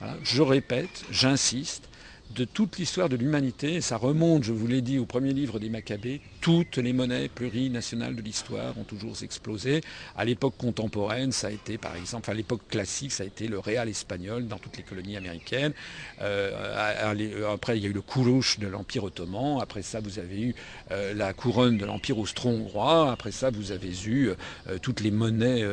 [0.00, 0.16] Hein.
[0.22, 1.88] Je répète, j'insiste,
[2.30, 5.68] de toute l'histoire de l'humanité, ça remonte, je vous l'ai dit, au premier livre des
[5.68, 9.82] Maccabées, toutes les monnaies plurinationales de l'histoire ont toujours explosé.
[10.16, 13.58] À l'époque contemporaine, ça a été par exemple, à l'époque classique, ça a été le
[13.58, 15.72] réal espagnol dans toutes les colonies américaines.
[16.20, 19.60] Euh, après, il y a eu le coulouche de l'Empire ottoman.
[19.62, 20.54] Après ça, vous avez eu
[20.90, 23.12] euh, la couronne de l'Empire austro-hongrois.
[23.12, 25.64] Après ça, vous avez eu euh, toutes les monnaies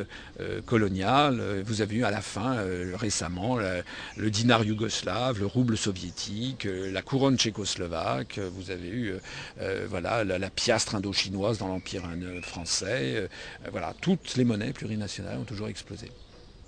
[0.65, 1.61] coloniales.
[1.65, 2.57] Vous avez eu à la fin,
[2.95, 3.57] récemment,
[4.17, 5.77] le dinar yougoslave, le rouble
[6.41, 8.39] soviétique, la couronne tchécoslovaque.
[8.39, 9.13] Vous avez eu
[9.87, 12.03] voilà, la, la piastre indo-chinoise dans l'Empire
[12.41, 13.29] français.
[13.71, 16.11] voilà, toutes les monnaies plurinationales ont toujours explosé.